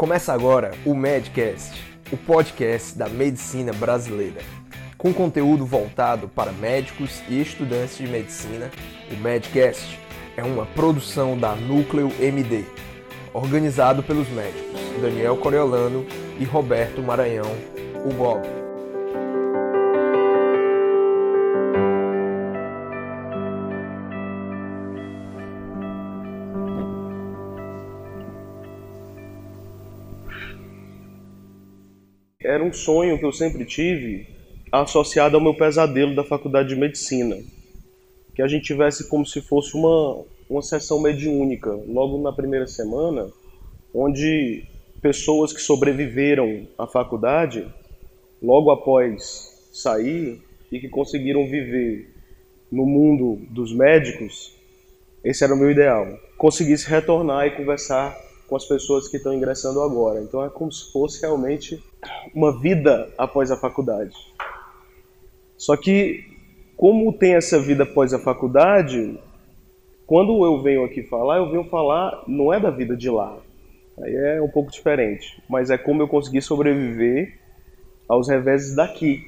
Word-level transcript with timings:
Começa 0.00 0.32
agora 0.32 0.70
o 0.86 0.94
Medcast, 0.94 1.78
o 2.10 2.16
podcast 2.16 2.96
da 2.96 3.06
medicina 3.06 3.70
brasileira. 3.70 4.40
Com 4.96 5.12
conteúdo 5.12 5.66
voltado 5.66 6.26
para 6.26 6.52
médicos 6.52 7.20
e 7.28 7.38
estudantes 7.38 7.98
de 7.98 8.06
medicina, 8.06 8.70
o 9.12 9.16
Medcast 9.16 10.00
é 10.38 10.42
uma 10.42 10.64
produção 10.64 11.36
da 11.36 11.54
Núcleo 11.54 12.10
MD, 12.18 12.64
organizado 13.34 14.02
pelos 14.02 14.26
médicos 14.30 14.80
Daniel 15.02 15.36
Coriolano 15.36 16.06
e 16.38 16.44
Roberto 16.44 17.02
Maranhão, 17.02 17.54
o 18.02 18.14
Bob. 18.14 18.59
Era 32.50 32.64
um 32.64 32.72
sonho 32.72 33.16
que 33.16 33.24
eu 33.24 33.30
sempre 33.30 33.64
tive 33.64 34.26
associado 34.72 35.36
ao 35.36 35.40
meu 35.40 35.54
pesadelo 35.54 36.16
da 36.16 36.24
faculdade 36.24 36.70
de 36.70 36.74
medicina. 36.74 37.38
Que 38.34 38.42
a 38.42 38.48
gente 38.48 38.64
tivesse 38.64 39.08
como 39.08 39.24
se 39.24 39.40
fosse 39.40 39.76
uma, 39.76 40.24
uma 40.48 40.60
sessão 40.60 41.00
mediúnica, 41.00 41.70
logo 41.86 42.20
na 42.20 42.32
primeira 42.32 42.66
semana, 42.66 43.30
onde 43.94 44.64
pessoas 45.00 45.52
que 45.52 45.62
sobreviveram 45.62 46.66
à 46.76 46.88
faculdade, 46.88 47.68
logo 48.42 48.72
após 48.72 49.70
sair 49.72 50.42
e 50.72 50.80
que 50.80 50.88
conseguiram 50.88 51.48
viver 51.48 52.12
no 52.68 52.84
mundo 52.84 53.46
dos 53.48 53.72
médicos, 53.72 54.56
esse 55.22 55.44
era 55.44 55.54
o 55.54 55.56
meu 55.56 55.70
ideal. 55.70 56.18
Conseguisse 56.36 56.90
retornar 56.90 57.46
e 57.46 57.52
conversar 57.52 58.12
com 58.50 58.56
as 58.56 58.66
pessoas 58.66 59.06
que 59.06 59.16
estão 59.16 59.32
ingressando 59.32 59.80
agora. 59.80 60.20
Então 60.20 60.44
é 60.44 60.50
como 60.50 60.72
se 60.72 60.90
fosse 60.90 61.22
realmente 61.22 61.80
uma 62.34 62.60
vida 62.60 63.08
após 63.16 63.48
a 63.52 63.56
faculdade. 63.56 64.16
Só 65.56 65.76
que, 65.76 66.24
como 66.76 67.12
tem 67.12 67.36
essa 67.36 67.60
vida 67.60 67.84
após 67.84 68.12
a 68.12 68.18
faculdade, 68.18 69.16
quando 70.04 70.44
eu 70.44 70.60
venho 70.60 70.84
aqui 70.84 71.04
falar, 71.04 71.38
eu 71.38 71.48
venho 71.48 71.64
falar 71.70 72.24
não 72.26 72.52
é 72.52 72.58
da 72.58 72.70
vida 72.70 72.96
de 72.96 73.08
lá. 73.08 73.38
Aí 74.02 74.16
é 74.16 74.42
um 74.42 74.48
pouco 74.48 74.72
diferente. 74.72 75.40
Mas 75.48 75.70
é 75.70 75.78
como 75.78 76.02
eu 76.02 76.08
consegui 76.08 76.42
sobreviver 76.42 77.38
aos 78.08 78.28
reveses 78.28 78.74
daqui. 78.74 79.22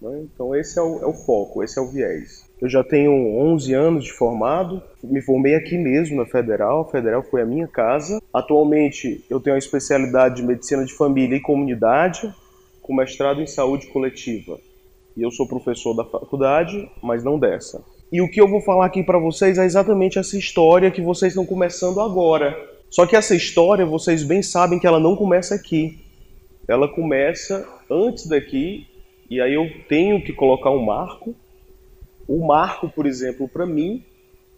Né? 0.00 0.26
Então 0.32 0.54
esse 0.54 0.78
é 0.78 0.82
o, 0.82 1.02
é 1.02 1.06
o 1.06 1.12
foco, 1.12 1.64
esse 1.64 1.76
é 1.76 1.82
o 1.82 1.88
viés. 1.88 2.43
Eu 2.60 2.68
já 2.68 2.84
tenho 2.84 3.12
11 3.12 3.74
anos 3.74 4.04
de 4.04 4.12
formado, 4.12 4.82
me 5.02 5.20
formei 5.20 5.54
aqui 5.54 5.76
mesmo 5.76 6.16
na 6.16 6.26
Federal, 6.26 6.82
a 6.82 6.90
Federal 6.90 7.22
foi 7.22 7.42
a 7.42 7.46
minha 7.46 7.66
casa. 7.66 8.22
Atualmente 8.32 9.24
eu 9.28 9.40
tenho 9.40 9.56
a 9.56 9.58
especialidade 9.58 10.36
de 10.36 10.42
Medicina 10.42 10.84
de 10.84 10.94
Família 10.94 11.36
e 11.36 11.40
Comunidade, 11.40 12.32
com 12.80 12.94
mestrado 12.94 13.40
em 13.40 13.46
Saúde 13.46 13.88
Coletiva. 13.88 14.58
E 15.16 15.22
eu 15.22 15.30
sou 15.30 15.46
professor 15.46 15.94
da 15.94 16.04
faculdade, 16.04 16.88
mas 17.02 17.22
não 17.22 17.38
dessa. 17.38 17.84
E 18.10 18.20
o 18.20 18.30
que 18.30 18.40
eu 18.40 18.48
vou 18.48 18.60
falar 18.60 18.86
aqui 18.86 19.02
para 19.02 19.18
vocês 19.18 19.58
é 19.58 19.64
exatamente 19.64 20.18
essa 20.18 20.38
história 20.38 20.90
que 20.90 21.02
vocês 21.02 21.32
estão 21.32 21.44
começando 21.44 22.00
agora. 22.00 22.56
Só 22.88 23.06
que 23.06 23.16
essa 23.16 23.34
história, 23.34 23.84
vocês 23.84 24.22
bem 24.22 24.42
sabem 24.42 24.78
que 24.78 24.86
ela 24.86 25.00
não 25.00 25.16
começa 25.16 25.54
aqui. 25.54 25.98
Ela 26.68 26.88
começa 26.88 27.66
antes 27.90 28.26
daqui, 28.28 28.86
e 29.28 29.40
aí 29.40 29.54
eu 29.54 29.68
tenho 29.88 30.22
que 30.22 30.32
colocar 30.32 30.70
um 30.70 30.84
marco. 30.84 31.34
O 32.26 32.46
marco, 32.46 32.88
por 32.88 33.06
exemplo, 33.06 33.48
para 33.48 33.66
mim, 33.66 34.02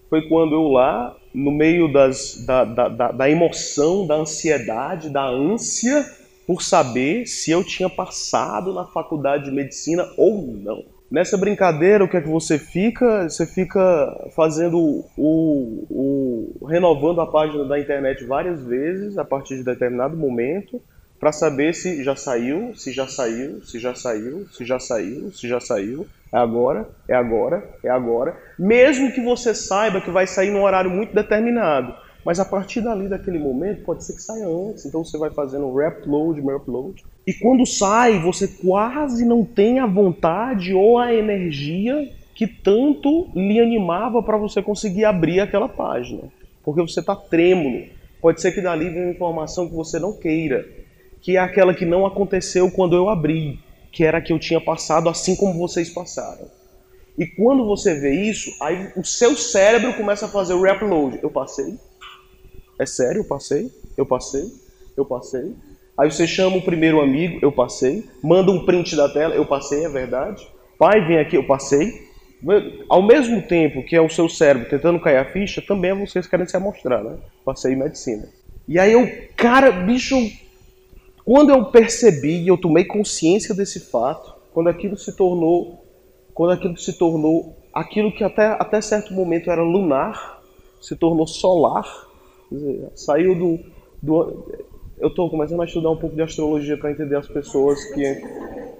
foi 0.09 0.29
quando 0.29 0.55
eu 0.55 0.69
lá, 0.69 1.17
no 1.35 1.51
meio 1.51 1.93
das, 1.93 2.45
da, 2.47 2.65
da, 2.65 3.13
da, 3.13 3.31
emoção, 3.31 4.07
da 4.07 4.15
ansiedade, 4.15 5.11
da 5.11 5.27
ânsia, 5.27 6.05
por 6.47 6.63
saber 6.63 7.27
se 7.27 7.51
eu 7.51 7.65
tinha 7.65 7.91
passado 7.91 8.73
na 8.73 8.85
faculdade 8.85 9.45
de 9.45 9.51
medicina 9.51 10.07
ou 10.17 10.43
não. 10.43 10.85
Nessa 11.11 11.37
brincadeira, 11.37 12.05
o 12.05 12.09
que 12.09 12.17
é 12.17 12.21
que 12.21 12.29
você 12.29 12.59
fica? 12.59 13.29
Você 13.29 13.47
fica 13.47 14.31
fazendo 14.35 15.05
o, 15.17 15.87
o 16.61 16.67
renovando 16.67 17.21
a 17.21 17.27
página 17.27 17.65
da 17.65 17.79
internet 17.79 18.25
várias 18.25 18.65
vezes 18.65 19.17
a 19.17 19.25
partir 19.25 19.57
de 19.57 19.65
determinado 19.65 20.17
momento 20.17 20.81
para 21.19 21.33
saber 21.33 21.75
se 21.75 22.05
já 22.05 22.15
saiu, 22.15 22.75
se 22.75 22.93
já 22.93 23.07
saiu, 23.07 23.63
se 23.65 23.79
já 23.79 23.95
saiu, 23.95 24.47
se 24.53 24.65
já 24.65 24.79
saiu, 24.79 25.33
se 25.33 25.49
já 25.49 25.61
saiu. 25.61 26.07
É 26.33 26.39
agora, 26.39 26.89
é 27.09 27.15
agora, 27.15 27.69
é 27.83 27.89
agora. 27.89 28.37
Mesmo 28.59 29.13
que 29.13 29.21
você 29.21 29.55
saiba 29.55 30.01
que 30.01 30.11
vai 30.11 30.27
sair 30.27 30.51
num 30.51 30.63
horário 30.63 30.91
muito 30.91 31.15
determinado. 31.15 31.95
Mas 32.25 32.41
a 32.41 32.45
partir 32.45 32.81
dali, 32.81 33.09
daquele 33.09 33.39
momento, 33.39 33.85
pode 33.85 34.05
ser 34.05 34.15
que 34.15 34.23
saia 34.23 34.49
antes. 34.49 34.85
Então 34.85 35.05
você 35.05 35.17
vai 35.17 35.31
fazendo 35.31 35.73
re-upload, 35.73 36.41
re-upload. 36.41 37.05
E 37.25 37.33
quando 37.33 37.65
sai, 37.65 38.19
você 38.19 38.49
quase 38.49 39.25
não 39.25 39.45
tem 39.45 39.79
a 39.79 39.87
vontade 39.87 40.75
ou 40.75 40.99
a 40.99 41.15
energia 41.15 42.11
que 42.35 42.47
tanto 42.47 43.29
lhe 43.35 43.61
animava 43.61 44.23
para 44.23 44.37
você 44.37 44.61
conseguir 44.61 45.05
abrir 45.05 45.41
aquela 45.41 45.69
página. 45.69 46.25
Porque 46.65 46.83
você 46.83 46.99
está 46.99 47.15
trêmulo. 47.15 47.87
Pode 48.21 48.41
ser 48.41 48.51
que 48.51 48.61
dali 48.61 48.91
venha 48.91 49.07
uma 49.07 49.13
informação 49.13 49.69
que 49.69 49.75
você 49.75 49.99
não 50.01 50.13
queira, 50.13 50.67
que 51.27 51.37
é 51.37 51.41
aquela 51.41 51.75
que 51.75 51.85
não 51.85 52.07
aconteceu 52.07 52.71
quando 52.71 52.95
eu 52.95 53.09
abri, 53.09 53.59
que 53.91 54.05
era 54.05 54.19
a 54.19 54.21
que 54.21 54.33
eu 54.33 54.39
tinha 54.39 54.61
passado 54.61 55.09
assim 55.09 55.35
como 55.35 55.59
vocês 55.59 55.91
passaram. 55.91 56.49
E 57.19 57.27
quando 57.27 57.67
você 57.67 57.99
vê 57.99 58.15
isso, 58.15 58.49
aí 58.63 58.93
o 58.97 59.03
seu 59.03 59.35
cérebro 59.35 59.93
começa 59.95 60.27
a 60.27 60.29
fazer 60.29 60.55
o 60.55 60.63
re-upload. 60.63 61.19
Eu 61.21 61.29
passei, 61.29 61.75
é 62.79 62.87
sério, 62.87 63.23
eu 63.23 63.25
passei, 63.25 63.73
eu 63.97 64.07
passei, 64.07 64.45
eu 64.97 65.05
passei. 65.05 65.53
Aí 65.99 66.09
você 66.09 66.29
chama 66.29 66.59
o 66.59 66.63
primeiro 66.63 67.01
amigo, 67.01 67.41
eu 67.43 67.51
passei. 67.51 68.05
Manda 68.23 68.53
um 68.53 68.65
print 68.65 68.95
da 68.95 69.09
tela, 69.09 69.35
eu 69.35 69.45
passei, 69.45 69.85
é 69.85 69.89
verdade. 69.89 70.47
Pai, 70.79 71.05
vem 71.09 71.19
aqui, 71.19 71.35
eu 71.35 71.45
passei. 71.45 72.07
Ao 72.89 73.03
mesmo 73.03 73.43
tempo 73.43 73.83
que 73.83 73.97
é 73.97 74.01
o 74.01 74.09
seu 74.09 74.29
cérebro 74.29 74.69
tentando 74.69 75.01
cair 75.01 75.17
a 75.17 75.25
ficha, 75.25 75.61
também 75.61 75.91
é 75.91 75.95
vocês 75.95 76.29
querendo 76.29 76.49
se 76.49 76.57
amostrar, 76.57 77.03
né? 77.03 77.17
Passei 77.45 77.73
em 77.73 77.77
medicina. 77.77 78.29
E 78.69 78.79
aí 78.79 78.93
eu, 78.93 79.11
cara, 79.35 79.73
bicho, 79.73 80.15
quando 81.27 81.51
eu 81.51 81.67
percebi, 81.67 82.49
eu 82.49 82.57
tomei 82.57 82.85
consciência 82.85 83.55
desse 83.55 83.81
fato, 83.81 84.35
quando 84.55 84.69
aquilo 84.69 84.97
se 84.97 85.15
tornou, 85.15 85.85
quando 86.33 86.53
aquilo 86.53 86.79
se 86.79 86.97
tornou 86.97 87.55
aquilo 87.75 88.11
que 88.11 88.25
até, 88.25 88.47
até 88.47 88.81
certo 88.81 89.13
momento 89.13 89.51
era 89.51 89.63
lunar, 89.63 90.41
se 90.81 90.97
tornou 90.97 91.27
solar, 91.27 92.07
Dizer, 92.51 92.89
saiu 92.95 93.35
do, 93.35 93.59
do 94.01 94.45
eu 94.99 95.09
estou 95.09 95.29
começando 95.29 95.61
a 95.61 95.65
estudar 95.65 95.91
um 95.91 95.97
pouco 95.97 96.15
de 96.15 96.23
astrologia 96.23 96.77
para 96.77 96.93
entender 96.93 97.17
as 97.17 97.27
pessoas 97.27 97.85
que, 97.87 98.23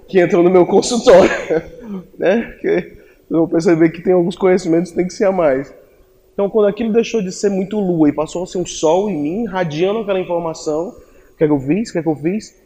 que 0.07 0.23
entram 0.23 0.41
no 0.41 0.49
meu 0.49 0.65
consultório, 0.65 1.29
né? 2.17 2.57
Que 2.61 2.97
eu 3.29 3.39
vou 3.39 3.47
perceber 3.47 3.89
que 3.89 4.01
tem 4.01 4.13
alguns 4.13 4.37
conhecimentos 4.37 4.91
que 4.91 4.95
tem 4.95 5.05
que 5.05 5.13
ser 5.13 5.25
a 5.25 5.31
mais. 5.31 5.73
Então, 6.33 6.49
quando 6.49 6.67
aquilo 6.67 6.93
deixou 6.93 7.21
de 7.21 7.31
ser 7.31 7.49
muito 7.49 7.79
lua 7.79 8.09
e 8.09 8.13
passou 8.13 8.43
a 8.43 8.47
ser 8.47 8.57
um 8.57 8.65
sol 8.65 9.09
em 9.09 9.17
mim, 9.17 9.45
radiando 9.45 9.99
aquela 9.99 10.19
informação, 10.19 10.95
o 11.37 11.39
que 11.39 11.43
é 11.43 11.47
que 11.47 11.53
eu 11.53 11.59
fiz? 11.59 11.89
O 11.89 11.93
que 11.93 11.99
é 11.99 12.01
que 12.01 12.09
eu 12.09 12.15
fiz? 12.15 12.59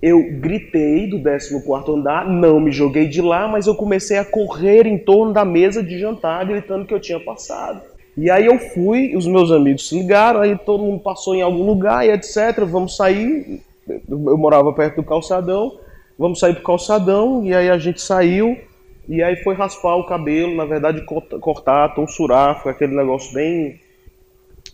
Eu 0.00 0.22
gritei 0.38 1.08
do 1.08 1.20
14 1.20 1.90
andar, 1.90 2.24
não 2.24 2.60
me 2.60 2.70
joguei 2.70 3.08
de 3.08 3.20
lá, 3.20 3.48
mas 3.48 3.66
eu 3.66 3.74
comecei 3.74 4.16
a 4.16 4.24
correr 4.24 4.86
em 4.86 4.96
torno 4.96 5.32
da 5.32 5.44
mesa 5.44 5.82
de 5.82 5.98
jantar, 5.98 6.46
gritando 6.46 6.86
que 6.86 6.94
eu 6.94 7.00
tinha 7.00 7.18
passado. 7.18 7.82
E 8.16 8.30
aí 8.30 8.46
eu 8.46 8.60
fui, 8.60 9.16
os 9.16 9.26
meus 9.26 9.50
amigos 9.50 9.88
se 9.88 9.98
ligaram, 9.98 10.40
aí 10.40 10.56
todo 10.56 10.84
mundo 10.84 11.00
passou 11.00 11.34
em 11.34 11.42
algum 11.42 11.66
lugar 11.66 12.06
e 12.06 12.10
etc. 12.10 12.64
Vamos 12.64 12.94
sair. 12.94 13.60
Eu 13.88 14.38
morava 14.38 14.72
perto 14.72 14.96
do 14.96 15.02
calçadão, 15.02 15.80
vamos 16.16 16.38
sair 16.38 16.54
pro 16.54 16.62
calçadão, 16.62 17.44
e 17.44 17.52
aí 17.52 17.68
a 17.68 17.78
gente 17.78 18.00
saiu, 18.00 18.56
e 19.08 19.20
aí 19.20 19.34
foi 19.42 19.56
raspar 19.56 19.96
o 19.96 20.06
cabelo, 20.06 20.54
na 20.54 20.64
verdade 20.64 21.04
cortar, 21.40 21.88
tonsurar, 21.96 22.62
foi 22.62 22.70
aquele 22.70 22.94
negócio 22.94 23.34
bem 23.34 23.80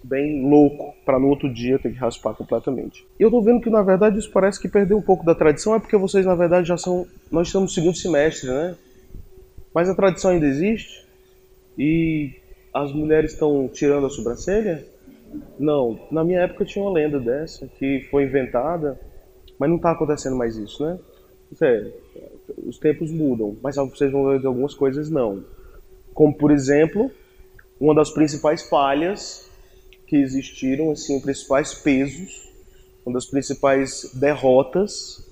bem 0.04 0.48
louco 0.48 0.94
para 1.04 1.18
no 1.18 1.28
outro 1.28 1.52
dia 1.52 1.78
ter 1.78 1.92
que 1.92 1.98
raspar 1.98 2.34
completamente. 2.34 3.06
E 3.18 3.22
eu 3.22 3.30
tô 3.30 3.40
vendo 3.40 3.60
que 3.60 3.70
na 3.70 3.82
verdade 3.82 4.18
isso 4.18 4.30
parece 4.30 4.60
que 4.60 4.68
perdeu 4.68 4.96
um 4.96 5.02
pouco 5.02 5.24
da 5.24 5.34
tradição, 5.34 5.74
é 5.74 5.80
porque 5.80 5.96
vocês 5.96 6.24
na 6.24 6.34
verdade 6.34 6.68
já 6.68 6.76
são, 6.76 7.06
nós 7.30 7.48
estamos 7.48 7.70
no 7.70 7.74
segundo 7.74 7.96
semestre, 7.96 8.48
né? 8.48 8.76
Mas 9.74 9.88
a 9.88 9.94
tradição 9.94 10.30
ainda 10.30 10.46
existe. 10.46 11.06
E 11.76 12.32
as 12.72 12.92
mulheres 12.92 13.32
estão 13.32 13.68
tirando 13.68 14.06
a 14.06 14.10
sobrancelha? 14.10 14.84
Não, 15.58 16.00
na 16.10 16.24
minha 16.24 16.40
época 16.40 16.64
tinha 16.64 16.84
uma 16.84 16.92
lenda 16.92 17.20
dessa 17.20 17.66
que 17.78 18.06
foi 18.10 18.24
inventada, 18.24 18.98
mas 19.58 19.68
não 19.68 19.76
está 19.76 19.92
acontecendo 19.92 20.36
mais 20.36 20.56
isso, 20.56 20.84
né? 20.84 20.98
É, 21.60 21.90
os 22.66 22.78
tempos 22.78 23.10
mudam, 23.10 23.56
mas 23.62 23.76
vocês 23.76 24.10
vão 24.10 24.26
ver 24.26 24.46
algumas 24.46 24.74
coisas 24.74 25.10
não. 25.10 25.44
Como 26.14 26.34
por 26.34 26.50
exemplo, 26.50 27.10
uma 27.80 27.94
das 27.94 28.10
principais 28.10 28.68
falhas 28.68 29.47
que 30.08 30.16
existiram, 30.16 30.90
assim, 30.90 31.20
principais 31.20 31.74
pesos, 31.74 32.48
uma 33.04 33.14
das 33.14 33.26
principais 33.26 34.10
derrotas 34.14 35.26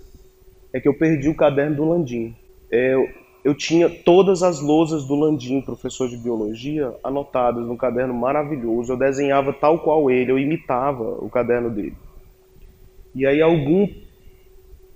é 0.72 0.80
que 0.80 0.88
eu 0.88 0.94
perdi 0.94 1.28
o 1.28 1.34
caderno 1.34 1.76
do 1.76 1.84
Landim. 1.88 2.34
É, 2.70 2.94
eu 3.42 3.54
tinha 3.54 3.88
todas 3.88 4.42
as 4.42 4.60
lousas 4.60 5.04
do 5.04 5.14
Landim, 5.14 5.60
professor 5.60 6.08
de 6.08 6.16
biologia, 6.16 6.92
anotadas 7.02 7.66
num 7.66 7.76
caderno 7.76 8.12
maravilhoso. 8.12 8.92
Eu 8.92 8.96
desenhava 8.96 9.52
tal 9.52 9.78
qual 9.78 10.10
ele, 10.10 10.32
eu 10.32 10.38
imitava 10.38 11.24
o 11.24 11.30
caderno 11.30 11.70
dele. 11.70 11.96
E 13.14 13.26
aí 13.26 13.40
algum 13.40 13.88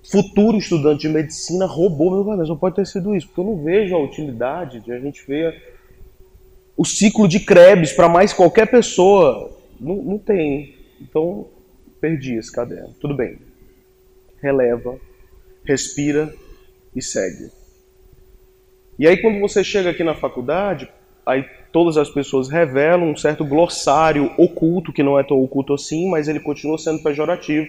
futuro 0.03 0.57
estudante 0.57 1.01
de 1.01 1.09
medicina 1.09 1.65
roubou 1.65 2.11
meu 2.11 2.25
caderno. 2.25 2.47
Só 2.47 2.55
pode 2.55 2.75
ter 2.75 2.85
sido 2.85 3.15
isso, 3.15 3.27
porque 3.27 3.41
eu 3.41 3.45
não 3.45 3.63
vejo 3.63 3.95
a 3.95 4.03
utilidade 4.03 4.79
de 4.81 4.91
a 4.91 4.99
gente 4.99 5.25
ver 5.25 5.71
o 6.75 6.85
ciclo 6.85 7.27
de 7.27 7.39
Krebs 7.39 7.93
para 7.93 8.09
mais 8.09 8.33
qualquer 8.33 8.69
pessoa. 8.69 9.60
Não, 9.81 9.95
não 9.95 10.19
tem. 10.19 10.75
Então, 11.01 11.49
perdi 11.99 12.35
esse 12.35 12.51
caderno. 12.51 12.93
Tudo 13.01 13.15
bem. 13.15 13.39
Releva, 14.39 14.99
respira 15.65 16.33
e 16.95 17.01
segue. 17.01 17.49
E 18.99 19.07
aí, 19.07 19.19
quando 19.19 19.39
você 19.39 19.63
chega 19.63 19.89
aqui 19.89 20.03
na 20.03 20.13
faculdade, 20.13 20.87
aí 21.25 21.43
todas 21.71 21.97
as 21.97 22.09
pessoas 22.09 22.47
revelam 22.49 23.09
um 23.09 23.15
certo 23.15 23.43
glossário 23.43 24.31
oculto, 24.37 24.93
que 24.93 25.01
não 25.01 25.17
é 25.17 25.23
tão 25.23 25.41
oculto 25.41 25.73
assim, 25.73 26.07
mas 26.09 26.27
ele 26.27 26.39
continua 26.39 26.77
sendo 26.77 27.01
pejorativo. 27.01 27.67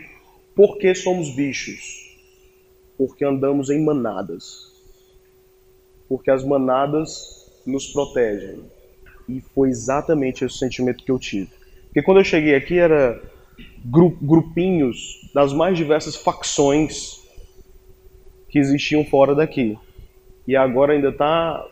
Por 0.55 0.77
que 0.77 0.95
somos 0.95 1.35
bichos? 1.35 2.15
Porque 2.99 3.25
andamos 3.25 3.71
em 3.71 3.83
manadas. 3.83 4.71
Porque 6.07 6.31
as 6.31 6.45
manadas 6.45 7.51
nos 7.65 7.87
protegem. 7.87 8.61
E 9.27 9.41
foi 9.55 9.71
exatamente 9.71 10.45
esse 10.45 10.59
sentimento 10.59 11.03
que 11.03 11.11
eu 11.11 11.19
tive. 11.19 11.62
Porque 11.93 12.01
quando 12.01 12.21
eu 12.21 12.25
cheguei 12.25 12.55
aqui 12.55 12.79
era 12.79 13.21
grupinhos 13.85 15.31
das 15.35 15.53
mais 15.53 15.77
diversas 15.77 16.17
facções 16.17 17.21
que 18.49 18.59
existiam 18.59 19.05
fora 19.05 19.35
daqui. 19.35 19.79
E 20.49 20.57
agora 20.57 20.95
ainda 20.95 21.11
está 21.11 21.63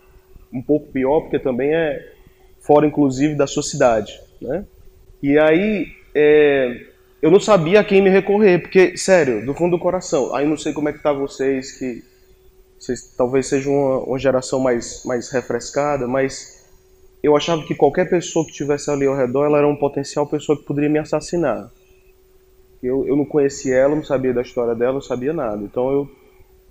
um 0.52 0.60
pouco 0.60 0.92
pior, 0.92 1.22
porque 1.22 1.38
também 1.38 1.74
é 1.74 2.12
fora, 2.60 2.86
inclusive, 2.86 3.34
da 3.34 3.46
sua 3.46 3.62
cidade. 3.62 4.12
Né? 4.42 4.66
E 5.22 5.38
aí, 5.38 5.86
é, 6.14 6.86
eu 7.22 7.30
não 7.30 7.40
sabia 7.40 7.80
a 7.80 7.84
quem 7.84 8.02
me 8.02 8.10
recorrer, 8.10 8.60
porque, 8.60 8.98
sério, 8.98 9.46
do 9.46 9.54
fundo 9.54 9.78
do 9.78 9.82
coração, 9.82 10.34
aí 10.34 10.46
não 10.46 10.56
sei 10.56 10.74
como 10.74 10.90
é 10.90 10.92
que 10.92 11.02
tá 11.02 11.14
vocês, 11.14 11.72
que 11.72 12.04
vocês 12.78 13.14
talvez 13.16 13.46
sejam 13.46 13.72
uma, 13.72 13.98
uma 14.00 14.18
geração 14.18 14.60
mais, 14.60 15.02
mais 15.06 15.30
refrescada, 15.30 16.06
mas 16.06 16.59
eu 17.22 17.36
achava 17.36 17.62
que 17.64 17.74
qualquer 17.74 18.08
pessoa 18.08 18.44
que 18.44 18.50
estivesse 18.50 18.90
ali 18.90 19.06
ao 19.06 19.16
redor, 19.16 19.46
ela 19.46 19.58
era 19.58 19.68
um 19.68 19.76
potencial 19.76 20.26
pessoa 20.26 20.56
que 20.56 20.64
poderia 20.64 20.88
me 20.88 20.98
assassinar. 20.98 21.70
Eu, 22.82 23.06
eu 23.06 23.16
não 23.16 23.24
conhecia 23.24 23.74
ela, 23.74 23.94
não 23.94 24.04
sabia 24.04 24.32
da 24.32 24.42
história 24.42 24.74
dela, 24.74 24.94
não 24.94 25.02
sabia 25.02 25.32
nada. 25.32 25.62
Então 25.62 25.90
eu. 25.90 26.10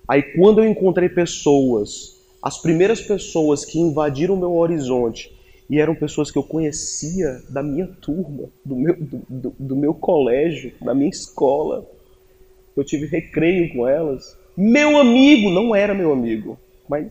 Aí 0.07 0.23
quando 0.23 0.59
eu 0.59 0.65
encontrei 0.67 1.07
pessoas, 1.07 2.19
as 2.41 2.59
primeiras 2.59 2.99
pessoas 2.99 3.63
que 3.63 3.79
invadiram 3.79 4.33
o 4.33 4.39
meu 4.39 4.55
horizonte, 4.55 5.31
e 5.69 5.79
eram 5.79 5.93
pessoas 5.93 6.31
que 6.31 6.37
eu 6.37 6.43
conhecia 6.43 7.43
da 7.47 7.61
minha 7.61 7.85
turma, 7.85 8.49
do 8.65 8.75
meu, 8.75 8.95
do, 8.95 9.21
do, 9.29 9.55
do 9.59 9.75
meu 9.75 9.93
colégio, 9.93 10.73
da 10.81 10.95
minha 10.95 11.09
escola. 11.09 11.87
Eu 12.75 12.83
tive 12.83 13.05
recreio 13.05 13.71
com 13.71 13.87
elas. 13.87 14.35
Meu 14.57 14.97
amigo 14.97 15.51
não 15.51 15.75
era 15.75 15.93
meu 15.93 16.11
amigo, 16.11 16.57
mas 16.89 17.07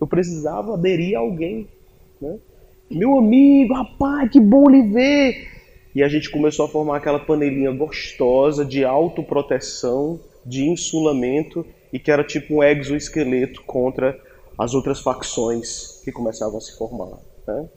eu 0.00 0.06
precisava 0.08 0.74
aderir 0.74 1.16
a 1.16 1.20
alguém. 1.20 1.68
Né? 2.22 2.38
Meu 2.88 3.18
amigo, 3.18 3.74
rapaz, 3.74 4.30
que 4.30 4.38
bom 4.38 4.70
lhe 4.70 4.82
ver. 4.82 5.48
E 5.94 6.02
a 6.02 6.08
gente 6.08 6.30
começou 6.30 6.64
a 6.64 6.68
formar 6.68 6.98
aquela 6.98 7.18
panelinha 7.18 7.72
gostosa 7.72 8.64
de 8.64 8.84
autoproteção, 8.84 10.20
de 10.46 10.68
insulamento, 10.68 11.66
e 11.92 11.98
que 11.98 12.10
era 12.10 12.24
tipo 12.24 12.54
um 12.54 12.62
exoesqueleto 12.62 13.62
contra 13.64 14.18
as 14.56 14.72
outras 14.72 15.00
facções 15.00 16.00
que 16.04 16.12
começavam 16.12 16.58
a 16.58 16.60
se 16.60 16.78
formar. 16.78 17.18
Né? 17.46 17.68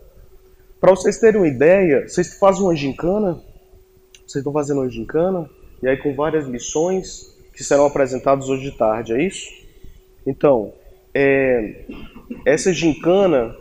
Para 0.79 0.91
vocês 0.91 1.17
terem 1.19 1.41
uma 1.41 1.47
ideia, 1.47 2.07
vocês 2.07 2.37
fazem 2.37 2.63
uma 2.63 2.75
gincana, 2.75 3.41
vocês 4.25 4.35
estão 4.35 4.53
fazendo 4.53 4.81
uma 4.81 4.89
gincana, 4.89 5.49
e 5.81 5.87
aí 5.87 5.97
com 5.97 6.13
várias 6.13 6.47
missões 6.47 7.35
que 7.53 7.63
serão 7.63 7.85
apresentadas 7.85 8.47
hoje 8.47 8.69
de 8.69 8.77
tarde, 8.77 9.13
é 9.13 9.23
isso? 9.23 9.49
Então, 10.25 10.73
é, 11.13 11.85
essa 12.45 12.71
gincana 12.71 13.55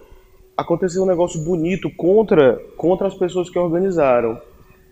aconteceu 0.56 1.02
um 1.02 1.06
negócio 1.06 1.40
bonito 1.40 1.90
contra, 1.90 2.60
contra 2.76 3.06
as 3.06 3.14
pessoas 3.14 3.50
que 3.50 3.58
organizaram. 3.58 4.40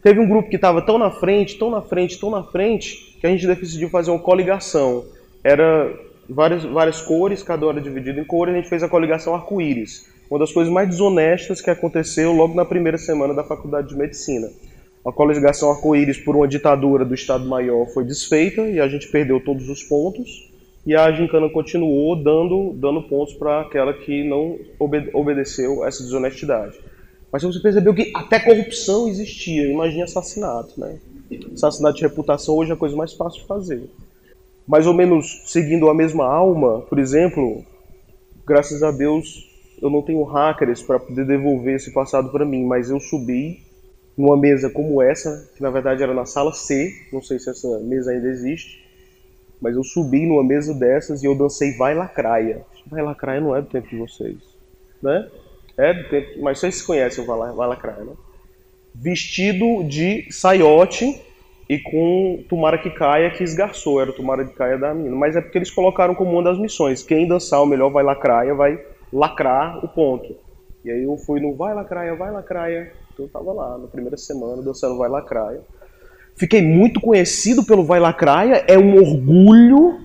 Teve 0.02 0.20
um 0.20 0.28
grupo 0.28 0.48
que 0.48 0.56
estava 0.56 0.82
tão 0.82 0.98
na 0.98 1.10
frente, 1.10 1.58
tão 1.58 1.70
na 1.70 1.80
frente, 1.80 2.18
tão 2.18 2.30
na 2.30 2.42
frente, 2.42 3.16
que 3.20 3.26
a 3.26 3.30
gente 3.30 3.46
decidiu 3.46 3.88
fazer 3.88 4.10
uma 4.10 4.18
coligação. 4.18 5.04
Era 5.44 5.92
várias, 6.28 6.64
várias 6.64 7.00
cores, 7.00 7.42
cada 7.42 7.66
hora 7.66 7.80
dividido 7.80 8.18
em 8.18 8.24
cores, 8.24 8.54
a 8.54 8.56
gente 8.58 8.68
fez 8.68 8.82
a 8.82 8.88
coligação 8.88 9.34
arco-íris 9.34 10.10
uma 10.32 10.38
das 10.38 10.50
coisas 10.50 10.72
mais 10.72 10.88
desonestas 10.88 11.60
que 11.60 11.68
aconteceu 11.68 12.32
logo 12.32 12.54
na 12.54 12.64
primeira 12.64 12.96
semana 12.96 13.34
da 13.34 13.44
faculdade 13.44 13.90
de 13.90 13.94
medicina. 13.94 14.48
A 15.04 15.12
coligação 15.12 15.70
arco-íris 15.70 16.16
por 16.16 16.34
uma 16.34 16.48
ditadura 16.48 17.04
do 17.04 17.14
Estado-Maior 17.14 17.86
foi 17.92 18.02
desfeita 18.02 18.62
e 18.62 18.80
a 18.80 18.88
gente 18.88 19.08
perdeu 19.08 19.38
todos 19.44 19.68
os 19.68 19.82
pontos. 19.82 20.50
E 20.84 20.96
a 20.96 21.11
gincana 21.12 21.49
continuou 21.49 22.17
dando, 22.17 22.73
dando 22.75 23.02
pontos 23.05 23.34
para 23.34 23.61
aquela 23.61 23.93
que 23.93 24.25
não 24.25 24.58
obede 24.79 25.11
obedeceu 25.12 25.84
essa 25.84 26.02
desonestidade. 26.02 26.79
Mas 27.31 27.43
você 27.43 27.61
percebeu 27.61 27.94
que 27.94 28.12
até 28.14 28.40
corrupção 28.40 29.08
existia, 29.08 29.70
imagine 29.70 30.02
assassinato, 30.02 30.79
né? 30.79 30.99
Assassinato 31.55 31.96
de 31.96 32.02
reputação 32.02 32.56
hoje 32.56 32.70
é 32.70 32.75
a 32.75 32.76
coisa 32.76 32.96
mais 32.96 33.12
fácil 33.14 33.40
de 33.40 33.46
fazer. 33.46 33.88
Mais 34.67 34.87
ou 34.87 34.93
menos 34.93 35.43
seguindo 35.46 35.88
a 35.88 35.94
mesma 35.94 36.26
alma, 36.26 36.81
por 36.82 36.99
exemplo, 36.99 37.64
graças 38.44 38.82
a 38.82 38.90
Deus 38.90 39.50
eu 39.81 39.90
não 39.90 40.02
tenho 40.02 40.23
hackers 40.23 40.82
para 40.82 41.00
poder 41.00 41.26
devolver 41.26 41.75
esse 41.75 41.93
passado 41.93 42.31
para 42.31 42.44
mim, 42.44 42.64
mas 42.64 42.90
eu 42.90 43.00
subi 43.00 43.61
numa 44.17 44.37
mesa 44.37 44.70
como 44.70 45.02
essa, 45.02 45.50
que 45.56 45.62
na 45.62 45.70
verdade 45.70 46.02
era 46.02 46.14
na 46.14 46.25
sala 46.25 46.52
C, 46.52 46.93
não 47.12 47.23
sei 47.23 47.38
se 47.38 47.50
essa 47.50 47.81
mesa 47.81 48.12
ainda 48.12 48.29
existe, 48.29 48.81
mas 49.62 49.76
eu 49.76 49.84
subi 49.84 50.26
numa 50.26 50.42
mesa 50.42 50.74
dessas 50.74 51.22
e 51.22 51.26
eu 51.26 51.36
dancei 51.36 51.76
Vai 51.76 51.94
Lacraia. 51.94 52.66
Vai 52.84 53.00
Lacraia 53.00 53.40
não 53.40 53.54
é 53.56 53.62
do 53.62 53.68
tempo 53.68 53.88
de 53.88 53.96
vocês, 53.96 54.36
né? 55.00 55.30
É 55.78 55.94
do 55.94 56.08
tempo, 56.08 56.42
mas 56.42 56.58
vocês 56.58 56.82
conhecem 56.82 57.22
o 57.22 57.26
Vai 57.26 57.68
Lacraia, 57.68 58.04
né? 58.04 58.12
Vestido 58.92 59.84
de 59.84 60.26
saiote 60.30 61.22
e 61.68 61.78
com 61.78 62.44
Tomara 62.48 62.76
que 62.76 62.90
Caia 62.90 63.30
que 63.30 63.44
esgarçou, 63.44 64.00
era 64.00 64.10
o 64.10 64.12
Tomara 64.12 64.44
que 64.44 64.52
Caia 64.52 64.76
da 64.76 64.92
menina. 64.92 65.14
Mas 65.14 65.36
é 65.36 65.40
porque 65.40 65.56
eles 65.56 65.70
colocaram 65.70 66.14
como 66.14 66.32
uma 66.32 66.42
das 66.42 66.58
missões, 66.58 67.02
quem 67.04 67.28
dançar 67.28 67.62
o 67.62 67.66
melhor 67.66 67.90
Vai 67.90 68.02
Lacraia 68.02 68.54
vai 68.54 68.84
lacrar 69.12 69.82
o 69.82 69.88
ponto. 69.88 70.36
E 70.84 70.90
aí 70.90 71.04
eu 71.04 71.16
fui 71.16 71.40
no 71.40 71.54
Vai 71.54 71.72
Lacraia, 71.72 72.16
Vai 72.16 72.32
Lacraia. 72.32 72.92
Então 73.12 73.26
eu 73.26 73.30
tava 73.30 73.52
lá 73.52 73.78
na 73.78 73.86
primeira 73.86 74.16
semana 74.16 74.60
dançando 74.60 74.98
Vai 74.98 75.08
Lacraia. 75.08 75.60
Fiquei 76.36 76.62
muito 76.62 77.01
conhecido 77.01 77.65
pelo 77.65 77.84
Vai 77.84 78.01
Lacraia, 78.01 78.65
é 78.67 78.79
um 78.79 78.96
orgulho, 78.96 80.01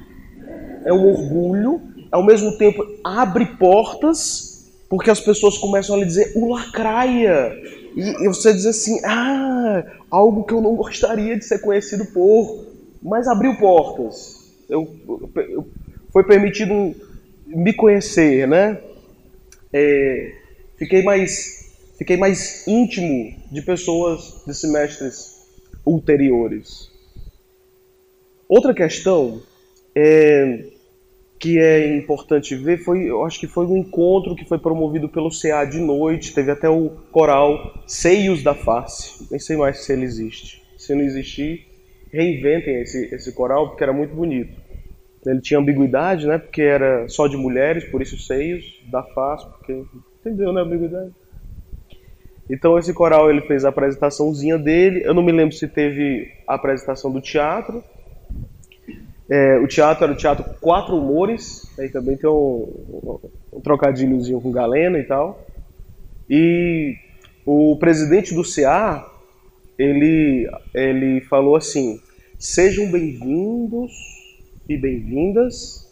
é 0.85 0.93
um 0.93 1.09
orgulho, 1.09 1.81
ao 2.11 2.23
mesmo 2.23 2.57
tempo 2.57 2.85
abre 3.03 3.45
portas, 3.57 4.69
porque 4.89 5.09
as 5.09 5.19
pessoas 5.19 5.57
começam 5.57 5.95
a 5.95 5.99
lhe 5.99 6.05
dizer 6.05 6.33
o 6.35 6.53
Lacraia. 6.53 7.55
E, 7.95 8.27
você 8.27 8.53
diz 8.53 8.65
assim, 8.65 8.99
ah, 9.03 9.83
algo 10.11 10.43
que 10.43 10.53
eu 10.53 10.61
não 10.61 10.75
gostaria 10.75 11.35
de 11.37 11.43
ser 11.43 11.59
conhecido 11.59 12.05
por, 12.05 12.65
mas 13.01 13.27
abriu 13.27 13.55
portas. 13.57 14.51
Eu, 14.69 14.87
eu 15.35 15.67
foi 16.11 16.23
permitido 16.23 16.95
me 17.47 17.73
conhecer, 17.73 18.47
né? 18.47 18.77
é, 19.73 20.33
fiquei 20.77 21.03
mais 21.03 21.65
fiquei 21.97 22.17
mais 22.17 22.67
íntimo 22.67 23.33
de 23.51 23.61
pessoas 23.61 24.41
de 24.45 24.53
semestres 24.53 25.36
ulteriores. 25.87 26.91
Outra 28.47 28.73
questão 28.73 29.41
é, 29.95 30.65
que 31.39 31.59
é 31.59 31.95
importante 31.97 32.55
ver 32.55 32.77
foi, 32.77 33.09
eu 33.09 33.23
acho 33.23 33.39
que 33.39 33.47
foi 33.47 33.65
um 33.65 33.77
encontro 33.77 34.35
que 34.35 34.45
foi 34.45 34.57
promovido 34.57 35.09
pelo 35.09 35.29
CA 35.29 35.65
de 35.65 35.79
noite, 35.79 36.33
teve 36.33 36.51
até 36.51 36.69
o 36.69 36.89
coral 37.11 37.83
Seios 37.85 38.43
da 38.43 38.53
Face, 38.53 39.27
nem 39.29 39.39
sei 39.39 39.57
mais 39.57 39.79
se 39.79 39.93
ele 39.93 40.03
existe. 40.03 40.63
Se 40.77 40.93
não 40.95 41.01
existir, 41.01 41.65
reinventem 42.11 42.81
esse, 42.81 43.13
esse 43.13 43.31
coral 43.33 43.69
porque 43.69 43.83
era 43.83 43.93
muito 43.93 44.15
bonito. 44.15 44.67
Ele 45.25 45.41
tinha 45.41 45.59
ambiguidade, 45.59 46.25
né? 46.25 46.37
Porque 46.37 46.61
era 46.61 47.07
só 47.09 47.27
de 47.27 47.35
mulheres, 47.35 47.83
por 47.85 48.01
isso 48.01 48.17
seios, 48.17 48.81
da 48.89 49.03
face, 49.03 49.45
porque 49.49 49.83
entendeu, 50.21 50.53
né, 50.53 50.61
ambiguidade. 50.61 51.11
Então 52.49 52.77
esse 52.79 52.93
coral 52.93 53.29
ele 53.29 53.41
fez 53.41 53.65
a 53.65 53.69
apresentaçãozinha 53.69 54.57
dele. 54.57 55.01
Eu 55.03 55.13
não 55.13 55.23
me 55.23 55.31
lembro 55.31 55.55
se 55.55 55.67
teve 55.67 56.31
a 56.47 56.55
apresentação 56.55 57.11
do 57.11 57.19
teatro. 57.19 57.83
É, 59.29 59.57
o 59.57 59.67
teatro 59.67 60.05
era 60.05 60.13
o 60.13 60.15
teatro 60.15 60.45
Quatro 60.61 60.95
Humores, 60.95 61.69
aí 61.77 61.89
também 61.89 62.15
tem 62.15 62.29
um, 62.29 63.19
um 63.51 63.59
trocadilhozinho 63.59 64.39
com 64.39 64.51
Galena 64.51 64.97
e 64.97 65.03
tal. 65.03 65.45
E 66.29 66.95
o 67.45 67.75
presidente 67.77 68.33
do 68.33 68.43
CA, 68.43 69.05
ele, 69.77 70.49
ele 70.73 71.21
falou 71.21 71.57
assim: 71.57 71.99
sejam 72.39 72.89
bem-vindos 72.89 73.91
e 74.69 74.77
bem-vindas 74.77 75.85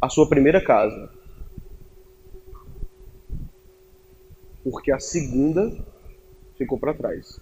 à 0.00 0.08
sua 0.10 0.28
primeira 0.28 0.60
casa. 0.60 1.21
Porque 4.62 4.92
a 4.92 4.98
segunda 4.98 5.72
ficou 6.56 6.78
para 6.78 6.94
trás. 6.94 7.40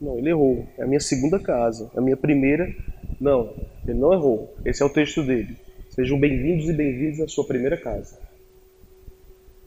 Não, 0.00 0.18
ele 0.18 0.30
errou. 0.30 0.66
É 0.78 0.84
a 0.84 0.86
minha 0.86 1.00
segunda 1.00 1.38
casa. 1.38 1.90
É 1.94 1.98
a 1.98 2.02
minha 2.02 2.16
primeira. 2.16 2.74
Não, 3.20 3.54
ele 3.86 3.98
não 3.98 4.12
errou. 4.12 4.54
Esse 4.64 4.82
é 4.82 4.86
o 4.86 4.90
texto 4.90 5.22
dele. 5.22 5.56
Sejam 5.90 6.18
bem-vindos 6.18 6.68
e 6.68 6.72
bem-vindos 6.72 7.20
à 7.20 7.28
sua 7.28 7.46
primeira 7.46 7.76
casa. 7.76 8.18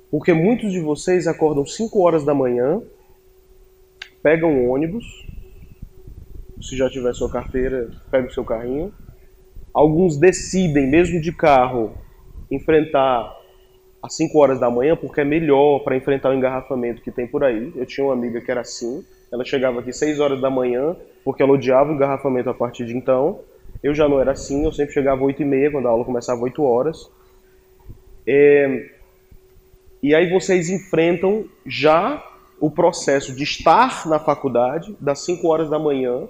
Porque 0.09 0.33
muitos 0.33 0.71
de 0.71 0.79
vocês 0.79 1.27
acordam 1.27 1.65
5 1.65 1.99
horas 1.99 2.25
da 2.25 2.33
manhã, 2.33 2.81
pegam 4.23 4.49
um 4.49 4.69
ônibus, 4.69 5.05
se 6.61 6.75
já 6.75 6.89
tiver 6.89 7.13
sua 7.13 7.31
carteira, 7.31 7.89
pega 8.09 8.27
o 8.27 8.33
seu 8.33 8.43
carrinho. 8.43 8.93
Alguns 9.73 10.17
decidem, 10.17 10.89
mesmo 10.89 11.21
de 11.21 11.31
carro, 11.31 11.93
enfrentar 12.49 13.36
às 14.01 14.15
5 14.15 14.37
horas 14.37 14.59
da 14.59 14.69
manhã, 14.69 14.95
porque 14.95 15.21
é 15.21 15.25
melhor 15.25 15.79
para 15.79 15.95
enfrentar 15.95 16.29
o 16.29 16.33
engarrafamento 16.33 17.01
que 17.01 17.11
tem 17.11 17.27
por 17.27 17.43
aí. 17.43 17.71
Eu 17.75 17.85
tinha 17.85 18.05
uma 18.05 18.13
amiga 18.13 18.39
que 18.39 18.51
era 18.51 18.61
assim, 18.61 19.03
ela 19.31 19.43
chegava 19.43 19.79
aqui 19.79 19.91
6 19.91 20.19
horas 20.19 20.39
da 20.39 20.49
manhã, 20.49 20.95
porque 21.23 21.43
ela 21.43 21.51
odiava 21.51 21.91
o 21.91 21.95
engarrafamento 21.95 22.49
a 22.49 22.53
partir 22.53 22.85
de 22.85 22.95
então. 22.95 23.39
Eu 23.83 23.93
já 23.93 24.07
não 24.07 24.19
era 24.19 24.31
assim, 24.31 24.63
eu 24.63 24.71
sempre 24.71 24.93
chegava 24.93 25.21
às 25.21 25.27
8 25.27 25.41
e 25.41 25.45
meia, 25.45 25.71
quando 25.71 25.87
a 25.87 25.91
aula 25.91 26.05
começava 26.05 26.37
às 26.37 26.43
8 26.43 26.63
horas. 26.63 27.09
É... 28.25 28.89
E 30.01 30.13
aí 30.13 30.29
vocês 30.29 30.69
enfrentam 30.69 31.45
já 31.65 32.23
o 32.59 32.69
processo 32.71 33.35
de 33.35 33.43
estar 33.43 34.07
na 34.07 34.19
faculdade 34.19 34.95
das 34.99 35.19
5 35.25 35.47
horas 35.47 35.69
da 35.69 35.77
manhã 35.77 36.27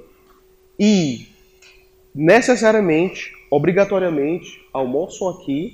e 0.80 1.28
necessariamente, 2.14 3.32
obrigatoriamente, 3.50 4.60
almoçam 4.74 5.30
aqui, 5.30 5.74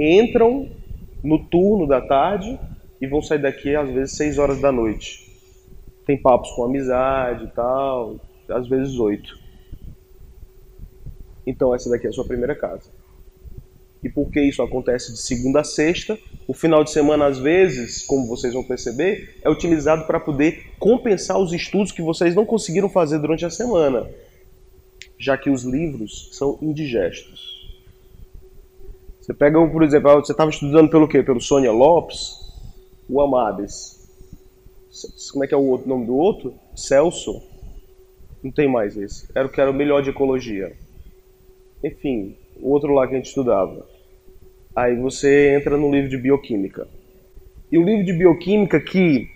entram 0.00 0.68
no 1.22 1.38
turno 1.38 1.86
da 1.86 2.00
tarde 2.00 2.58
e 3.00 3.06
vão 3.06 3.20
sair 3.20 3.42
daqui 3.42 3.76
às 3.76 3.90
vezes 3.90 4.16
6 4.16 4.38
horas 4.38 4.60
da 4.60 4.72
noite. 4.72 5.30
Tem 6.06 6.16
papos 6.16 6.50
com 6.52 6.64
amizade 6.64 7.44
e 7.44 7.48
tal, 7.48 8.16
às 8.48 8.66
vezes 8.66 8.98
8. 8.98 9.38
Então 11.46 11.74
essa 11.74 11.90
daqui 11.90 12.06
é 12.06 12.10
a 12.10 12.12
sua 12.12 12.26
primeira 12.26 12.54
casa. 12.54 12.90
E 14.02 14.08
por 14.08 14.30
que 14.30 14.40
isso 14.40 14.62
acontece 14.62 15.12
de 15.12 15.18
segunda 15.18 15.60
a 15.60 15.64
sexta? 15.64 16.18
O 16.48 16.54
final 16.54 16.82
de 16.82 16.90
semana, 16.90 17.26
às 17.26 17.38
vezes, 17.38 18.02
como 18.02 18.26
vocês 18.26 18.54
vão 18.54 18.64
perceber, 18.64 19.38
é 19.42 19.50
utilizado 19.50 20.06
para 20.06 20.18
poder 20.18 20.72
compensar 20.78 21.38
os 21.38 21.52
estudos 21.52 21.92
que 21.92 22.00
vocês 22.00 22.34
não 22.34 22.46
conseguiram 22.46 22.88
fazer 22.88 23.18
durante 23.18 23.44
a 23.44 23.50
semana, 23.50 24.08
já 25.18 25.36
que 25.36 25.50
os 25.50 25.64
livros 25.64 26.30
são 26.32 26.58
indigestos. 26.62 27.59
Você 29.30 29.34
pega, 29.34 29.64
por 29.64 29.84
exemplo, 29.84 30.12
você 30.14 30.32
estava 30.32 30.50
estudando 30.50 30.90
pelo 30.90 31.06
quê? 31.06 31.22
Pelo 31.22 31.40
Sônia 31.40 31.70
Lopes, 31.70 32.32
o 33.08 33.20
Amades. 33.20 33.96
Como 35.30 35.44
é 35.44 35.46
que 35.46 35.54
é 35.54 35.56
o 35.56 35.66
outro 35.66 35.88
nome 35.88 36.04
do 36.04 36.16
outro? 36.16 36.52
Celso. 36.74 37.40
Não 38.42 38.50
tem 38.50 38.66
mais 38.68 38.96
esse. 38.96 39.30
Era 39.32 39.46
o 39.46 39.48
que 39.48 39.60
era 39.60 39.70
o 39.70 39.74
melhor 39.74 40.02
de 40.02 40.10
ecologia. 40.10 40.76
Enfim, 41.84 42.36
o 42.60 42.72
outro 42.72 42.92
lá 42.92 43.06
que 43.06 43.14
a 43.14 43.18
gente 43.18 43.28
estudava. 43.28 43.86
Aí 44.74 44.96
você 44.96 45.54
entra 45.54 45.76
no 45.76 45.92
livro 45.92 46.10
de 46.10 46.16
bioquímica. 46.16 46.88
E 47.70 47.78
o 47.78 47.84
livro 47.84 48.04
de 48.04 48.12
bioquímica 48.12 48.80
que 48.80 49.28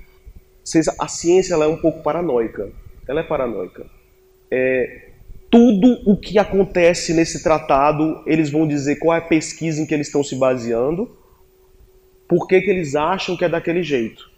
a 0.98 1.06
ciência 1.06 1.54
ela 1.54 1.66
é 1.66 1.68
um 1.68 1.80
pouco 1.80 2.02
paranoica. 2.02 2.68
Ela 3.06 3.20
é 3.20 3.22
paranoica. 3.22 3.86
É, 4.50 5.03
tudo 5.54 6.00
o 6.04 6.16
que 6.16 6.36
acontece 6.36 7.14
nesse 7.14 7.40
tratado, 7.40 8.24
eles 8.26 8.50
vão 8.50 8.66
dizer 8.66 8.96
qual 8.96 9.14
é 9.14 9.18
a 9.18 9.24
pesquisa 9.24 9.80
em 9.80 9.86
que 9.86 9.94
eles 9.94 10.08
estão 10.08 10.24
se 10.24 10.34
baseando, 10.34 11.16
por 12.28 12.48
que, 12.48 12.60
que 12.60 12.68
eles 12.68 12.96
acham 12.96 13.36
que 13.36 13.44
é 13.44 13.48
daquele 13.48 13.80
jeito. 13.80 14.28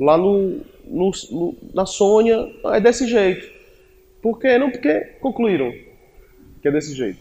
Lá 0.00 0.18
no, 0.18 0.60
no, 0.84 1.12
no, 1.30 1.56
na 1.72 1.86
Sônia, 1.86 2.52
é 2.64 2.80
desse 2.80 3.06
jeito. 3.06 3.48
Por 4.20 4.40
quê? 4.40 4.58
Não 4.58 4.72
porque 4.72 4.98
concluíram 5.20 5.72
que 6.60 6.66
é 6.66 6.72
desse 6.72 6.96
jeito. 6.96 7.20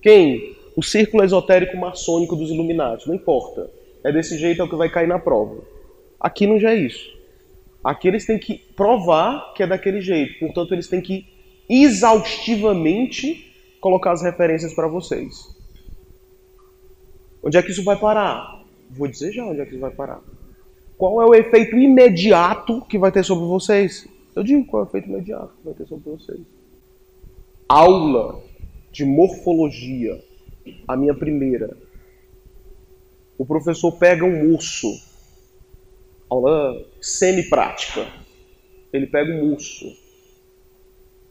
Quem? 0.00 0.56
O 0.74 0.82
círculo 0.82 1.22
esotérico 1.22 1.76
maçônico 1.76 2.34
dos 2.36 2.48
Illuminati. 2.48 3.06
Não 3.06 3.16
importa. 3.16 3.70
É 4.02 4.10
desse 4.10 4.38
jeito 4.38 4.62
é 4.62 4.64
o 4.64 4.68
que 4.68 4.76
vai 4.76 4.88
cair 4.88 5.08
na 5.08 5.18
prova. 5.18 5.62
Aqui 6.18 6.46
não 6.46 6.58
já 6.58 6.72
é 6.72 6.76
isso. 6.76 7.06
Aqui 7.84 8.08
eles 8.08 8.24
têm 8.24 8.38
que 8.38 8.54
provar 8.74 9.52
que 9.52 9.62
é 9.62 9.66
daquele 9.66 10.00
jeito. 10.00 10.38
Portanto, 10.38 10.72
eles 10.72 10.88
têm 10.88 11.02
que 11.02 11.33
exaustivamente 11.68 13.52
colocar 13.80 14.12
as 14.12 14.22
referências 14.22 14.72
para 14.72 14.88
vocês. 14.88 15.54
Onde 17.42 17.58
é 17.58 17.62
que 17.62 17.70
isso 17.70 17.84
vai 17.84 17.98
parar? 17.98 18.64
Vou 18.90 19.06
dizer 19.06 19.32
já 19.32 19.44
onde 19.44 19.60
é 19.60 19.64
que 19.64 19.72
isso 19.72 19.80
vai 19.80 19.90
parar. 19.90 20.22
Qual 20.96 21.20
é 21.20 21.26
o 21.26 21.34
efeito 21.34 21.76
imediato 21.76 22.80
que 22.82 22.98
vai 22.98 23.12
ter 23.12 23.22
sobre 23.24 23.44
vocês? 23.46 24.08
Eu 24.34 24.42
digo 24.42 24.64
qual 24.66 24.82
é 24.82 24.86
o 24.86 24.88
efeito 24.88 25.08
imediato 25.08 25.52
que 25.58 25.64
vai 25.64 25.74
ter 25.74 25.86
sobre 25.86 26.10
vocês. 26.10 26.40
Aula 27.68 28.42
de 28.90 29.04
morfologia, 29.04 30.22
a 30.86 30.96
minha 30.96 31.14
primeira. 31.14 31.76
O 33.36 33.44
professor 33.44 33.92
pega 33.92 34.24
um 34.24 34.54
osso, 34.54 34.88
aula 36.30 36.86
semi-prática. 37.00 38.06
Ele 38.92 39.06
pega 39.06 39.32
um 39.32 39.54
osso. 39.54 40.03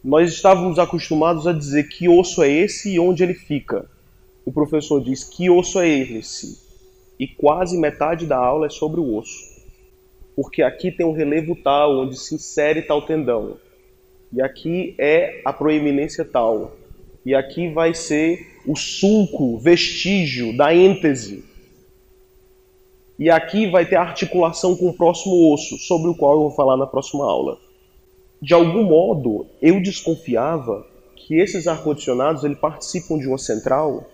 Nós 0.03 0.31
estávamos 0.31 0.77
acostumados 0.77 1.47
a 1.47 1.53
dizer 1.53 1.87
que 1.87 2.09
osso 2.09 2.43
é 2.43 2.49
esse 2.49 2.93
e 2.93 2.99
onde 2.99 3.23
ele 3.23 3.33
fica. 3.33 3.89
O 4.45 4.51
professor 4.51 5.01
diz 5.01 5.23
que 5.23 5.49
osso 5.49 5.79
é 5.79 5.87
esse. 5.87 6.61
E 7.19 7.27
quase 7.27 7.77
metade 7.77 8.25
da 8.25 8.37
aula 8.37 8.67
é 8.67 8.69
sobre 8.69 8.99
o 8.99 9.15
osso. 9.15 9.53
Porque 10.35 10.61
aqui 10.61 10.91
tem 10.91 11.05
um 11.05 11.13
relevo 11.13 11.55
tal, 11.55 11.99
onde 12.01 12.19
se 12.19 12.35
insere 12.35 12.81
tal 12.81 13.03
tendão. 13.03 13.57
E 14.31 14.41
aqui 14.41 14.95
é 14.97 15.41
a 15.45 15.53
proeminência 15.53 16.25
tal 16.25 16.73
e 17.25 17.33
aqui 17.33 17.69
vai 17.69 17.93
ser 17.93 18.45
o 18.65 18.75
sulco, 18.75 19.57
vestígio 19.57 20.55
da 20.55 20.75
êntese. 20.75 21.43
E 23.17 23.29
aqui 23.29 23.69
vai 23.69 23.85
ter 23.85 23.95
a 23.95 24.01
articulação 24.01 24.75
com 24.75 24.89
o 24.89 24.93
próximo 24.93 25.53
osso, 25.53 25.77
sobre 25.77 26.09
o 26.09 26.15
qual 26.15 26.33
eu 26.33 26.39
vou 26.41 26.51
falar 26.51 26.75
na 26.75 26.85
próxima 26.85 27.23
aula. 27.23 27.57
De 28.43 28.53
algum 28.53 28.83
modo, 28.83 29.47
eu 29.61 29.81
desconfiava 29.81 30.85
que 31.15 31.35
esses 31.39 31.65
ar-condicionados 31.65 32.43
participam 32.59 33.17
de 33.17 33.25
uma 33.25 33.37
central 33.37 34.05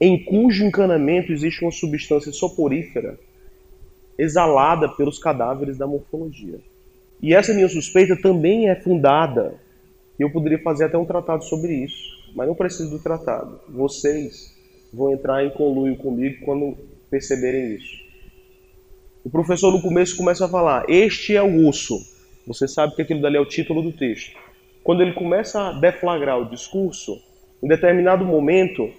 em 0.00 0.24
cujo 0.24 0.64
encanamento 0.64 1.32
existe 1.32 1.62
uma 1.62 1.70
substância 1.70 2.32
soporífera 2.32 3.16
exalada 4.18 4.88
pelos 4.88 5.20
cadáveres 5.20 5.78
da 5.78 5.86
morfologia. 5.86 6.58
E 7.22 7.32
essa 7.32 7.54
minha 7.54 7.68
suspeita 7.68 8.20
também 8.20 8.68
é 8.68 8.74
fundada 8.74 9.54
eu 10.18 10.32
poderia 10.32 10.60
fazer 10.60 10.86
até 10.86 10.98
um 10.98 11.04
tratado 11.04 11.44
sobre 11.44 11.72
isso, 11.74 12.32
mas 12.34 12.48
não 12.48 12.56
preciso 12.56 12.90
do 12.90 12.98
tratado. 12.98 13.60
Vocês 13.68 14.52
vão 14.92 15.12
entrar 15.12 15.44
em 15.44 15.50
conluio 15.50 15.96
comigo 15.96 16.44
quando 16.44 16.76
perceberem 17.08 17.76
isso. 17.76 18.02
O 19.24 19.30
professor 19.30 19.70
no 19.70 19.80
começo 19.80 20.16
começa 20.16 20.46
a 20.46 20.48
falar: 20.48 20.86
Este 20.88 21.36
é 21.36 21.42
o 21.42 21.68
osso. 21.68 22.17
Você 22.48 22.66
sabe 22.66 22.96
que 22.96 23.02
aquilo 23.02 23.20
dali 23.20 23.36
é 23.36 23.40
o 23.40 23.44
título 23.44 23.82
do 23.82 23.92
texto. 23.92 24.34
Quando 24.82 25.02
ele 25.02 25.12
começa 25.12 25.68
a 25.68 25.72
deflagrar 25.72 26.40
o 26.40 26.48
discurso, 26.48 27.20
em 27.62 27.68
determinado 27.68 28.24
momento, 28.24 28.90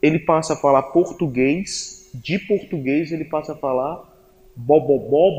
ele 0.00 0.20
passa 0.20 0.54
a 0.54 0.56
falar 0.56 0.84
português, 0.84 2.10
de 2.14 2.38
português 2.38 3.12
ele 3.12 3.26
passa 3.26 3.52
a 3.52 3.56
falar 3.56 4.08
bobobó, 4.56 5.36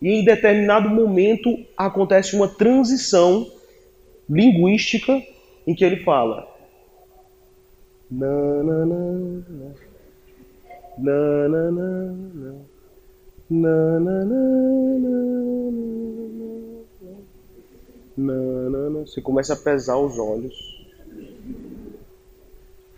e 0.00 0.08
em 0.08 0.24
determinado 0.24 0.88
momento 0.88 1.58
acontece 1.76 2.34
uma 2.34 2.48
transição 2.48 3.46
linguística 4.28 5.22
em 5.66 5.74
que 5.74 5.84
ele 5.84 5.98
fala 5.98 6.53
na, 8.14 8.62
na, 8.62 8.86
na, 8.86 9.00
na, 10.98 11.48
na, 11.48 11.70
na, 11.70 11.70
na. 11.70 12.74
Na 13.50 14.00
na 14.00 14.24
na 14.24 14.24
na 14.24 14.24
na 18.16 18.34
na 18.66 18.90
na 18.90 19.00
Você 19.00 19.20
começa 19.20 19.52
a 19.52 19.56
pesar 19.56 19.98
os 19.98 20.18
olhos. 20.18 20.54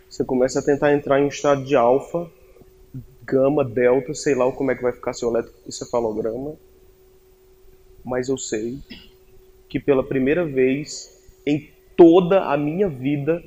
Você 0.07 0.23
começa 0.23 0.59
a 0.59 0.63
tentar 0.63 0.93
entrar 0.93 1.19
em 1.19 1.25
um 1.25 1.27
estado 1.27 1.65
de 1.65 1.75
alfa, 1.75 2.31
gama, 3.23 3.65
delta, 3.65 4.13
sei 4.13 4.35
lá 4.35 4.49
como 4.51 4.71
é 4.71 4.75
que 4.75 4.83
vai 4.83 4.93
ficar 4.93 5.13
seu 5.13 5.29
eletroencefalograma. 5.29 6.55
Mas 8.05 8.29
eu 8.29 8.37
sei 8.37 8.79
que 9.67 9.79
pela 9.81 10.03
primeira 10.03 10.45
vez 10.45 11.19
em 11.45 11.69
toda 11.97 12.45
a 12.45 12.55
minha 12.55 12.87
vida 12.87 13.43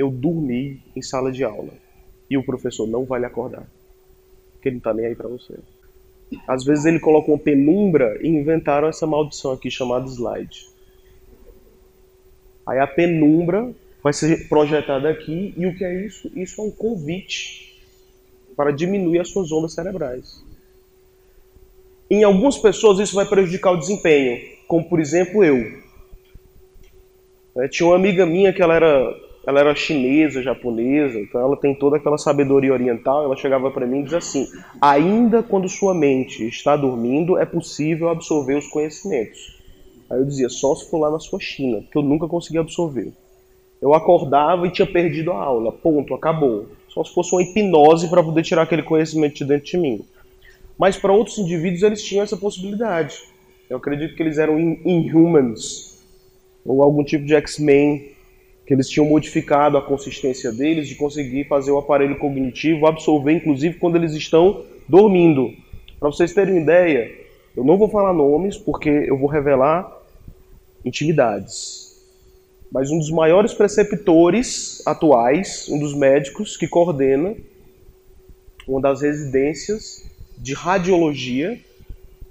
eu 0.00 0.10
dormi 0.10 0.82
em 0.96 1.02
sala 1.02 1.30
de 1.30 1.44
aula. 1.44 1.72
E 2.28 2.38
o 2.38 2.44
professor 2.44 2.86
não 2.86 3.04
vai 3.04 3.20
lhe 3.20 3.26
acordar. 3.26 3.66
Porque 4.52 4.68
ele 4.68 4.76
não 4.76 4.82
tá 4.82 4.94
nem 4.94 5.06
aí 5.06 5.14
para 5.14 5.28
você. 5.28 5.58
Às 6.46 6.64
vezes 6.64 6.84
ele 6.84 7.00
coloca 7.00 7.30
uma 7.30 7.38
penumbra 7.38 8.18
e 8.22 8.28
inventaram 8.28 8.88
essa 8.88 9.06
maldição 9.06 9.52
aqui 9.52 9.70
chamada 9.70 10.06
slide. 10.06 10.68
Aí 12.66 12.78
a 12.78 12.86
penumbra 12.86 13.72
vai 14.02 14.12
ser 14.12 14.48
projetada 14.48 15.10
aqui. 15.10 15.52
E 15.56 15.66
o 15.66 15.76
que 15.76 15.84
é 15.84 16.06
isso? 16.06 16.30
Isso 16.34 16.60
é 16.60 16.64
um 16.64 16.70
convite 16.70 17.78
para 18.56 18.70
diminuir 18.70 19.18
as 19.18 19.28
suas 19.28 19.50
ondas 19.52 19.74
cerebrais. 19.74 20.44
Em 22.10 22.24
algumas 22.24 22.58
pessoas 22.58 22.98
isso 22.98 23.14
vai 23.14 23.26
prejudicar 23.26 23.72
o 23.72 23.78
desempenho, 23.78 24.40
como 24.66 24.88
por 24.88 24.98
exemplo 24.98 25.44
eu. 25.44 25.80
É, 27.56 27.68
tinha 27.68 27.86
uma 27.86 27.96
amiga 27.96 28.24
minha 28.24 28.52
que 28.52 28.62
ela 28.62 28.74
era, 28.74 29.14
ela 29.46 29.60
era 29.60 29.74
chinesa, 29.74 30.42
japonesa, 30.42 31.18
então 31.18 31.40
ela 31.40 31.56
tem 31.56 31.74
toda 31.74 31.96
aquela 31.96 32.18
sabedoria 32.18 32.72
oriental. 32.72 33.24
Ela 33.24 33.36
chegava 33.36 33.70
para 33.70 33.86
mim 33.86 34.00
e 34.00 34.02
dizia 34.04 34.18
assim: 34.18 34.46
ainda 34.80 35.42
quando 35.42 35.68
sua 35.68 35.94
mente 35.94 36.46
está 36.46 36.76
dormindo, 36.76 37.38
é 37.38 37.46
possível 37.46 38.08
absorver 38.10 38.56
os 38.58 38.66
conhecimentos. 38.68 39.58
Aí 40.10 40.18
eu 40.18 40.26
dizia: 40.26 40.48
só 40.48 40.74
se 40.74 40.90
for 40.90 40.98
lá 40.98 41.10
na 41.10 41.18
sua 41.18 41.40
China, 41.40 41.80
porque 41.80 41.96
eu 41.96 42.02
nunca 42.02 42.28
consegui 42.28 42.58
absorver. 42.58 43.12
Eu 43.80 43.94
acordava 43.94 44.66
e 44.66 44.70
tinha 44.70 44.86
perdido 44.86 45.32
a 45.32 45.42
aula, 45.42 45.72
ponto, 45.72 46.12
acabou. 46.12 46.66
Só 46.88 47.02
se 47.02 47.14
fosse 47.14 47.34
uma 47.34 47.42
hipnose 47.42 48.10
para 48.10 48.22
poder 48.22 48.42
tirar 48.42 48.62
aquele 48.62 48.82
conhecimento 48.82 49.36
de 49.36 49.44
dentro 49.46 49.64
de 49.64 49.78
mim. 49.78 50.04
Mas 50.76 50.98
para 50.98 51.12
outros 51.12 51.38
indivíduos 51.38 51.82
eles 51.82 52.02
tinham 52.02 52.22
essa 52.22 52.36
possibilidade. 52.36 53.22
Eu 53.70 53.78
acredito 53.78 54.14
que 54.14 54.22
eles 54.22 54.36
eram 54.36 54.58
inhumans, 54.58 56.02
ou 56.64 56.82
algum 56.82 57.04
tipo 57.04 57.24
de 57.24 57.34
X-Men, 57.34 58.12
que 58.70 58.74
eles 58.74 58.88
tinham 58.88 59.04
modificado 59.04 59.76
a 59.76 59.82
consistência 59.82 60.52
deles 60.52 60.86
de 60.86 60.94
conseguir 60.94 61.42
fazer 61.48 61.72
o 61.72 61.78
aparelho 61.78 62.16
cognitivo 62.20 62.86
absorver, 62.86 63.32
inclusive 63.32 63.80
quando 63.80 63.96
eles 63.96 64.12
estão 64.12 64.64
dormindo. 64.88 65.52
Para 65.98 66.08
vocês 66.08 66.32
terem 66.32 66.54
uma 66.54 66.60
ideia, 66.60 67.12
eu 67.56 67.64
não 67.64 67.76
vou 67.76 67.88
falar 67.88 68.12
nomes 68.12 68.56
porque 68.56 68.88
eu 68.88 69.18
vou 69.18 69.28
revelar 69.28 69.92
intimidades. 70.84 72.00
Mas 72.70 72.92
um 72.92 72.98
dos 72.98 73.10
maiores 73.10 73.52
preceptores 73.52 74.80
atuais, 74.86 75.68
um 75.68 75.76
dos 75.76 75.92
médicos 75.92 76.56
que 76.56 76.68
coordena 76.68 77.34
uma 78.68 78.80
das 78.80 79.02
residências 79.02 80.08
de 80.38 80.54
radiologia, 80.54 81.58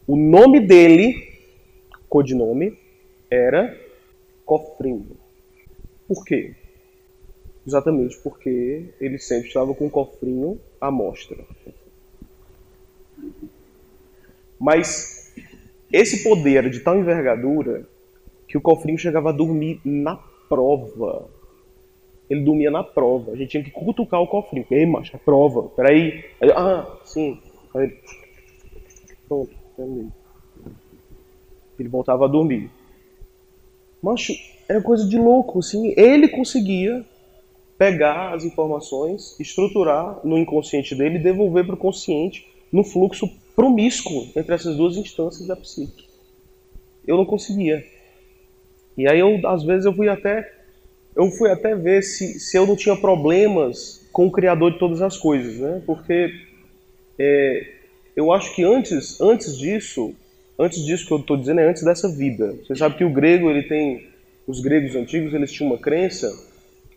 o 0.08 0.15
nome 0.15 0.62
dele, 0.62 1.22
codinome, 2.08 2.77
era 3.29 3.77
Cofrinho. 4.46 5.19
Por 6.10 6.25
quê? 6.25 6.56
Exatamente 7.68 8.18
porque 8.24 8.89
ele 9.00 9.20
sempre 9.20 9.48
estava 9.48 9.75
com 9.75 9.86
o 9.86 9.92
cofrinho 9.92 10.60
à 10.82 10.89
mostra. 10.89 11.38
Mas 14.60 15.32
esse 15.94 16.24
poder 16.24 16.56
era 16.58 16.70
de 16.70 16.80
tal 16.80 16.98
envergadura 16.98 17.88
que 18.48 18.58
o 18.58 18.62
cofrinho 18.62 18.98
chegava 18.98 19.30
a 19.30 19.32
dormir 19.32 19.80
na 19.86 20.16
prova. 20.50 21.30
Ele 22.28 22.42
dormia 22.42 22.72
na 22.72 22.84
prova. 22.84 23.34
A 23.34 23.36
gente 23.36 23.51
tinha 23.51 23.63
que 23.63 23.70
cutucar 23.70 24.20
o 24.20 24.28
cofrinho. 24.28 24.66
Ei, 24.72 24.88
macho, 24.88 25.16
é 25.16 25.20
prova. 25.20 25.70
Peraí. 25.70 26.25
Aí, 26.42 26.51
ah, 26.51 26.98
sim. 27.06 27.39
Aí, 27.75 27.96
pronto, 29.28 29.56
Ele 31.78 31.88
voltava 31.88 32.25
a 32.25 32.28
dormir. 32.28 32.72
Macho, 34.01 34.34
era 34.70 34.82
coisa 34.82 35.06
de 35.08 35.18
louco, 35.18 35.60
assim. 35.60 35.94
Ele 35.98 36.28
conseguia 36.28 37.04
pegar 37.78 38.36
as 38.36 38.44
informações, 38.46 39.40
estruturar 39.40 40.20
no 40.24 40.38
inconsciente 40.38 40.94
dele 40.94 41.18
e 41.18 41.24
devolver 41.24 41.66
para 41.66 41.76
o 41.76 41.78
consciente 41.78 42.48
no 42.72 42.84
fluxo 42.84 43.28
promíscuo 43.56 44.28
entre 44.36 44.54
essas 44.54 44.78
duas 44.78 44.96
instâncias 44.96 45.48
da 45.48 45.56
psique. 45.56 46.08
Eu 47.08 47.18
não 47.18 47.26
conseguia. 47.26 47.84
E 48.96 49.08
aí 49.08 49.20
eu, 49.20 49.40
às 49.48 49.64
vezes, 49.64 49.86
eu 49.86 49.94
fui 49.94 50.08
até 50.08 50.60
eu 51.16 51.30
fui 51.32 51.50
até 51.50 51.76
ver 51.76 52.02
se, 52.04 52.40
se 52.40 52.58
eu 52.58 52.66
não 52.66 52.76
tinha 52.76 52.96
problemas 52.96 54.08
com 54.12 54.28
o 54.28 54.32
criador 54.32 54.72
de 54.72 54.80
todas 54.80 55.01
as 55.01 55.18
coisas, 55.18 55.58
né? 55.58 55.82
Porque 55.86 56.32
é, 57.18 57.74
eu 58.16 58.32
acho 58.32 58.55
que 58.55 58.64
antes, 58.64 59.20
antes 59.20 59.58
disso, 59.58 60.14
antes 60.58 60.86
disso 60.86 61.05
que 61.08 61.14
eu 61.14 61.20
estou 61.20 61.36
dizendo 61.36 61.60
é 61.60 61.70
antes 61.70 61.84
dessa 61.84 62.08
vida. 62.08 62.55
Você 62.64 62.75
sabe 62.75 62.96
que 62.96 63.03
o 63.03 63.12
grego 63.12 63.50
ele 63.50 63.64
tem, 63.64 64.08
os 64.50 64.62
gregos 64.62 64.96
antigos 64.96 65.31
eles 65.31 65.51
tinham 65.51 65.72
uma 65.72 65.77
crença, 65.77 66.27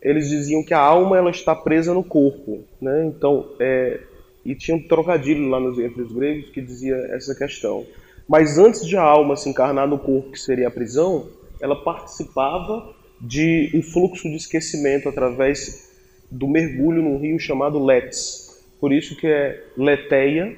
eles 0.00 0.30
diziam 0.30 0.64
que 0.64 0.72
a 0.72 0.78
alma 0.78 1.18
ela 1.18 1.30
está 1.30 1.54
presa 1.54 1.92
no 1.92 2.02
corpo, 2.02 2.64
né? 2.80 3.04
Então, 3.04 3.50
é, 3.60 4.00
e 4.42 4.54
tinha 4.54 4.74
um 4.74 4.82
trocadilho 4.82 5.46
lá 5.50 5.60
nos, 5.60 5.78
entre 5.78 6.00
os 6.00 6.10
gregos 6.10 6.48
que 6.48 6.62
dizia 6.62 6.96
essa 7.10 7.34
questão. 7.34 7.84
Mas 8.26 8.58
antes 8.58 8.86
de 8.86 8.96
a 8.96 9.02
alma 9.02 9.36
se 9.36 9.50
encarnar 9.50 9.86
no 9.86 9.98
corpo, 9.98 10.32
que 10.32 10.40
seria 10.40 10.68
a 10.68 10.70
prisão, 10.70 11.28
ela 11.60 11.76
participava 11.76 12.94
de 13.20 13.70
um 13.74 13.82
fluxo 13.82 14.30
de 14.30 14.36
esquecimento 14.36 15.06
através 15.06 15.92
do 16.30 16.48
mergulho 16.48 17.02
num 17.02 17.18
rio 17.18 17.38
chamado 17.38 17.84
Let's. 17.84 18.64
Por 18.80 18.94
isso 18.94 19.14
que 19.14 19.26
é 19.26 19.62
Leteia, 19.76 20.56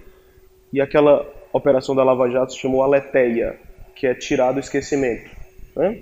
e 0.72 0.80
aquela 0.80 1.28
operação 1.52 1.94
da 1.96 2.04
Lava 2.04 2.30
Jato 2.30 2.52
se 2.52 2.60
chamou 2.60 2.84
Aleteia, 2.84 3.58
que 3.96 4.06
é 4.06 4.14
tirar 4.14 4.52
do 4.52 4.60
esquecimento. 4.60 5.28
Né? 5.74 6.00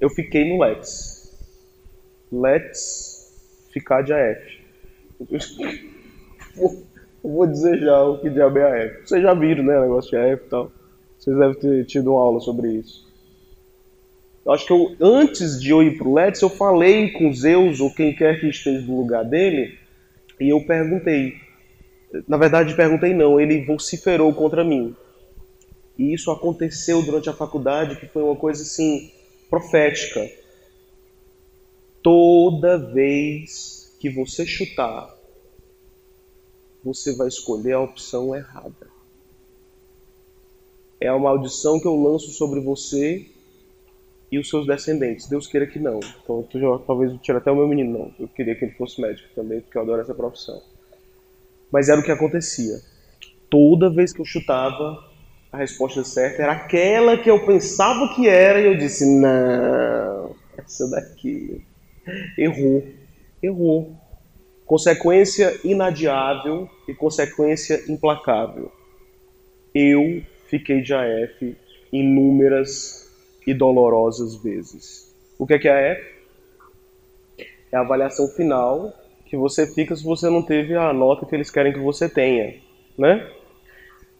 Eu 0.00 0.08
fiquei 0.10 0.48
no 0.48 0.62
Let's. 0.62 1.36
Let's 2.30 3.68
ficar 3.72 4.02
de 4.02 4.12
AF. 4.12 4.58
vou 7.22 7.46
dizer 7.46 7.78
já 7.80 8.02
o 8.04 8.18
que 8.18 8.30
diabo 8.30 8.58
é 8.58 8.86
AF. 8.86 9.08
Vocês 9.08 9.22
já 9.22 9.34
viram, 9.34 9.64
né, 9.64 9.78
o 9.78 9.82
negócio 9.82 10.10
de 10.10 10.16
AF 10.16 10.44
e 10.44 10.48
tal. 10.48 10.72
Vocês 11.18 11.36
devem 11.36 11.58
ter 11.58 11.84
tido 11.84 12.12
uma 12.12 12.20
aula 12.20 12.40
sobre 12.40 12.72
isso. 12.72 13.08
Eu 14.46 14.52
acho 14.52 14.66
que 14.66 14.72
eu, 14.72 14.96
antes 15.00 15.60
de 15.60 15.70
eu 15.70 15.82
ir 15.82 15.98
para 15.98 16.08
o 16.08 16.14
Let's, 16.14 16.40
eu 16.40 16.48
falei 16.48 17.10
com 17.10 17.32
Zeus 17.34 17.80
ou 17.80 17.92
quem 17.92 18.14
quer 18.14 18.40
que 18.40 18.48
esteja 18.48 18.86
no 18.86 18.96
lugar 18.96 19.24
dele 19.24 19.78
e 20.40 20.48
eu 20.48 20.64
perguntei. 20.64 21.34
Na 22.26 22.36
verdade, 22.36 22.74
perguntei 22.74 23.12
não, 23.12 23.40
ele 23.40 23.64
vociferou 23.64 24.32
contra 24.32 24.64
mim. 24.64 24.94
E 25.98 26.14
isso 26.14 26.30
aconteceu 26.30 27.02
durante 27.02 27.28
a 27.28 27.34
faculdade, 27.34 27.96
que 27.96 28.06
foi 28.06 28.22
uma 28.22 28.36
coisa 28.36 28.62
assim 28.62 29.10
profética. 29.48 30.30
Toda 32.02 32.78
vez 32.78 33.96
que 33.98 34.08
você 34.08 34.46
chutar, 34.46 35.14
você 36.82 37.14
vai 37.14 37.28
escolher 37.28 37.72
a 37.72 37.80
opção 37.80 38.34
errada. 38.34 38.88
É 41.00 41.08
a 41.08 41.18
maldição 41.18 41.80
que 41.80 41.86
eu 41.86 42.00
lanço 42.00 42.30
sobre 42.30 42.60
você 42.60 43.26
e 44.30 44.38
os 44.38 44.48
seus 44.48 44.66
descendentes. 44.66 45.28
Deus 45.28 45.46
queira 45.46 45.66
que 45.66 45.78
não. 45.78 46.00
Então, 46.22 46.46
eu, 46.54 46.78
talvez 46.80 47.12
eu 47.12 47.18
tire 47.18 47.38
até 47.38 47.50
o 47.50 47.56
meu 47.56 47.68
menino, 47.68 47.98
não. 47.98 48.14
Eu 48.18 48.28
queria 48.28 48.54
que 48.54 48.64
ele 48.64 48.74
fosse 48.74 49.00
médico 49.00 49.28
também, 49.34 49.60
porque 49.60 49.76
eu 49.76 49.82
adoro 49.82 50.00
essa 50.00 50.14
profissão. 50.14 50.60
Mas 51.70 51.88
era 51.88 52.00
o 52.00 52.04
que 52.04 52.10
acontecia. 52.10 52.80
Toda 53.48 53.90
vez 53.90 54.12
que 54.12 54.20
eu 54.20 54.24
chutava, 54.24 55.07
a 55.50 55.56
resposta 55.56 56.04
certa 56.04 56.42
era 56.42 56.52
aquela 56.52 57.16
que 57.16 57.30
eu 57.30 57.44
pensava 57.44 58.14
que 58.14 58.28
era, 58.28 58.60
e 58.60 58.66
eu 58.66 58.76
disse: 58.76 59.06
não, 59.06 60.34
essa 60.56 60.88
daqui. 60.90 61.62
Errou. 62.36 62.84
Errou. 63.42 63.92
Consequência 64.66 65.58
inadiável 65.64 66.68
e 66.86 66.94
consequência 66.94 67.82
implacável. 67.88 68.70
Eu 69.74 70.22
fiquei 70.46 70.82
de 70.82 70.92
AF 70.94 71.56
inúmeras 71.92 73.10
e 73.46 73.54
dolorosas 73.54 74.36
vezes. 74.36 75.14
O 75.38 75.46
que 75.46 75.54
é 75.54 75.58
que 75.58 75.68
é 75.68 76.02
É 77.72 77.76
a 77.76 77.80
avaliação 77.80 78.28
final 78.28 78.92
que 79.24 79.36
você 79.36 79.66
fica 79.66 79.94
se 79.94 80.02
você 80.02 80.28
não 80.28 80.42
teve 80.42 80.74
a 80.74 80.92
nota 80.92 81.26
que 81.26 81.34
eles 81.34 81.50
querem 81.50 81.72
que 81.72 81.78
você 81.78 82.08
tenha, 82.08 82.54
né? 82.96 83.30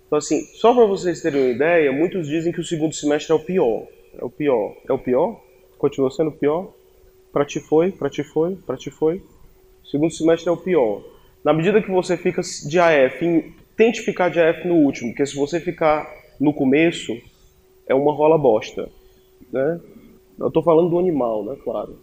Então 0.09 0.19
assim, 0.19 0.43
só 0.55 0.75
para 0.75 0.87
vocês 0.87 1.23
terem 1.23 1.41
uma 1.41 1.51
ideia, 1.51 1.93
muitos 1.93 2.27
dizem 2.27 2.53
que 2.53 2.61
o 2.61 2.65
segundo 2.65 2.93
semestre 2.93 3.31
é 3.31 3.37
o 3.37 3.45
pior. 3.45 3.87
É 4.19 4.25
o 4.25 4.31
pior. 4.31 4.75
É 4.89 4.93
o 4.93 4.99
pior? 4.99 5.41
Continua 5.79 6.11
sendo 6.11 6.31
o 6.31 6.37
pior? 6.37 6.73
Para 7.33 7.45
ti 7.45 7.61
foi, 7.61 7.93
para 7.93 8.11
ti 8.11 8.25
foi, 8.25 8.57
para 8.57 8.77
ti 8.77 8.91
foi. 8.91 9.23
O 9.85 9.87
segundo 9.87 10.13
semestre 10.13 10.49
é 10.49 10.53
o 10.53 10.57
pior. 10.57 11.05
Na 11.45 11.53
medida 11.53 11.81
que 11.81 11.91
você 11.91 12.17
fica 12.17 12.43
de 12.43 12.81
AF, 12.81 13.55
tente 13.77 14.01
ficar 14.01 14.29
de 14.29 14.41
AF 14.41 14.67
no 14.67 14.75
último, 14.75 15.11
porque 15.11 15.25
se 15.25 15.37
você 15.37 15.61
ficar 15.61 16.13
no 16.41 16.53
começo, 16.53 17.17
é 17.87 17.95
uma 17.95 18.13
rola 18.13 18.37
bosta 18.37 18.91
né? 19.53 19.81
Eu 20.39 20.49
estou 20.49 20.63
falando 20.63 20.91
do 20.91 20.99
animal, 20.99 21.45
né? 21.45 21.57
Claro. 21.63 21.99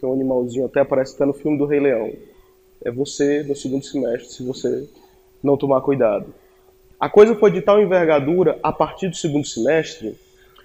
Tem 0.00 0.08
um 0.08 0.12
animalzinho, 0.12 0.66
até 0.66 0.80
aparece 0.80 1.14
até 1.14 1.24
no 1.24 1.32
filme 1.32 1.58
do 1.58 1.66
Rei 1.66 1.80
Leão. 1.80 2.12
É 2.84 2.90
você 2.90 3.42
no 3.42 3.54
segundo 3.54 3.84
semestre, 3.84 4.32
se 4.32 4.44
você 4.44 4.88
não 5.42 5.56
tomar 5.56 5.80
cuidado. 5.82 6.32
A 7.00 7.08
coisa 7.08 7.34
foi 7.34 7.50
de 7.50 7.62
tal 7.62 7.80
envergadura 7.80 8.58
a 8.62 8.70
partir 8.70 9.08
do 9.08 9.16
segundo 9.16 9.46
semestre 9.46 10.14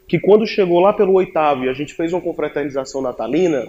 que 0.05 0.19
quando 0.19 0.45
chegou 0.45 0.81
lá 0.81 0.91
pelo 0.91 1.13
oitavo 1.13 1.63
e 1.63 1.69
a 1.69 1.73
gente 1.73 1.93
fez 1.93 2.11
uma 2.11 2.21
confraternização 2.21 3.01
natalina, 3.01 3.65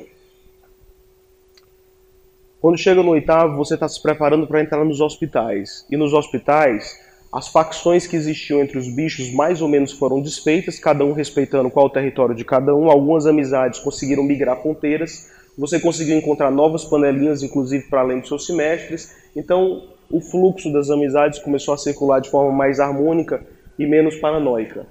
quando 2.60 2.76
chega 2.76 3.02
no 3.02 3.10
oitavo, 3.10 3.56
você 3.56 3.74
está 3.74 3.88
se 3.88 4.02
preparando 4.02 4.46
para 4.46 4.60
entrar 4.60 4.84
nos 4.84 5.00
hospitais. 5.00 5.86
E 5.88 5.96
nos 5.96 6.12
hospitais, 6.12 6.98
as 7.32 7.48
facções 7.48 8.06
que 8.06 8.16
existiam 8.16 8.60
entre 8.60 8.78
os 8.78 8.88
bichos 8.88 9.32
mais 9.32 9.62
ou 9.62 9.68
menos 9.68 9.92
foram 9.92 10.20
desfeitas, 10.20 10.78
cada 10.78 11.04
um 11.04 11.12
respeitando 11.12 11.70
qual 11.70 11.86
o 11.86 11.90
território 11.90 12.34
de 12.34 12.44
cada 12.44 12.74
um. 12.74 12.90
Algumas 12.90 13.26
amizades 13.26 13.78
conseguiram 13.78 14.24
migrar 14.24 14.60
fronteiras, 14.60 15.30
você 15.56 15.78
conseguiu 15.78 16.18
encontrar 16.18 16.50
novas 16.50 16.84
panelinhas, 16.84 17.42
inclusive 17.42 17.88
para 17.88 18.00
além 18.00 18.18
dos 18.18 18.28
seus 18.28 18.44
semestres. 18.44 19.14
Então, 19.34 19.95
o 20.10 20.20
fluxo 20.20 20.72
das 20.72 20.90
amizades 20.90 21.38
começou 21.38 21.74
a 21.74 21.78
circular 21.78 22.20
de 22.20 22.30
forma 22.30 22.52
mais 22.52 22.80
harmônica 22.80 23.44
e 23.78 23.86
menos 23.86 24.16
paranoica. 24.16 24.86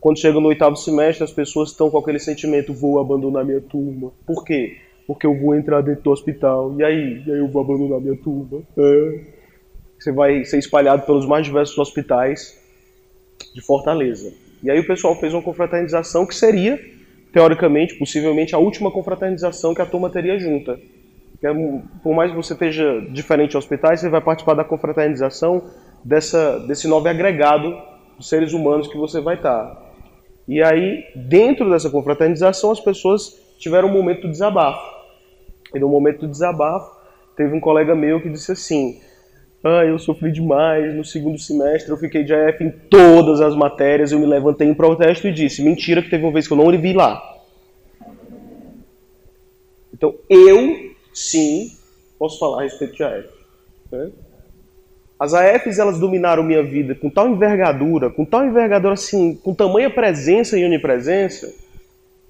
Quando 0.00 0.18
chega 0.18 0.40
no 0.40 0.48
oitavo 0.48 0.76
semestre, 0.76 1.24
as 1.24 1.32
pessoas 1.32 1.70
estão 1.70 1.90
com 1.90 1.98
aquele 1.98 2.18
sentimento: 2.18 2.72
vou 2.72 3.00
abandonar 3.00 3.44
minha 3.44 3.60
turma. 3.60 4.12
Por 4.26 4.44
quê? 4.44 4.76
Porque 5.06 5.26
eu 5.26 5.36
vou 5.38 5.54
entrar 5.54 5.80
dentro 5.80 6.02
do 6.04 6.10
hospital. 6.10 6.74
E 6.78 6.84
aí? 6.84 7.22
E 7.26 7.32
aí 7.32 7.38
eu 7.38 7.48
vou 7.48 7.62
abandonar 7.62 8.00
minha 8.00 8.16
turma. 8.16 8.62
É. 8.76 9.20
Você 9.98 10.12
vai 10.12 10.44
ser 10.44 10.58
espalhado 10.58 11.04
pelos 11.04 11.26
mais 11.26 11.44
diversos 11.44 11.76
hospitais 11.76 12.56
de 13.52 13.60
Fortaleza. 13.60 14.32
E 14.62 14.70
aí 14.70 14.78
o 14.78 14.86
pessoal 14.86 15.16
fez 15.16 15.34
uma 15.34 15.42
confraternização 15.42 16.24
que 16.24 16.34
seria, 16.34 16.78
teoricamente, 17.32 17.94
possivelmente, 17.98 18.54
a 18.54 18.58
última 18.58 18.92
confraternização 18.92 19.74
que 19.74 19.82
a 19.82 19.86
turma 19.86 20.08
teria 20.08 20.38
junta. 20.38 20.78
É 21.42 21.48
por 22.02 22.14
mais 22.14 22.30
que 22.30 22.36
você 22.36 22.52
esteja 22.52 23.00
diferente 23.12 23.50
de 23.50 23.56
hospitais, 23.56 24.00
você 24.00 24.08
vai 24.08 24.20
participar 24.20 24.54
da 24.54 24.64
confraternização 24.64 25.62
dessa, 26.04 26.58
desse 26.60 26.88
novo 26.88 27.08
agregado 27.08 27.76
de 28.18 28.26
seres 28.26 28.52
humanos 28.52 28.88
que 28.88 28.96
você 28.96 29.20
vai 29.20 29.36
estar. 29.36 29.88
E 30.48 30.62
aí, 30.62 31.04
dentro 31.14 31.70
dessa 31.70 31.90
confraternização, 31.90 32.72
as 32.72 32.80
pessoas 32.80 33.38
tiveram 33.58 33.88
um 33.88 33.92
momento 33.92 34.22
de 34.22 34.30
desabafo. 34.30 34.98
E 35.74 35.78
no 35.78 35.88
momento 35.88 36.20
do 36.20 36.28
desabafo, 36.28 36.90
teve 37.36 37.54
um 37.54 37.60
colega 37.60 37.94
meu 37.94 38.20
que 38.20 38.30
disse 38.30 38.52
assim: 38.52 39.00
Ah, 39.62 39.84
eu 39.84 39.98
sofri 39.98 40.32
demais 40.32 40.94
no 40.94 41.04
segundo 41.04 41.38
semestre, 41.38 41.90
eu 41.90 41.98
fiquei 41.98 42.24
de 42.24 42.34
AF 42.34 42.64
em 42.64 42.70
todas 42.70 43.40
as 43.40 43.54
matérias, 43.54 44.10
eu 44.10 44.18
me 44.18 44.26
levantei 44.26 44.66
em 44.66 44.74
protesto 44.74 45.28
e 45.28 45.32
disse: 45.32 45.62
Mentira, 45.62 46.02
que 46.02 46.10
teve 46.10 46.24
uma 46.24 46.32
vez 46.32 46.48
que 46.48 46.54
eu 46.54 46.56
não 46.56 46.70
vi 46.70 46.94
lá. 46.94 47.22
Então, 49.92 50.14
eu, 50.30 50.87
sim, 51.18 51.72
posso 52.18 52.38
falar 52.38 52.60
a 52.60 52.62
respeito 52.62 52.94
de 52.94 53.02
AF. 53.02 53.28
Né? 53.90 54.10
As 55.18 55.34
AFs 55.34 55.78
elas 55.78 55.98
dominaram 55.98 56.44
minha 56.44 56.62
vida 56.62 56.94
com 56.94 57.10
tal 57.10 57.28
envergadura, 57.28 58.08
com 58.08 58.24
tal 58.24 58.46
envergadura 58.46 58.94
assim, 58.94 59.34
com 59.34 59.52
tamanha 59.52 59.90
presença 59.90 60.56
e 60.56 60.64
onipresença, 60.64 61.52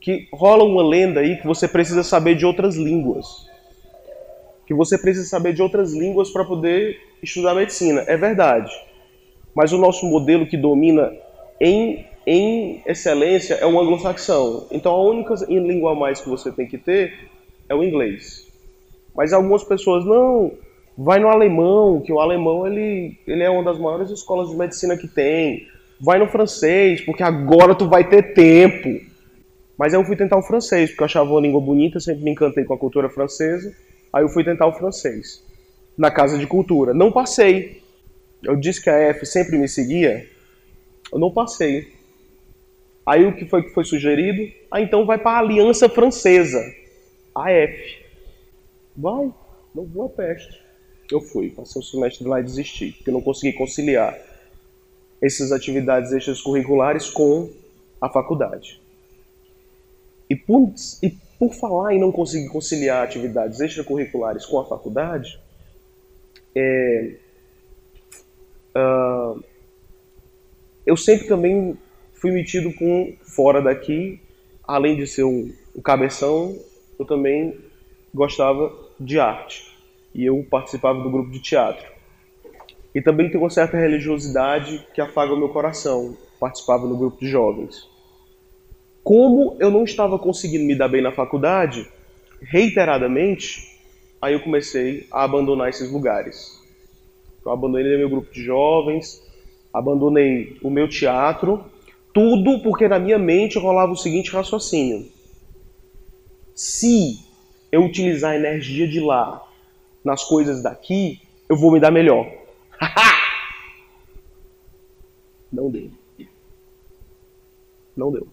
que 0.00 0.26
rola 0.32 0.64
uma 0.64 0.82
lenda 0.82 1.20
aí 1.20 1.36
que 1.36 1.46
você 1.46 1.68
precisa 1.68 2.02
saber 2.02 2.34
de 2.34 2.46
outras 2.46 2.76
línguas. 2.76 3.46
Que 4.66 4.72
você 4.72 4.96
precisa 4.96 5.26
saber 5.26 5.52
de 5.52 5.60
outras 5.60 5.92
línguas 5.92 6.30
para 6.30 6.44
poder 6.44 6.98
estudar 7.22 7.54
medicina. 7.54 8.04
É 8.06 8.16
verdade. 8.16 8.72
Mas 9.54 9.70
o 9.72 9.78
nosso 9.78 10.06
modelo 10.06 10.46
que 10.46 10.56
domina 10.56 11.12
em, 11.60 12.06
em 12.26 12.82
excelência 12.86 13.54
é 13.54 13.66
o 13.66 13.78
anglo-saxão. 13.78 14.66
Então 14.70 14.94
a 14.94 15.02
única 15.02 15.34
língua 15.46 15.92
a 15.92 15.94
mais 15.94 16.22
que 16.22 16.28
você 16.28 16.50
tem 16.50 16.66
que 16.66 16.78
ter 16.78 17.28
é 17.68 17.74
o 17.74 17.84
inglês. 17.84 18.47
Mas 19.18 19.34
algumas 19.34 19.64
pessoas, 19.64 20.06
não, 20.06 20.52
Vai 21.00 21.20
no 21.20 21.28
alemão, 21.28 22.00
que 22.00 22.12
o 22.12 22.18
alemão 22.18 22.66
ele, 22.66 23.16
ele 23.24 23.44
é 23.44 23.48
uma 23.48 23.62
das 23.62 23.78
maiores 23.78 24.10
escolas 24.10 24.50
de 24.50 24.56
medicina 24.56 24.96
que 24.96 25.06
tem. 25.06 25.68
Vai 26.00 26.18
no 26.18 26.26
francês, 26.26 27.00
porque 27.02 27.22
agora 27.22 27.72
tu 27.72 27.88
vai 27.88 28.08
ter 28.08 28.34
tempo. 28.34 29.00
Mas 29.78 29.94
eu 29.94 30.04
fui 30.04 30.16
tentar 30.16 30.36
o 30.36 30.42
francês, 30.42 30.90
porque 30.90 31.04
eu 31.04 31.04
achava 31.04 31.30
uma 31.30 31.40
língua 31.40 31.60
bonita, 31.60 32.00
sempre 32.00 32.24
me 32.24 32.32
encantei 32.32 32.64
com 32.64 32.74
a 32.74 32.78
cultura 32.78 33.08
francesa. 33.08 33.72
Aí 34.12 34.24
eu 34.24 34.28
fui 34.28 34.42
tentar 34.42 34.66
o 34.66 34.72
francês, 34.72 35.40
na 35.96 36.10
casa 36.10 36.36
de 36.36 36.48
cultura. 36.48 36.92
Não 36.92 37.12
passei. 37.12 37.80
Eu 38.42 38.56
disse 38.56 38.82
que 38.82 38.90
a 38.90 38.98
F 38.98 39.24
sempre 39.24 39.56
me 39.56 39.68
seguia. 39.68 40.26
Eu 41.12 41.20
não 41.20 41.30
passei. 41.30 41.92
Aí 43.06 43.24
o 43.24 43.36
que 43.36 43.46
foi 43.46 43.62
que 43.62 43.70
foi 43.70 43.84
sugerido? 43.84 44.52
Ah, 44.68 44.80
então 44.80 45.06
vai 45.06 45.16
para 45.16 45.36
a 45.36 45.38
Aliança 45.38 45.88
Francesa, 45.88 46.60
a 47.36 47.52
F. 47.52 48.07
Vai, 48.98 49.32
não 49.74 49.84
vou 49.84 50.06
a 50.06 50.08
peste 50.08 50.68
eu 51.10 51.20
fui, 51.20 51.50
passei 51.50 51.80
o 51.80 51.84
semestre 51.84 52.26
lá 52.26 52.40
e 52.40 52.44
desisti, 52.44 52.92
porque 52.92 53.10
não 53.10 53.20
consegui 53.20 53.56
conciliar 53.56 54.18
essas 55.20 55.52
atividades 55.52 56.12
extracurriculares 56.12 57.08
com 57.08 57.50
a 58.00 58.08
faculdade. 58.08 58.80
E 60.28 60.36
por, 60.36 60.72
e 61.02 61.10
por 61.38 61.54
falar 61.54 61.94
em 61.94 62.00
não 62.00 62.12
conseguir 62.12 62.48
conciliar 62.48 63.02
atividades 63.02 63.60
extracurriculares 63.60 64.44
com 64.44 64.60
a 64.60 64.66
faculdade, 64.66 65.40
é, 66.54 67.16
uh, 68.76 69.42
eu 70.84 70.96
sempre 70.96 71.26
também 71.26 71.76
fui 72.12 72.30
metido 72.30 72.72
com 72.74 73.16
fora 73.22 73.62
daqui, 73.62 74.20
além 74.62 74.96
de 74.96 75.06
ser 75.06 75.24
um, 75.24 75.50
um 75.74 75.80
cabeção, 75.80 76.54
eu 76.98 77.06
também 77.06 77.58
gostava 78.12 78.87
de 78.98 79.18
arte 79.18 79.78
e 80.14 80.24
eu 80.24 80.44
participava 80.50 81.02
do 81.02 81.10
grupo 81.10 81.30
de 81.30 81.40
teatro. 81.40 81.86
E 82.94 83.00
também 83.00 83.30
tem 83.30 83.38
uma 83.38 83.50
certa 83.50 83.76
religiosidade 83.76 84.84
que 84.94 85.00
afaga 85.00 85.32
o 85.32 85.36
meu 85.36 85.50
coração, 85.50 86.16
participava 86.40 86.86
do 86.88 86.96
grupo 86.96 87.18
de 87.20 87.28
jovens. 87.28 87.88
Como 89.04 89.56
eu 89.60 89.70
não 89.70 89.84
estava 89.84 90.18
conseguindo 90.18 90.64
me 90.64 90.74
dar 90.74 90.88
bem 90.88 91.02
na 91.02 91.12
faculdade, 91.12 91.88
reiteradamente, 92.40 93.78
aí 94.20 94.34
eu 94.34 94.40
comecei 94.40 95.06
a 95.10 95.24
abandonar 95.24 95.68
esses 95.68 95.90
lugares. 95.90 96.58
Eu 97.44 97.52
abandonei 97.52 97.96
meu 97.96 98.10
grupo 98.10 98.32
de 98.32 98.42
jovens, 98.42 99.22
abandonei 99.72 100.58
o 100.62 100.70
meu 100.70 100.88
teatro, 100.88 101.64
tudo 102.12 102.60
porque 102.62 102.88
na 102.88 102.98
minha 102.98 103.18
mente 103.18 103.58
rolava 103.58 103.92
o 103.92 103.96
seguinte 103.96 104.30
raciocínio: 104.30 105.06
se 106.54 107.27
eu 107.70 107.84
utilizar 107.84 108.32
a 108.32 108.36
energia 108.36 108.88
de 108.88 109.00
lá 109.00 109.46
nas 110.04 110.24
coisas 110.24 110.62
daqui, 110.62 111.20
eu 111.48 111.56
vou 111.56 111.70
me 111.70 111.80
dar 111.80 111.90
melhor. 111.90 112.30
Não 115.52 115.70
deu. 115.70 115.90
Não 117.96 118.12
deu. 118.12 118.28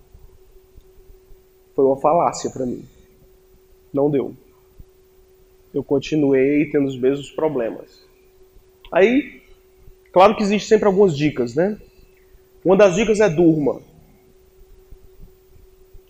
Foi 1.74 1.86
uma 1.86 1.98
falácia 1.98 2.50
para 2.50 2.66
mim. 2.66 2.86
Não 3.94 4.10
deu. 4.10 4.36
Eu 5.74 5.84
continuei 5.84 6.70
tendo 6.70 6.88
os 6.88 6.98
mesmos 6.98 7.32
problemas. 7.32 8.06
Aí, 8.92 9.42
claro 10.12 10.36
que 10.36 10.44
existe 10.44 10.68
sempre 10.68 10.86
algumas 10.86 11.18
dicas, 11.18 11.56
né? 11.56 11.78
Uma 12.64 12.78
das 12.78 12.96
dicas 12.96 13.20
é 13.20 13.30
durma. 13.30 13.82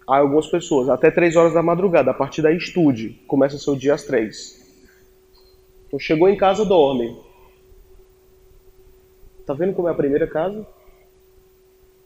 Há 0.08 0.18
algumas 0.18 0.48
pessoas, 0.48 0.88
até 0.88 1.10
3 1.10 1.36
horas 1.36 1.54
da 1.54 1.64
madrugada, 1.64 2.12
a 2.12 2.14
partir 2.14 2.42
daí 2.42 2.56
estude. 2.58 3.22
Começa 3.28 3.58
seu 3.58 3.76
dia 3.76 3.94
às 3.94 4.04
3. 4.04 4.64
Então 5.88 6.00
chegou 6.00 6.30
em 6.30 6.38
casa, 6.38 6.64
dorme. 6.64 7.18
Tá 9.46 9.54
vendo 9.54 9.74
como 9.74 9.88
é 9.88 9.92
a 9.92 9.96
primeira 9.96 10.28
casa? 10.28 10.66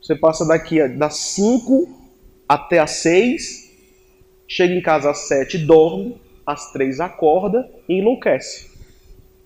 Você 0.02 0.16
passa 0.16 0.46
daqui 0.46 0.88
das 0.88 1.16
5 1.18 1.88
até 2.48 2.80
as 2.80 2.92
6, 2.92 3.76
chega 4.48 4.74
em 4.74 4.82
casa 4.82 5.12
às 5.12 5.28
7, 5.28 5.58
dorme, 5.60 6.20
às 6.46 6.72
3 6.72 7.00
acorda 7.00 7.70
e 7.88 8.00
enlouquece 8.00 8.70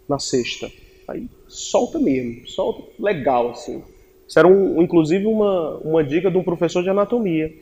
na 0.08 0.20
sexta. 0.20 0.72
Aí 1.08 1.28
solta 1.48 2.00
mesmo, 2.00 2.48
solta 2.48 2.84
legal 3.00 3.52
assim. 3.52 3.84
Isso 4.28 4.40
era 4.40 4.48
um, 4.48 4.82
inclusive 4.82 5.26
uma, 5.26 5.78
uma 5.78 6.04
dica 6.04 6.32
de 6.32 6.38
um 6.38 6.44
professor 6.44 6.82
de 6.82 6.90
anatomia. 6.90 7.54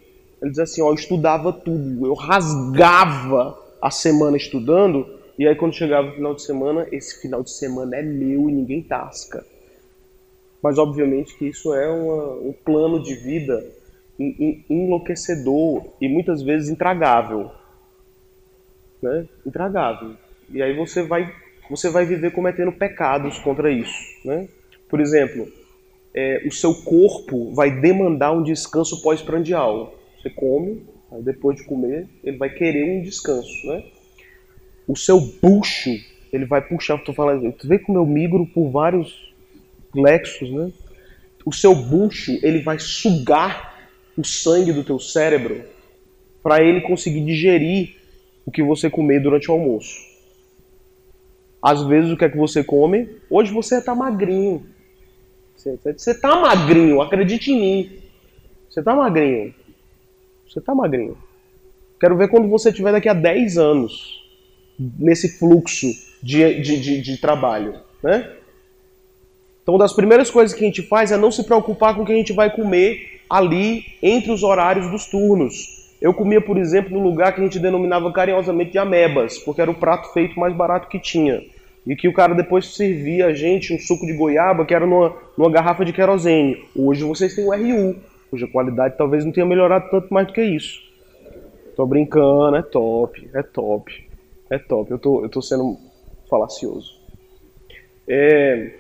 Ele 0.42 0.50
dizia 0.50 0.64
assim, 0.64 0.82
ó, 0.82 0.90
eu 0.90 0.96
estudava 0.96 1.54
tudo, 1.54 2.06
eu 2.06 2.14
rasgava 2.14 3.58
a 3.82 3.92
semana 3.92 4.38
estudando 4.38 5.08
e 5.38 5.48
aí 5.48 5.56
quando 5.56 5.74
chegava 5.74 6.10
o 6.10 6.14
final 6.14 6.34
de 6.34 6.42
semana, 6.42 6.88
esse 6.92 7.22
final 7.22 7.44
de 7.44 7.52
semana 7.52 7.96
é 7.96 8.02
meu 8.02 8.50
e 8.50 8.54
ninguém 8.54 8.82
tasca. 8.82 9.46
Mas 10.62 10.78
obviamente 10.78 11.36
que 11.36 11.48
isso 11.48 11.74
é 11.74 11.90
uma, 11.90 12.34
um 12.36 12.54
plano 12.54 13.02
de 13.02 13.16
vida 13.16 13.66
enlouquecedor 14.70 15.86
e 16.00 16.08
muitas 16.08 16.42
vezes 16.44 16.70
intragável. 16.70 17.52
Né? 19.02 19.28
Intragável. 19.46 20.16
E 20.50 20.62
aí 20.62 20.76
você 20.76 21.02
vai, 21.02 21.34
você 21.70 21.90
vai 21.90 22.06
viver 22.06 22.32
cometendo 22.32 22.72
pecados 22.72 23.40
contra 23.40 23.72
isso. 23.72 23.98
Né? 24.24 24.48
Por 24.88 25.00
exemplo, 25.00 25.48
é, 26.14 26.44
o 26.46 26.52
seu 26.52 26.76
corpo 26.84 27.54
vai 27.54 27.72
demandar 27.72 28.32
um 28.32 28.44
descanso 28.44 29.02
pós-prandial. 29.02 29.96
Você 30.22 30.30
come, 30.30 30.84
aí 31.12 31.22
depois 31.22 31.58
de 31.58 31.64
comer, 31.64 32.08
ele 32.24 32.38
vai 32.38 32.50
querer 32.50 32.84
um 32.84 33.02
descanso. 33.02 33.68
Né? 33.68 33.84
o 34.92 34.96
seu 34.96 35.20
bucho, 35.20 35.90
ele 36.34 36.46
vai 36.46 36.62
puxar, 36.62 36.98
tu 37.00 37.14
vê 37.64 37.80
como 37.80 37.98
eu 37.98 38.06
migro 38.06 38.46
por 38.46 38.70
vários 38.70 39.34
lexos, 39.96 40.52
né? 40.52 40.72
O 41.46 41.54
seu 41.54 41.74
bucho, 41.74 42.38
ele 42.44 42.62
vai 42.62 42.78
sugar 42.78 43.90
o 44.18 44.24
sangue 44.24 44.72
do 44.72 44.84
teu 44.84 45.00
cérebro 45.00 45.64
para 46.44 46.62
ele 46.62 46.82
conseguir 46.82 47.24
digerir 47.26 47.96
o 48.46 48.52
que 48.52 48.62
você 48.62 48.90
comer 48.90 49.22
durante 49.22 49.50
o 49.50 49.54
almoço. 49.54 50.00
Às 51.62 51.84
vezes 51.86 52.12
o 52.12 52.18
que 52.18 52.26
é 52.26 52.30
que 52.30 52.38
você 52.38 52.64
come? 52.64 53.08
Hoje 53.30 53.52
você 53.52 53.78
está 53.78 53.96
magrinho. 53.96 54.66
Você 55.56 56.12
está 56.12 56.36
magrinho, 56.36 57.02
acredite 57.02 57.52
em 57.52 57.60
mim. 57.60 58.00
Você 58.70 58.80
está 58.80 58.96
magrinho. 58.96 59.54
Você 60.52 60.60
está 60.60 60.76
magrinho. 60.76 61.18
Quero 61.98 62.18
ver 62.18 62.28
quando 62.28 62.50
você 62.50 62.74
tiver 62.74 62.92
daqui 62.92 63.08
a 63.08 63.14
10 63.14 63.58
anos 63.58 64.22
nesse 64.78 65.40
fluxo 65.40 65.88
de, 66.22 66.62
de, 66.62 66.78
de, 66.78 67.02
de 67.02 67.18
trabalho, 67.22 67.76
né? 68.04 68.30
Então, 69.64 69.76
uma 69.76 69.80
das 69.80 69.94
primeiras 69.94 70.30
coisas 70.30 70.54
que 70.54 70.62
a 70.62 70.68
gente 70.68 70.82
faz 70.82 71.10
é 71.10 71.16
não 71.16 71.32
se 71.32 71.46
preocupar 71.46 71.96
com 71.96 72.02
o 72.02 72.06
que 72.06 72.12
a 72.12 72.16
gente 72.16 72.34
vai 72.34 72.54
comer 72.54 73.22
ali 73.30 73.86
entre 74.04 74.30
os 74.30 74.44
horários 74.44 74.92
dos 74.92 75.06
turnos. 75.06 75.90
Eu 76.02 76.14
comia, 76.14 76.42
por 76.42 76.58
exemplo, 76.58 76.92
num 76.92 77.04
lugar 77.04 77.34
que 77.34 77.40
a 77.40 77.44
gente 77.46 77.60
denominava 77.60 78.12
carinhosamente 78.12 78.72
de 78.72 78.78
amebas, 78.78 79.38
porque 79.38 79.62
era 79.62 79.72
o 79.72 79.76
prato 79.76 80.12
feito 80.12 80.38
mais 80.38 80.54
barato 80.54 80.90
que 80.90 81.00
tinha. 81.00 81.42
E 81.88 81.96
que 81.96 82.10
o 82.10 82.14
cara 82.14 82.34
depois 82.34 82.76
servia 82.76 83.28
a 83.28 83.34
gente 83.34 83.74
um 83.74 83.80
suco 83.80 84.06
de 84.06 84.14
goiaba 84.14 84.66
que 84.66 84.74
era 84.74 84.86
numa, 84.86 85.16
numa 85.38 85.50
garrafa 85.50 85.86
de 85.86 85.94
querosene. 85.94 86.62
Hoje 86.76 87.04
vocês 87.06 87.34
têm 87.36 87.46
o 87.46 87.52
RU, 87.52 87.96
cuja 88.32 88.48
qualidade 88.48 88.98
talvez 88.98 89.26
não 89.26 89.32
tenha 89.32 89.46
melhorado 89.46 89.90
tanto 89.92 90.12
mais 90.12 90.26
do 90.26 90.34
que 90.34 90.42
isso. 90.42 90.82
Tô 91.76 91.86
brincando, 91.86 92.56
é 92.56 92.62
top, 92.62 93.30
é 93.34 93.44
top, 93.44 94.10
é 94.50 94.58
top. 94.58 94.90
Eu 94.90 94.98
tô, 94.98 95.24
eu 95.24 95.30
tô 95.30 95.42
sendo 95.42 95.78
falacioso. 96.30 96.98
É, 98.08 98.74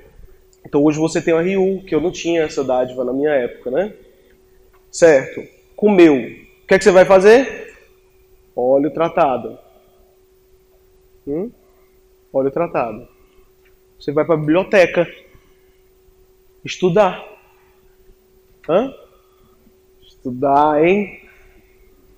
então 0.65 0.81
hoje 0.83 0.97
você 0.97 1.21
tem 1.21 1.33
o 1.33 1.37
RU, 1.37 1.83
que 1.83 1.93
eu 1.93 1.99
não 1.99 2.11
tinha 2.11 2.43
essa 2.43 2.63
dádiva 2.63 3.03
na 3.03 3.11
minha 3.11 3.31
época, 3.31 3.69
né? 3.69 3.93
Certo. 4.89 5.41
Comeu. 5.75 6.15
O 6.15 6.67
que 6.67 6.73
é 6.73 6.77
que 6.77 6.83
você 6.83 6.91
vai 6.91 7.03
fazer? 7.03 7.75
Óleo 8.55 8.91
tratado. 8.91 9.57
Hum? 11.27 11.51
Óleo 12.31 12.51
tratado. 12.51 13.07
Você 13.99 14.11
vai 14.13 14.23
para 14.23 14.35
a 14.35 14.37
biblioteca. 14.37 15.07
Estudar. 16.63 17.25
Hã? 18.69 18.93
Estudar, 20.21 20.83
hein? 20.83 21.19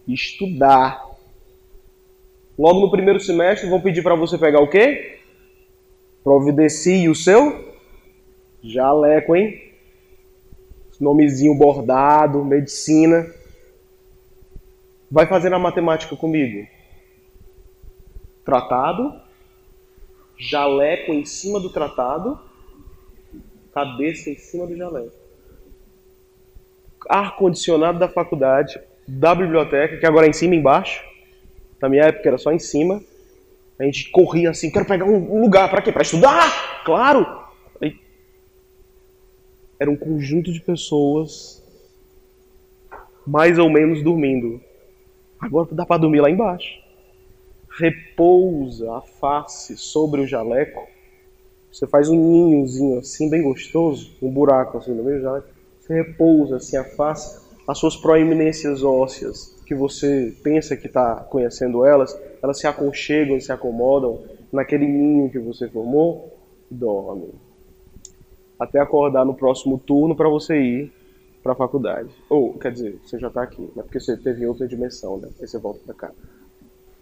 Estudar. 0.05 1.01
Logo 2.59 2.81
no 2.81 2.91
primeiro 2.91 3.17
semestre 3.17 3.69
vão 3.69 3.79
pedir 3.79 4.03
para 4.03 4.13
você 4.13 4.37
pegar 4.37 4.59
o 4.59 4.69
quê? 4.69 5.19
Providencie 6.21 7.07
o 7.07 7.15
seu 7.15 7.73
Jaleco, 8.61 9.37
hein? 9.37 9.73
Nomezinho 10.99 11.57
bordado, 11.57 12.43
medicina. 12.43 13.25
Vai 15.09 15.25
fazer 15.25 15.53
a 15.53 15.59
matemática 15.59 16.15
comigo. 16.17 16.67
Tratado, 18.43 19.13
jaleco 20.37 21.13
em 21.13 21.23
cima 21.23 21.57
do 21.61 21.69
tratado, 21.69 22.37
cabeça 23.73 24.29
em 24.29 24.35
cima 24.37 24.67
do 24.67 24.75
jaleco. 24.75 25.22
Ar-condicionado 27.09 27.99
da 27.99 28.07
faculdade, 28.07 28.79
da 29.07 29.35
biblioteca, 29.35 29.97
que 29.97 30.05
agora 30.05 30.25
é 30.25 30.29
em 30.29 30.33
cima 30.33 30.55
e 30.55 30.57
embaixo. 30.57 31.03
Na 31.81 31.89
minha 31.89 32.03
época 32.03 32.27
era 32.27 32.37
só 32.37 32.51
em 32.51 32.59
cima. 32.59 33.01
A 33.79 33.83
gente 33.83 34.09
corria 34.11 34.49
assim, 34.49 34.71
quero 34.71 34.85
pegar 34.85 35.05
um 35.05 35.41
lugar 35.41 35.69
para 35.69 35.81
quê? 35.81 35.91
Para 35.91 36.03
estudar? 36.03 36.83
Claro! 36.85 37.43
era 39.83 39.91
um 39.91 39.97
conjunto 39.97 40.51
de 40.51 40.61
pessoas 40.61 41.61
mais 43.27 43.59
ou 43.59 43.69
menos 43.69 44.01
dormindo. 44.01 44.61
Agora 45.39 45.67
dá 45.71 45.85
para 45.85 46.01
dormir 46.01 46.21
lá 46.21 46.29
embaixo. 46.29 46.81
Repousa 47.69 48.93
a 48.95 49.01
face 49.01 49.75
sobre 49.77 50.21
o 50.21 50.27
jaleco. 50.27 50.87
Você 51.69 51.85
faz 51.87 52.07
um 52.07 52.15
ninhozinho 52.15 52.99
assim, 52.99 53.29
bem 53.29 53.41
gostoso, 53.41 54.15
um 54.21 54.31
buraco 54.31 54.77
assim 54.77 54.93
no 54.93 55.03
meio 55.03 55.17
do 55.17 55.23
jaleco. 55.23 55.47
Repousa 55.87 56.57
assim 56.57 56.77
a 56.77 56.83
face, 56.83 57.41
as 57.67 57.77
suas 57.77 57.95
proeminências 57.95 58.83
ósseas, 58.83 59.61
que 59.65 59.75
você 59.75 60.33
pensa 60.43 60.75
que 60.77 60.87
está 60.87 61.15
conhecendo 61.15 61.85
elas, 61.85 62.17
elas 62.41 62.59
se 62.59 62.67
aconchegam, 62.67 63.39
se 63.39 63.51
acomodam 63.51 64.21
naquele 64.51 64.87
ninho 64.87 65.29
que 65.29 65.39
você 65.39 65.69
formou, 65.69 66.37
dorme 66.69 67.29
até 68.63 68.79
acordar 68.79 69.25
no 69.25 69.33
próximo 69.33 69.77
turno 69.77 70.15
para 70.15 70.29
você 70.29 70.59
ir 70.59 70.93
para 71.41 71.53
a 71.53 71.55
faculdade. 71.55 72.09
Ou, 72.29 72.53
quer 72.57 72.71
dizer, 72.71 72.99
você 73.03 73.19
já 73.19 73.27
está 73.27 73.43
aqui, 73.43 73.61
né? 73.75 73.83
porque 73.83 73.99
você 73.99 74.15
teve 74.15 74.45
outra 74.45 74.67
dimensão, 74.67 75.17
né? 75.17 75.27
Aí 75.41 75.47
você 75.47 75.59
volta 75.59 75.79
para 75.85 75.93
cá. 75.93 76.11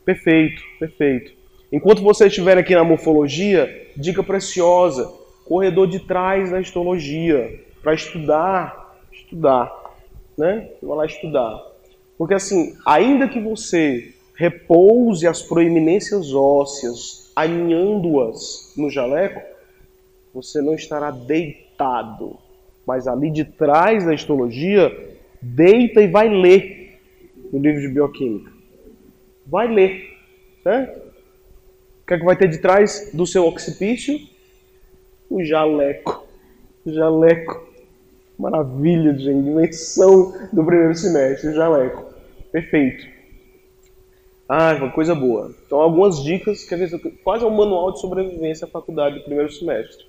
Perfeito, 0.04 0.62
perfeito. 0.80 1.32
Enquanto 1.72 2.02
você 2.02 2.28
estiver 2.28 2.58
aqui 2.58 2.74
na 2.74 2.84
morfologia, 2.84 3.70
dica 3.96 4.24
preciosa, 4.24 5.06
corredor 5.46 5.88
de 5.88 6.00
trás 6.00 6.52
da 6.52 6.60
histologia, 6.60 7.63
para 7.82 7.94
estudar, 7.94 9.00
estudar, 9.12 9.72
né? 10.38 10.70
Vai 10.82 10.98
lá 10.98 11.06
estudar. 11.06 11.72
Porque 12.17 12.34
assim, 12.34 12.76
ainda 12.86 13.28
que 13.28 13.39
você 13.39 14.13
repouse 14.36 15.28
as 15.28 15.41
proeminências 15.41 16.34
ósseas, 16.34 17.32
alinhando-as 17.36 18.74
no 18.78 18.89
jaleco, 18.89 19.41
você 20.34 20.62
não 20.62 20.74
estará 20.74 21.12
deitado, 21.12 22.38
mas 22.86 23.08
ali 23.08 23.30
de 23.30 23.44
trás 23.44 24.06
da 24.06 24.13
histologia, 24.13 24.91
deita 25.41 26.02
e 26.02 26.08
vai 26.08 26.30
ler 26.30 27.00
o 27.52 27.58
livro 27.58 27.82
de 27.82 27.88
bioquímica. 27.89 28.52
Vai 29.46 29.67
ler, 29.67 30.17
certo? 30.63 31.00
O 32.04 32.08
que 32.08 32.13
é 32.13 32.17
que 32.17 32.26
vai 32.26 32.36
ter 32.36 32.48
de 32.48 32.60
trás 32.60 33.12
do 33.13 33.26
seu 33.26 33.46
occipício? 33.46 34.20
O 35.30 35.44
jaleco. 35.44 36.26
O 36.86 36.91
jaleco. 36.91 37.70
Maravilha, 38.41 39.15
gente. 39.15 39.43
Dimensão 39.43 40.34
do 40.51 40.65
primeiro 40.65 40.95
semestre, 40.95 41.54
jaleco. 41.54 42.12
Perfeito. 42.51 43.06
Ah, 44.49 44.73
uma 44.73 44.91
coisa 44.91 45.13
boa. 45.13 45.54
Então, 45.65 45.80
algumas 45.80 46.23
dicas, 46.23 46.63
quer 46.63 46.77
ver, 46.77 46.89
quase 47.23 47.43
é 47.43 47.47
um 47.47 47.56
manual 47.56 47.91
de 47.91 48.01
sobrevivência 48.01 48.65
à 48.65 48.67
faculdade 48.67 49.19
do 49.19 49.25
primeiro 49.25 49.51
semestre. 49.51 50.06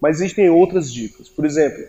Mas 0.00 0.16
existem 0.16 0.50
outras 0.50 0.92
dicas. 0.92 1.28
Por 1.28 1.46
exemplo, 1.46 1.84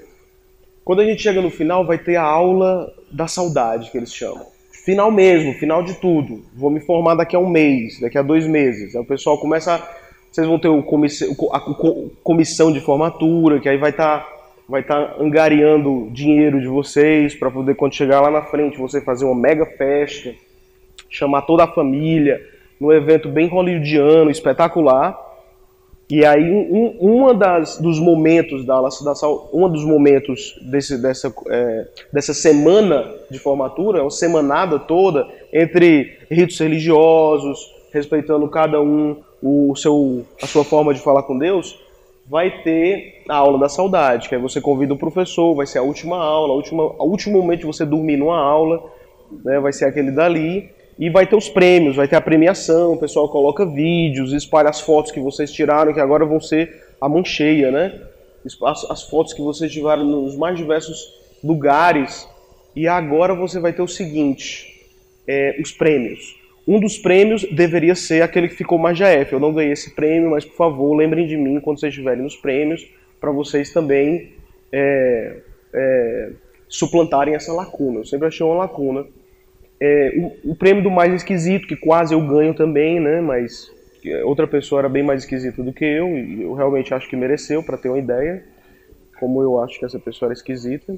quando 0.85 1.01
a 1.01 1.05
gente 1.05 1.23
chega 1.23 1.41
no 1.41 1.49
final, 1.49 1.83
vai 1.83 1.97
ter 1.97 2.15
a 2.15 2.23
aula 2.23 2.93
da 3.11 3.27
saudade, 3.27 3.89
que 3.89 3.97
eles 3.97 4.13
chamam. 4.13 4.45
Final 4.71 5.09
mesmo, 5.09 5.55
final 5.55 5.81
de 5.81 5.95
tudo. 5.95 6.43
Vou 6.53 6.69
me 6.69 6.79
formar 6.79 7.15
daqui 7.15 7.35
a 7.35 7.39
um 7.39 7.49
mês, 7.49 7.99
daqui 7.99 8.19
a 8.19 8.21
dois 8.21 8.45
meses. 8.45 8.95
Aí 8.95 9.01
o 9.01 9.05
pessoal 9.05 9.39
começa. 9.39 9.81
Vocês 10.31 10.45
vão 10.45 10.59
ter 10.59 10.67
o 10.67 10.83
a 11.51 11.59
comissão 12.23 12.71
de 12.71 12.81
formatura, 12.81 13.59
que 13.59 13.67
aí 13.67 13.77
vai 13.77 13.89
estar 13.89 14.34
vai 14.67 14.81
tá 14.83 15.15
angariando 15.19 16.09
dinheiro 16.11 16.59
de 16.59 16.67
vocês 16.67 17.35
para 17.35 17.51
poder, 17.51 17.75
quando 17.75 17.93
chegar 17.93 18.21
lá 18.21 18.31
na 18.31 18.41
frente, 18.41 18.77
você 18.77 18.99
fazer 18.99 19.25
uma 19.25 19.35
mega 19.35 19.65
festa, 19.65 20.33
chamar 21.09 21.43
toda 21.43 21.63
a 21.63 21.67
família, 21.67 22.41
num 22.79 22.91
evento 22.91 23.29
bem 23.29 23.47
hollywoodiano, 23.47 24.29
espetacular. 24.29 25.23
E 26.09 26.23
aí 26.23 26.51
um, 26.51 26.97
uma 26.99 27.33
das 27.33 27.79
dos 27.79 27.99
momentos 27.99 28.63
da 28.65 28.79
da 28.79 29.13
dos 29.69 29.83
momentos 29.83 30.53
desse, 30.69 31.01
dessa, 31.01 31.33
é, 31.49 31.87
dessa 32.13 32.33
semana 32.33 33.11
de 33.29 33.39
formatura, 33.39 34.01
uma 34.03 34.11
semanada 34.11 34.77
toda 34.77 35.27
entre 35.51 36.19
ritos 36.29 36.59
religiosos, 36.59 37.73
respeitando 37.91 38.47
cada 38.49 38.79
um 38.81 39.17
o 39.41 39.75
seu 39.75 40.25
a 40.41 40.45
sua 40.45 40.63
forma 40.63 40.93
de 40.93 40.99
falar 40.99 41.23
com 41.23 41.37
Deus, 41.37 41.79
vai 42.27 42.61
ter 42.63 43.23
a 43.29 43.35
aula 43.35 43.59
da 43.59 43.69
saudade, 43.69 44.27
que 44.27 44.35
aí 44.35 44.41
você 44.41 44.59
convida 44.59 44.93
o 44.93 44.97
professor, 44.97 45.53
vai 45.53 45.67
ser 45.67 45.79
a 45.79 45.83
última 45.83 46.17
aula, 46.17 46.53
a 46.53 46.55
última, 46.55 46.83
o 46.83 47.05
último 47.05 47.37
momento 47.37 47.61
de 47.61 47.65
você 47.65 47.85
dormir 47.85 48.17
numa 48.17 48.37
aula, 48.37 48.83
né, 49.43 49.59
vai 49.59 49.71
ser 49.71 49.85
aquele 49.85 50.11
dali. 50.11 50.69
E 50.97 51.09
vai 51.09 51.27
ter 51.27 51.35
os 51.35 51.49
prêmios, 51.49 51.97
vai 51.97 52.07
ter 52.07 52.15
a 52.15 52.21
premiação, 52.21 52.93
o 52.93 52.97
pessoal 52.97 53.27
coloca 53.27 53.65
vídeos, 53.65 54.31
espalha 54.31 54.69
as 54.69 54.79
fotos 54.79 55.11
que 55.11 55.19
vocês 55.19 55.51
tiraram, 55.51 55.93
que 55.93 55.99
agora 55.99 56.25
vão 56.25 56.39
ser 56.39 56.83
a 57.01 57.09
mão 57.09 57.23
cheia, 57.23 57.69
né? 57.69 58.01
As, 58.63 58.89
as 58.89 59.03
fotos 59.03 59.33
que 59.33 59.41
vocês 59.41 59.69
tiveram 59.73 60.05
nos 60.05 60.37
mais 60.37 60.57
diversos 60.57 60.97
lugares. 61.43 62.25
E 62.73 62.87
agora 62.87 63.35
você 63.35 63.59
vai 63.59 63.73
ter 63.73 63.81
o 63.81 63.87
seguinte: 63.89 64.87
é, 65.27 65.57
os 65.61 65.73
prêmios. 65.73 66.37
Um 66.67 66.79
dos 66.79 66.97
prêmios 66.97 67.43
deveria 67.51 67.93
ser 67.95 68.23
aquele 68.23 68.47
que 68.47 68.55
ficou 68.55 68.77
mais 68.77 68.97
JF. 68.97 69.33
Eu 69.33 69.39
não 69.39 69.53
ganhei 69.53 69.71
esse 69.71 69.93
prêmio, 69.93 70.31
mas 70.31 70.43
por 70.43 70.55
favor, 70.55 70.95
lembrem 70.95 71.27
de 71.27 71.37
mim 71.37 71.59
quando 71.59 71.79
vocês 71.79 71.91
estiverem 71.91 72.23
nos 72.23 72.35
prêmios, 72.35 72.89
para 73.19 73.31
vocês 73.31 73.71
também 73.71 74.33
é, 74.71 75.37
é, 75.73 76.31
suplantarem 76.67 77.35
essa 77.35 77.53
lacuna. 77.53 77.99
Eu 77.99 78.05
sempre 78.05 78.27
achei 78.27 78.45
uma 78.45 78.55
lacuna 78.55 79.05
é, 79.79 80.13
o, 80.43 80.51
o, 80.51 80.55
prêmio 80.55 80.83
do 80.83 80.89
mais 80.89 81.13
esquisito, 81.13 81.67
que 81.67 81.75
quase 81.75 82.13
eu 82.13 82.21
ganho 82.25 82.53
também, 82.53 82.99
né? 82.99 83.19
Mas 83.21 83.71
outra 84.23 84.47
pessoa 84.47 84.81
era 84.81 84.89
bem 84.89 85.03
mais 85.03 85.23
esquisita 85.23 85.61
do 85.61 85.73
que 85.73 85.83
eu, 85.83 86.07
e 86.17 86.43
eu 86.43 86.53
realmente 86.53 86.93
acho 86.93 87.09
que 87.09 87.15
mereceu, 87.15 87.63
para 87.63 87.77
ter 87.77 87.89
uma 87.89 87.99
ideia, 87.99 88.43
como 89.19 89.41
eu 89.41 89.61
acho 89.61 89.79
que 89.79 89.85
essa 89.85 89.99
pessoa 89.99 90.27
era 90.27 90.33
esquisita. 90.33 90.97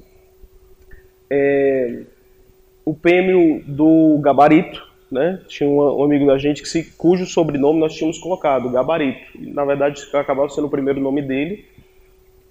É, 1.30 2.02
o 2.84 2.94
prêmio 2.94 3.62
do 3.66 4.18
gabarito, 4.22 4.86
né? 5.10 5.40
Tinha 5.48 5.68
um, 5.68 6.00
um, 6.00 6.04
amigo 6.04 6.26
da 6.26 6.38
gente 6.38 6.62
que 6.62 6.68
se, 6.68 6.84
cujo 6.96 7.26
sobrenome 7.26 7.80
nós 7.80 7.94
tínhamos 7.94 8.18
colocado, 8.18 8.70
Gabarito. 8.70 9.20
Na 9.38 9.64
verdade, 9.64 10.02
acabava 10.12 10.48
sendo 10.48 10.66
o 10.66 10.70
primeiro 10.70 11.00
nome 11.00 11.22
dele. 11.22 11.64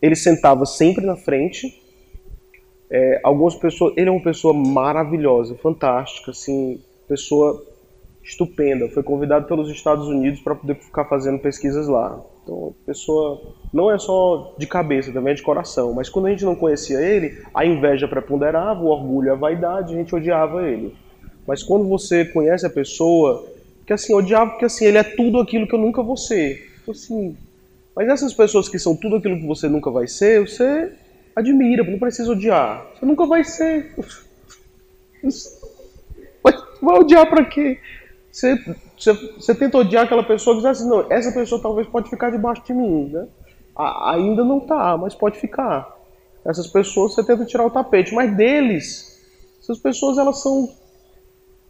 Ele 0.02 0.16
sentava 0.16 0.66
sempre 0.66 1.06
na 1.06 1.16
frente, 1.16 1.82
é, 2.90 3.20
algumas 3.24 3.56
pessoas, 3.56 3.94
ele 3.98 4.10
é 4.10 4.12
uma 4.12 4.22
pessoa 4.22 4.54
maravilhosa, 4.54 5.56
fantástica, 5.56 6.32
assim, 6.32 6.80
pessoa 7.08 7.64
estupenda, 8.24 8.90
foi 8.90 9.02
convidado 9.02 9.48
pelos 9.48 9.70
Estados 9.70 10.08
Unidos 10.08 10.42
para 10.42 10.54
poder 10.54 10.76
ficar 10.76 11.06
fazendo 11.06 11.40
pesquisas 11.40 11.88
lá. 11.88 12.20
Então, 12.44 12.74
pessoa 12.86 13.42
não 13.74 13.90
é 13.90 13.98
só 13.98 14.54
de 14.58 14.68
cabeça, 14.68 15.12
também 15.12 15.32
é 15.32 15.36
de 15.36 15.42
coração. 15.42 15.94
Mas 15.94 16.10
quando 16.10 16.28
a 16.28 16.30
gente 16.30 16.46
não 16.46 16.56
conhecia 16.56 17.00
ele, 17.00 17.42
a 17.54 17.66
inveja 17.66 18.08
preponderava, 18.08 18.82
o 18.82 18.88
orgulho, 18.88 19.32
a 19.32 19.36
vaidade, 19.36 19.94
a 19.94 19.98
gente 19.98 20.14
odiava 20.14 20.68
ele. 20.68 20.96
Mas 21.48 21.64
quando 21.64 21.88
você 21.88 22.26
conhece 22.26 22.66
a 22.66 22.70
pessoa, 22.70 23.48
que 23.86 23.94
assim, 23.94 24.14
odiava 24.14 24.52
porque 24.52 24.66
assim, 24.66 24.86
ele 24.86 24.98
é 24.98 25.04
tudo 25.04 25.40
aquilo 25.40 25.66
que 25.66 25.74
eu 25.74 25.80
nunca 25.80 26.04
vou 26.04 26.18
ser. 26.18 26.70
Então, 26.82 26.92
assim, 26.92 27.38
mas 27.96 28.10
essas 28.10 28.34
pessoas 28.34 28.68
que 28.68 28.78
são 28.78 28.96
tudo 28.96 29.16
aquilo 29.16 29.40
que 29.40 29.48
você 29.48 29.70
nunca 29.70 29.90
vai 29.90 30.08
ser, 30.08 30.42
você 30.42 30.92
admira, 31.36 31.84
não 31.84 31.98
precisa 31.98 32.32
odiar. 32.32 32.86
Você 32.94 33.06
nunca 33.06 33.26
vai 33.26 33.44
ser. 33.44 33.96
Vai 36.82 37.00
odiar 37.00 37.28
para 37.28 37.46
quê? 37.46 37.80
Você, 38.32 38.56
você, 38.98 39.14
você, 39.14 39.56
tenta 39.56 39.80
odiar 39.80 40.06
aquela 40.06 40.24
pessoa 40.24 40.54
e 40.54 40.58
diz 40.58 40.66
assim, 40.66 40.88
não, 40.88 41.12
essa 41.12 41.32
pessoa 41.32 41.62
talvez 41.62 41.88
pode 41.88 42.10
ficar 42.10 42.30
debaixo 42.30 42.64
de 42.66 42.74
mim, 42.74 43.10
né? 43.12 43.28
A, 43.76 44.14
ainda 44.14 44.44
não 44.44 44.60
tá, 44.60 44.96
mas 44.96 45.16
pode 45.16 45.40
ficar. 45.40 45.98
Essas 46.46 46.68
pessoas 46.68 47.16
você 47.16 47.24
tenta 47.24 47.46
tirar 47.46 47.66
o 47.66 47.72
tapete, 47.72 48.14
mas 48.14 48.36
deles, 48.38 49.20
essas 49.60 49.80
pessoas 49.80 50.20
elas 50.20 50.40
são 50.40 50.70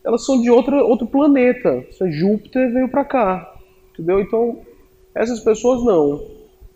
elas 0.08 0.26
são 0.26 0.41
de 0.41 0.50
outro, 0.50 0.78
outro 0.88 1.06
planeta. 1.06 1.86
Júpiter 2.10 2.72
veio 2.72 2.88
para 2.88 3.04
cá, 3.04 3.54
entendeu? 3.91 4.22
Então, 4.22 4.62
essas 5.13 5.41
pessoas 5.41 5.84
não. 5.84 6.26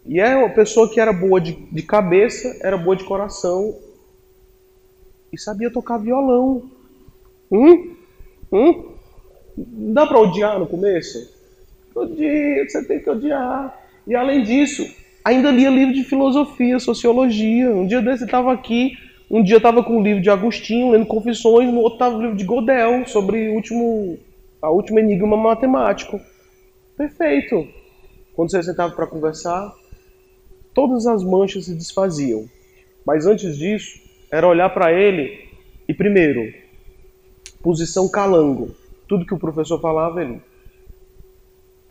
E 0.06 0.20
é 0.20 0.36
uma 0.36 0.50
pessoa 0.50 0.92
que 0.92 1.00
era 1.00 1.14
boa 1.14 1.40
de, 1.40 1.54
de 1.54 1.82
cabeça, 1.82 2.60
era 2.62 2.78
boa 2.78 2.94
de 2.94 3.06
coração 3.06 3.74
e 5.32 5.40
sabia 5.40 5.72
tocar 5.72 5.98
violão. 5.98 6.70
Hum? 7.50 7.96
Hum? 8.52 8.92
Dá 9.56 10.06
para 10.06 10.20
odiar 10.20 10.60
no 10.60 10.68
começo? 10.68 11.34
Odia, 11.96 12.68
você 12.68 12.84
tem 12.84 13.00
que 13.00 13.10
odiar. 13.10 13.82
E 14.06 14.14
além 14.14 14.44
disso, 14.44 14.86
ainda 15.24 15.52
lia 15.52 15.70
livro 15.70 15.94
de 15.94 16.04
filosofia, 16.04 16.80
sociologia. 16.80 17.70
Um 17.70 17.88
dia 17.88 18.02
desse 18.02 18.26
estava 18.26 18.52
aqui, 18.52 18.98
um 19.32 19.42
dia 19.42 19.58
estava 19.58 19.82
com 19.82 19.98
o 19.98 20.04
livro 20.04 20.22
de 20.22 20.30
Agostinho, 20.30 20.92
lendo 20.92 21.06
Confissões, 21.06 21.72
no 21.72 21.80
outro 21.80 21.96
estava 21.96 22.18
o 22.18 22.22
livro 22.22 22.36
de 22.36 22.44
Godel, 22.44 23.08
sobre 23.08 23.48
o 23.48 23.54
último, 23.54 24.20
a 24.62 24.70
última 24.70 25.00
enigma 25.00 25.38
matemático. 25.38 26.20
Perfeito. 26.98 27.66
Quando 28.36 28.52
você 28.52 28.62
sentava 28.62 28.94
para 28.94 29.08
conversar, 29.08 29.74
todas 30.74 31.08
as 31.08 31.24
manchas 31.24 31.64
se 31.64 31.74
desfaziam. 31.74 32.46
Mas 33.06 33.26
antes 33.26 33.58
disso, 33.58 34.02
era 34.30 34.46
olhar 34.46 34.70
para 34.70 34.92
ele 34.92 35.48
e, 35.88 35.94
primeiro, 35.94 36.54
posição 37.64 38.10
calango 38.10 38.76
tudo 39.08 39.26
que 39.26 39.34
o 39.34 39.40
professor 39.40 39.80
falava, 39.80 40.22
ele. 40.22 40.42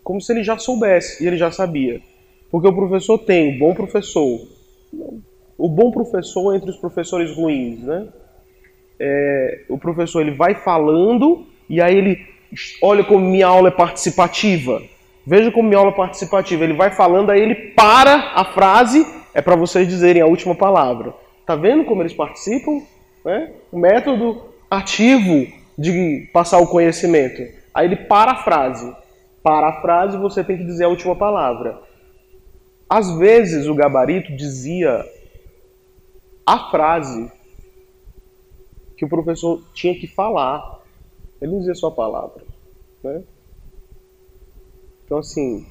Como 0.03 0.21
se 0.21 0.31
ele 0.33 0.43
já 0.45 0.59
soubesse, 0.59 1.25
e 1.25 1.27
ele 1.27 1.39
já 1.39 1.51
sabia. 1.51 2.03
Porque 2.51 2.69
o 2.69 2.75
professor 2.75 3.17
tem, 3.19 3.57
o 3.57 3.59
bom 3.59 3.75
professor. 3.75 4.47
O 5.61 5.69
bom 5.69 5.91
professor 5.91 6.55
entre 6.55 6.71
os 6.71 6.77
professores 6.77 7.37
ruins, 7.37 7.83
né? 7.83 8.09
É, 8.99 9.61
o 9.69 9.79
professor 9.79 10.21
ele 10.23 10.33
vai 10.33 10.55
falando 10.55 11.47
e 11.69 11.83
aí 11.83 11.97
ele 11.97 12.19
olha 12.83 13.05
como 13.05 13.25
minha 13.25 13.47
aula 13.47 13.69
é 13.69 13.71
participativa. 13.71 14.83
Veja 15.27 15.53
como 15.53 15.69
minha 15.69 15.79
aula 15.79 15.93
é 15.93 15.95
participativa. 15.95 16.65
Ele 16.65 16.73
vai 16.73 16.91
falando, 16.91 17.31
aí 17.31 17.41
ele 17.41 17.55
para 17.55 18.33
a 18.35 18.45
frase, 18.45 19.07
é 19.35 19.43
para 19.43 19.55
vocês 19.55 19.87
dizerem 19.87 20.23
a 20.23 20.27
última 20.27 20.55
palavra. 20.55 21.15
Tá 21.47 21.55
vendo 21.55 21.85
como 21.85 22.03
eles 22.03 22.15
participam? 22.15 22.81
Né? 23.25 23.53
O 23.71 23.79
método 23.79 24.43
ativo 24.71 25.47
de 25.77 26.29
passar 26.33 26.59
o 26.59 26.67
conhecimento. 26.67 27.43
Aí 27.75 27.87
ele 27.87 27.97
para 27.97 28.33
a 28.33 28.37
frase. 28.37 28.91
Para 29.43 29.69
a 29.69 29.81
frase 29.83 30.17
você 30.17 30.43
tem 30.43 30.57
que 30.57 30.65
dizer 30.65 30.85
a 30.85 30.89
última 30.89 31.15
palavra. 31.15 31.79
Às 32.89 33.15
vezes 33.19 33.67
o 33.67 33.75
gabarito 33.75 34.35
dizia 34.35 35.05
a 36.47 36.71
frase 36.71 37.31
que 38.97 39.05
o 39.05 39.09
professor 39.09 39.63
tinha 39.73 39.99
que 39.99 40.07
falar. 40.07 40.83
Ele 41.41 41.53
não 41.53 41.59
dizia 41.61 41.75
só 41.75 41.89
a 41.89 41.93
palavra. 41.93 42.45
Né? 43.03 43.23
Então, 45.05 45.19
assim, 45.19 45.67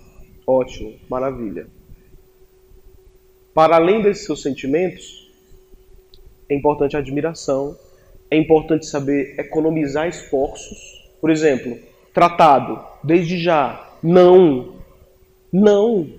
ótimo, 0.48 0.96
maravilha. 1.08 1.68
Para 3.54 3.76
além 3.76 4.02
desses 4.02 4.26
seus 4.26 4.42
sentimentos, 4.42 5.32
é 6.50 6.56
importante 6.56 6.96
a 6.96 7.00
admiração, 7.00 7.78
é 8.32 8.38
importante 8.38 8.88
saber 8.88 9.40
economizar 9.40 10.08
esforços. 10.08 11.08
Por 11.22 11.30
exemplo, 11.30 11.78
tratado, 12.14 12.84
desde 13.04 13.38
já, 13.38 13.96
não. 14.02 14.76
Não. 15.54 16.10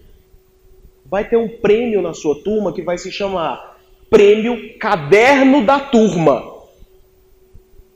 Vai 1.06 1.28
ter 1.28 1.36
um 1.36 1.48
prêmio 1.48 2.00
na 2.00 2.14
sua 2.14 2.40
turma 2.42 2.72
que 2.72 2.82
vai 2.82 2.98
se 2.98 3.10
chamar 3.10 3.69
Prêmio 4.10 4.76
Caderno 4.76 5.64
da 5.64 5.78
Turma. 5.78 6.42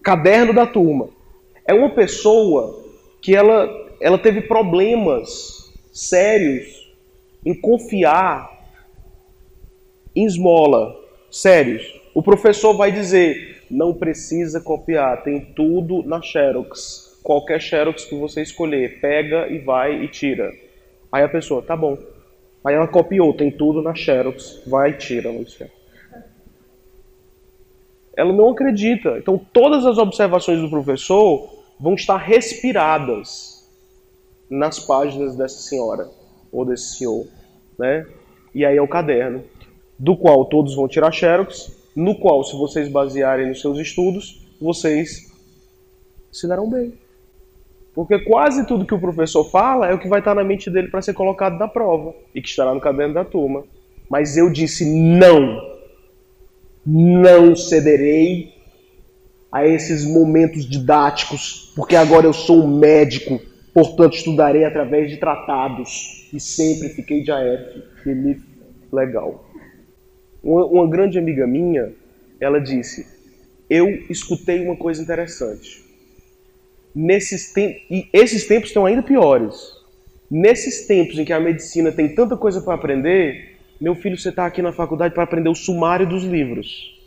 Caderno 0.01 0.55
da 0.55 0.65
Turma. 0.65 1.09
É 1.67 1.75
uma 1.75 1.91
pessoa 1.91 2.85
que 3.21 3.35
ela, 3.35 3.69
ela 4.01 4.17
teve 4.17 4.43
problemas 4.43 5.75
sérios 5.93 6.95
em 7.45 7.53
confiar 7.53 8.49
em 10.15 10.25
esmola. 10.25 10.95
Sérios. 11.29 11.83
O 12.15 12.23
professor 12.23 12.77
vai 12.77 12.93
dizer: 12.93 13.65
não 13.69 13.93
precisa 13.93 14.61
copiar, 14.61 15.25
tem 15.25 15.41
tudo 15.41 16.05
na 16.05 16.23
Xerox. 16.23 17.19
Qualquer 17.25 17.61
Xerox 17.61 18.05
que 18.05 18.15
você 18.15 18.41
escolher, 18.41 19.01
pega 19.01 19.49
e 19.49 19.59
vai 19.59 20.05
e 20.05 20.07
tira. 20.07 20.53
Aí 21.11 21.25
a 21.25 21.29
pessoa, 21.29 21.61
tá 21.61 21.77
bom. 21.77 21.99
Aí 22.63 22.77
ela 22.77 22.87
copiou, 22.87 23.35
tem 23.35 23.51
tudo 23.51 23.83
na 23.83 23.97
Xerox, 23.97 24.63
vai 24.65 24.91
e 24.91 24.95
tira, 24.95 25.29
Luciano. 25.29 25.73
Ela 28.17 28.33
não 28.33 28.51
acredita. 28.51 29.19
Então 29.19 29.39
todas 29.53 29.85
as 29.87 29.99
observações 29.99 30.61
do 30.61 30.71
professor 30.71 31.49
vão 31.79 31.95
estar 31.95 32.17
respiradas 32.17 33.69
nas 34.49 34.79
páginas 34.79 35.37
dessa 35.37 35.59
senhora 35.59 36.09
ou 36.53 36.65
desse 36.65 36.97
senhor, 36.97 37.27
né? 37.79 38.07
E 38.55 38.65
aí 38.65 38.77
é 38.77 38.83
o 38.83 38.87
caderno, 38.87 39.43
do 39.99 40.17
qual 40.17 40.45
todos 40.45 40.75
vão 40.77 40.87
tirar 40.87 41.11
xerox 41.11 41.73
no 41.95 42.15
qual, 42.19 42.43
se 42.45 42.57
vocês 42.57 42.89
basearem 42.89 43.49
nos 43.49 43.61
seus 43.61 43.79
estudos, 43.79 44.43
vocês 44.61 45.33
se 46.33 46.49
darão 46.49 46.69
bem. 46.69 46.93
Porque 47.95 48.19
quase 48.19 48.67
tudo 48.67 48.85
que 48.85 48.95
o 48.95 49.01
professor 49.01 49.45
fala 49.45 49.89
é 49.89 49.95
o 49.95 49.99
que 49.99 50.09
vai 50.09 50.19
estar 50.19 50.35
na 50.35 50.43
mente 50.43 50.69
dele 50.69 50.89
para 50.89 51.01
ser 51.01 51.15
colocado 51.15 51.57
na 51.57 51.69
prova 51.69 52.13
e 52.35 52.43
que 52.43 52.49
estará 52.49 52.75
no 52.75 52.81
caderno 52.81 53.15
da 53.15 53.25
turma. 53.25 53.65
Mas 54.11 54.37
eu 54.37 54.51
disse 54.51 54.85
não. 54.85 55.74
Não 56.87 57.57
cederei 57.57 58.53
a 59.51 59.67
esses 59.67 60.05
momentos 60.05 60.69
didáticos, 60.69 61.73
porque 61.77 61.95
agora 61.95 62.27
eu 62.27 62.33
sou 62.33 62.65
um 62.65 62.79
médico, 62.79 63.41
portanto 63.73 64.17
estudarei 64.17 64.65
através 64.65 65.09
de 65.11 65.17
tratados 65.17 66.29
e 66.33 66.41
sempre 66.41 66.89
fiquei 66.89 67.23
de 67.23 67.31
AF. 67.31 67.83
Legal. 68.93 69.49
Uma, 70.43 70.67
uma 70.67 70.91
grande 70.91 71.19
amiga 71.19 71.47
minha, 71.47 71.93
ela 72.41 72.61
disse: 72.61 73.07
Eu 73.71 73.89
escutei 74.11 74.61
uma 74.61 74.77
coisa 74.77 75.01
interessante. 75.01 75.83
Nesses 76.95 77.53
tempos, 77.53 77.83
e 77.91 78.09
esses 78.13 78.47
tempos 78.47 78.69
estão 78.69 78.87
ainda 78.87 79.03
piores. 79.03 79.57
Nesses 80.31 80.87
tempos 80.87 81.19
em 81.19 81.25
que 81.25 81.33
a 81.33 81.41
medicina 81.41 81.93
tem 81.93 82.15
tanta 82.15 82.37
coisa 82.37 82.61
para 82.61 82.75
aprender, 82.75 83.54
meu 83.85 83.95
filho, 83.95 84.17
você 84.17 84.31
está 84.31 84.47
aqui 84.47 84.63
na 84.63 84.73
faculdade 84.73 85.13
para 85.13 85.25
aprender 85.25 85.51
o 85.51 85.55
sumário 85.55 86.09
dos 86.09 86.25
livros. 86.25 86.99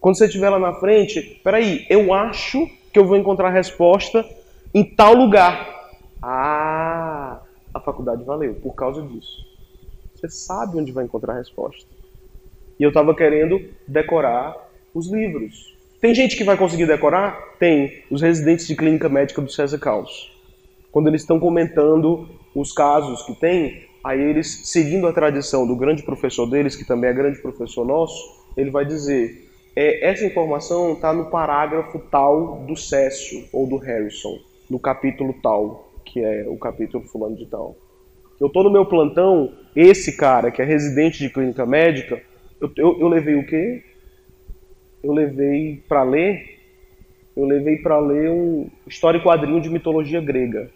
Quando 0.00 0.18
você 0.18 0.24
estiver 0.24 0.50
lá 0.50 0.58
na 0.58 0.74
frente, 0.74 1.40
peraí, 1.44 1.86
eu 1.88 2.12
acho 2.12 2.68
que 2.92 2.98
eu 2.98 3.06
vou 3.06 3.16
encontrar 3.16 3.46
a 3.46 3.52
resposta 3.52 4.28
em 4.74 4.82
tal 4.82 5.14
lugar. 5.14 5.92
Ah, 6.20 7.40
a 7.72 7.78
faculdade 7.78 8.24
valeu 8.24 8.54
por 8.56 8.74
causa 8.74 9.00
disso. 9.00 9.46
Você 10.16 10.28
sabe 10.28 10.76
onde 10.76 10.90
vai 10.90 11.04
encontrar 11.04 11.34
a 11.34 11.38
resposta. 11.38 11.88
E 12.76 12.82
eu 12.82 12.88
estava 12.88 13.14
querendo 13.14 13.60
decorar 13.86 14.56
os 14.92 15.08
livros. 15.08 15.72
Tem 16.00 16.12
gente 16.16 16.36
que 16.36 16.42
vai 16.42 16.56
conseguir 16.56 16.86
decorar? 16.86 17.54
Tem. 17.60 18.02
Os 18.10 18.22
residentes 18.22 18.66
de 18.66 18.74
clínica 18.74 19.08
médica 19.08 19.40
do 19.40 19.52
César 19.52 19.78
Caos. 19.78 20.36
Quando 20.90 21.06
eles 21.06 21.20
estão 21.20 21.38
comentando 21.38 22.28
os 22.56 22.72
casos 22.72 23.22
que 23.22 23.36
tem, 23.36 23.87
aí 24.02 24.20
eles, 24.20 24.62
seguindo 24.64 25.06
a 25.06 25.12
tradição 25.12 25.66
do 25.66 25.76
grande 25.76 26.02
professor 26.02 26.46
deles, 26.46 26.76
que 26.76 26.86
também 26.86 27.10
é 27.10 27.12
grande 27.12 27.40
professor 27.40 27.84
nosso, 27.84 28.46
ele 28.56 28.70
vai 28.70 28.84
dizer: 28.84 29.48
é, 29.74 30.08
essa 30.08 30.24
informação 30.24 30.94
está 30.94 31.12
no 31.12 31.30
parágrafo 31.30 31.98
tal 32.10 32.64
do 32.66 32.76
Cécio 32.76 33.44
ou 33.52 33.66
do 33.66 33.76
Harrison, 33.76 34.38
no 34.68 34.78
capítulo 34.78 35.34
tal, 35.42 35.92
que 36.04 36.20
é 36.20 36.46
o 36.48 36.56
capítulo 36.56 37.04
fulano 37.04 37.36
de 37.36 37.46
tal. 37.46 37.76
Eu 38.40 38.46
estou 38.46 38.62
no 38.62 38.70
meu 38.70 38.86
plantão, 38.86 39.52
esse 39.74 40.16
cara, 40.16 40.50
que 40.50 40.62
é 40.62 40.64
residente 40.64 41.18
de 41.18 41.30
clínica 41.30 41.66
médica, 41.66 42.22
eu, 42.60 42.70
eu, 42.76 43.00
eu 43.00 43.08
levei 43.08 43.34
o 43.34 43.46
quê? 43.46 43.82
Eu 45.02 45.12
levei 45.12 45.82
para 45.88 46.02
ler 46.02 46.58
eu 47.38 47.44
levei 47.44 47.76
para 47.76 48.00
ler 48.00 48.30
um 48.30 48.68
história 48.84 49.16
em 49.16 49.22
quadrinho 49.22 49.60
de 49.60 49.70
mitologia 49.70 50.20
grega. 50.20 50.72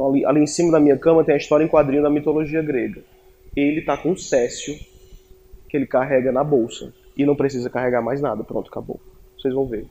Então, 0.00 0.08
ali, 0.08 0.24
ali, 0.24 0.40
em 0.40 0.46
cima 0.46 0.72
da 0.72 0.80
minha 0.80 0.96
cama 0.96 1.22
tem 1.22 1.34
a 1.34 1.36
história 1.36 1.62
em 1.62 1.68
quadrinho 1.68 2.02
da 2.02 2.08
mitologia 2.08 2.62
grega. 2.62 3.02
Ele 3.54 3.82
tá 3.82 3.98
com 3.98 4.12
o 4.12 4.16
Cécio, 4.16 4.74
que 5.68 5.76
ele 5.76 5.86
carrega 5.86 6.32
na 6.32 6.42
bolsa. 6.42 6.90
E 7.14 7.26
não 7.26 7.36
precisa 7.36 7.68
carregar 7.68 8.00
mais 8.00 8.18
nada. 8.18 8.42
Pronto, 8.42 8.70
acabou. 8.70 8.98
Vocês 9.36 9.52
vão 9.52 9.66
ver. 9.66 9.84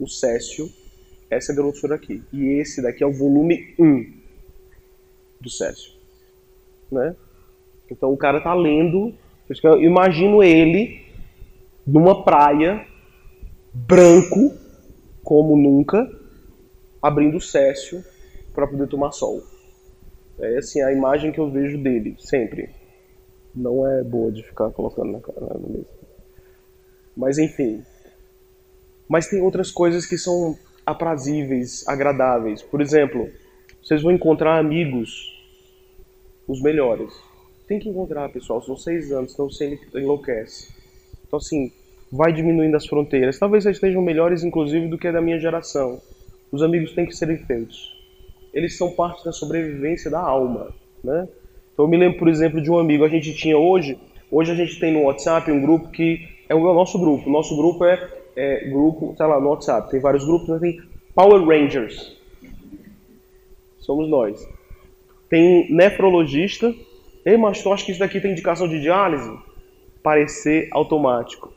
O 0.00 0.08
Cécio, 0.08 0.68
essa 1.30 1.54
grossura 1.54 1.94
aqui. 1.94 2.24
E 2.32 2.44
esse 2.58 2.82
daqui 2.82 3.04
é 3.04 3.06
o 3.06 3.12
volume 3.12 3.72
1 3.78 4.12
do 5.40 5.48
Cécio. 5.48 5.92
Né? 6.90 7.14
Então 7.88 8.12
o 8.12 8.16
cara 8.16 8.40
tá 8.40 8.52
lendo. 8.52 9.14
Eu 9.62 9.80
imagino 9.80 10.42
ele 10.42 11.02
numa 11.86 12.24
praia, 12.24 12.84
branco, 13.72 14.52
como 15.22 15.56
nunca, 15.56 16.10
abrindo 17.00 17.36
o 17.36 17.40
Cécio 17.40 18.02
para 18.54 18.66
poder 18.66 18.88
tomar 18.88 19.12
sol. 19.12 19.42
É 20.38 20.56
assim 20.56 20.80
a 20.82 20.92
imagem 20.92 21.32
que 21.32 21.38
eu 21.38 21.50
vejo 21.50 21.78
dele, 21.78 22.16
sempre. 22.18 22.70
Não 23.54 23.86
é 23.86 24.02
boa 24.02 24.30
de 24.30 24.42
ficar 24.42 24.70
colocando 24.70 25.12
na 25.12 25.20
cara 25.20 25.40
na 25.40 25.68
mesa. 25.68 25.90
Mas 27.16 27.38
enfim. 27.38 27.82
Mas 29.08 29.28
tem 29.28 29.42
outras 29.42 29.70
coisas 29.70 30.06
que 30.06 30.16
são 30.16 30.56
aprazíveis, 30.86 31.86
agradáveis. 31.86 32.62
Por 32.62 32.80
exemplo, 32.80 33.28
vocês 33.82 34.02
vão 34.02 34.12
encontrar 34.12 34.58
amigos, 34.58 35.36
os 36.46 36.62
melhores. 36.62 37.12
Tem 37.66 37.78
que 37.78 37.88
encontrar, 37.88 38.28
pessoal. 38.30 38.62
São 38.62 38.76
seis 38.76 39.12
anos, 39.12 39.32
então 39.32 39.50
você 39.50 39.78
enlouquece. 39.94 40.72
Então, 41.26 41.38
assim, 41.38 41.72
vai 42.10 42.32
diminuindo 42.32 42.76
as 42.76 42.86
fronteiras. 42.86 43.38
Talvez 43.38 43.64
vocês 43.64 43.76
estejam 43.76 44.02
melhores, 44.02 44.42
inclusive, 44.42 44.88
do 44.88 44.98
que 44.98 45.08
a 45.08 45.12
da 45.12 45.20
minha 45.20 45.38
geração. 45.38 46.00
Os 46.50 46.62
amigos 46.62 46.92
têm 46.94 47.06
que 47.06 47.14
serem 47.16 47.38
feitos. 47.38 47.99
Eles 48.52 48.76
são 48.76 48.92
parte 48.92 49.24
da 49.24 49.32
sobrevivência 49.32 50.10
da 50.10 50.20
alma, 50.20 50.74
né? 51.02 51.28
Então, 51.72 51.84
eu 51.84 51.88
me 51.88 51.96
lembro, 51.96 52.18
por 52.18 52.28
exemplo, 52.28 52.60
de 52.60 52.70
um 52.70 52.78
amigo. 52.78 53.04
A 53.04 53.08
gente 53.08 53.34
tinha 53.34 53.56
hoje, 53.56 53.98
hoje 54.30 54.52
a 54.52 54.54
gente 54.54 54.78
tem 54.78 54.92
no 54.92 55.04
WhatsApp 55.04 55.50
um 55.50 55.60
grupo 55.60 55.88
que 55.88 56.28
é 56.48 56.54
o 56.54 56.74
nosso 56.74 56.98
grupo. 56.98 57.28
O 57.28 57.32
nosso 57.32 57.56
grupo 57.56 57.84
é, 57.84 58.08
é 58.36 58.68
grupo, 58.68 59.14
sei 59.16 59.26
lá, 59.26 59.40
no 59.40 59.48
WhatsApp. 59.48 59.90
Tem 59.90 60.00
vários 60.00 60.24
grupos, 60.24 60.48
mas 60.48 60.60
tem 60.60 60.80
Power 61.14 61.44
Rangers. 61.44 62.16
Somos 63.78 64.08
nós. 64.08 64.46
Tem 65.28 65.72
nefrologista. 65.72 66.74
Ei, 67.24 67.36
mas 67.36 67.62
tu 67.62 67.72
acha 67.72 67.84
que 67.84 67.92
isso 67.92 68.00
daqui 68.00 68.20
tem 68.20 68.32
indicação 68.32 68.68
de 68.68 68.80
diálise? 68.80 69.30
Parecer 70.02 70.68
automático. 70.72 71.52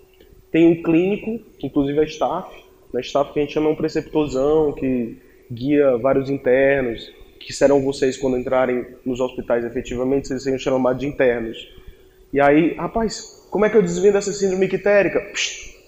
Tem 0.52 0.68
um 0.68 0.84
clínico, 0.84 1.40
que 1.58 1.68
inclusive 1.68 2.00
é 2.00 2.04
staff, 2.04 2.64
né, 2.94 3.02
staff 3.02 3.34
que 3.34 3.40
a 3.40 3.42
gente 3.42 3.54
chama 3.54 3.70
um 3.70 3.76
preceptorzão, 3.76 4.72
que 4.72 5.18
guia 5.54 5.98
vários 5.98 6.30
internos, 6.30 7.12
que 7.40 7.54
serão 7.54 7.82
vocês 7.82 8.18
quando 8.18 8.38
entrarem 8.38 8.86
nos 9.06 9.20
hospitais 9.20 9.66
efetivamente, 9.66 10.28
vocês 10.28 10.44
serão 10.44 10.58
chamados 10.58 11.00
de 11.00 11.08
internos. 11.08 11.58
E 12.32 12.40
aí, 12.40 12.74
rapaz, 12.74 13.48
como 13.52 13.66
é 13.66 13.70
que 13.70 13.78
eu 13.78 13.82
desvendo 13.82 14.18
essa 14.18 14.32
síndrome 14.32 14.66
ictérica? 14.66 15.20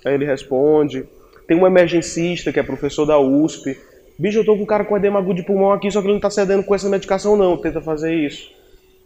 Aí 0.06 0.14
ele 0.14 0.26
responde. 0.26 1.06
Tem 1.48 1.58
um 1.58 1.66
emergencista 1.66 2.52
que 2.52 2.60
é 2.60 2.64
professor 2.64 3.06
da 3.06 3.20
USP. 3.20 3.78
Bicho, 4.18 4.40
eu 4.40 4.46
tô 4.46 4.56
com 4.56 4.64
um 4.64 4.68
cara 4.68 4.86
com 4.86 4.96
edema 4.96 5.20
agudo 5.20 5.36
de 5.36 5.44
pulmão 5.44 5.72
aqui, 5.72 5.90
só 5.90 6.02
que 6.02 6.08
ele 6.08 6.14
não 6.14 6.22
tá 6.22 6.30
cedendo 6.30 6.64
com 6.64 6.76
essa 6.76 6.90
medicação 6.90 7.36
não, 7.36 7.58
tenta 7.58 7.82
fazer 7.82 8.14
isso. 8.14 8.52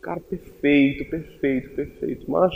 Cara, 0.02 0.20
perfeito, 0.20 1.06
perfeito, 1.06 1.70
perfeito. 1.72 2.30
Mas 2.30 2.54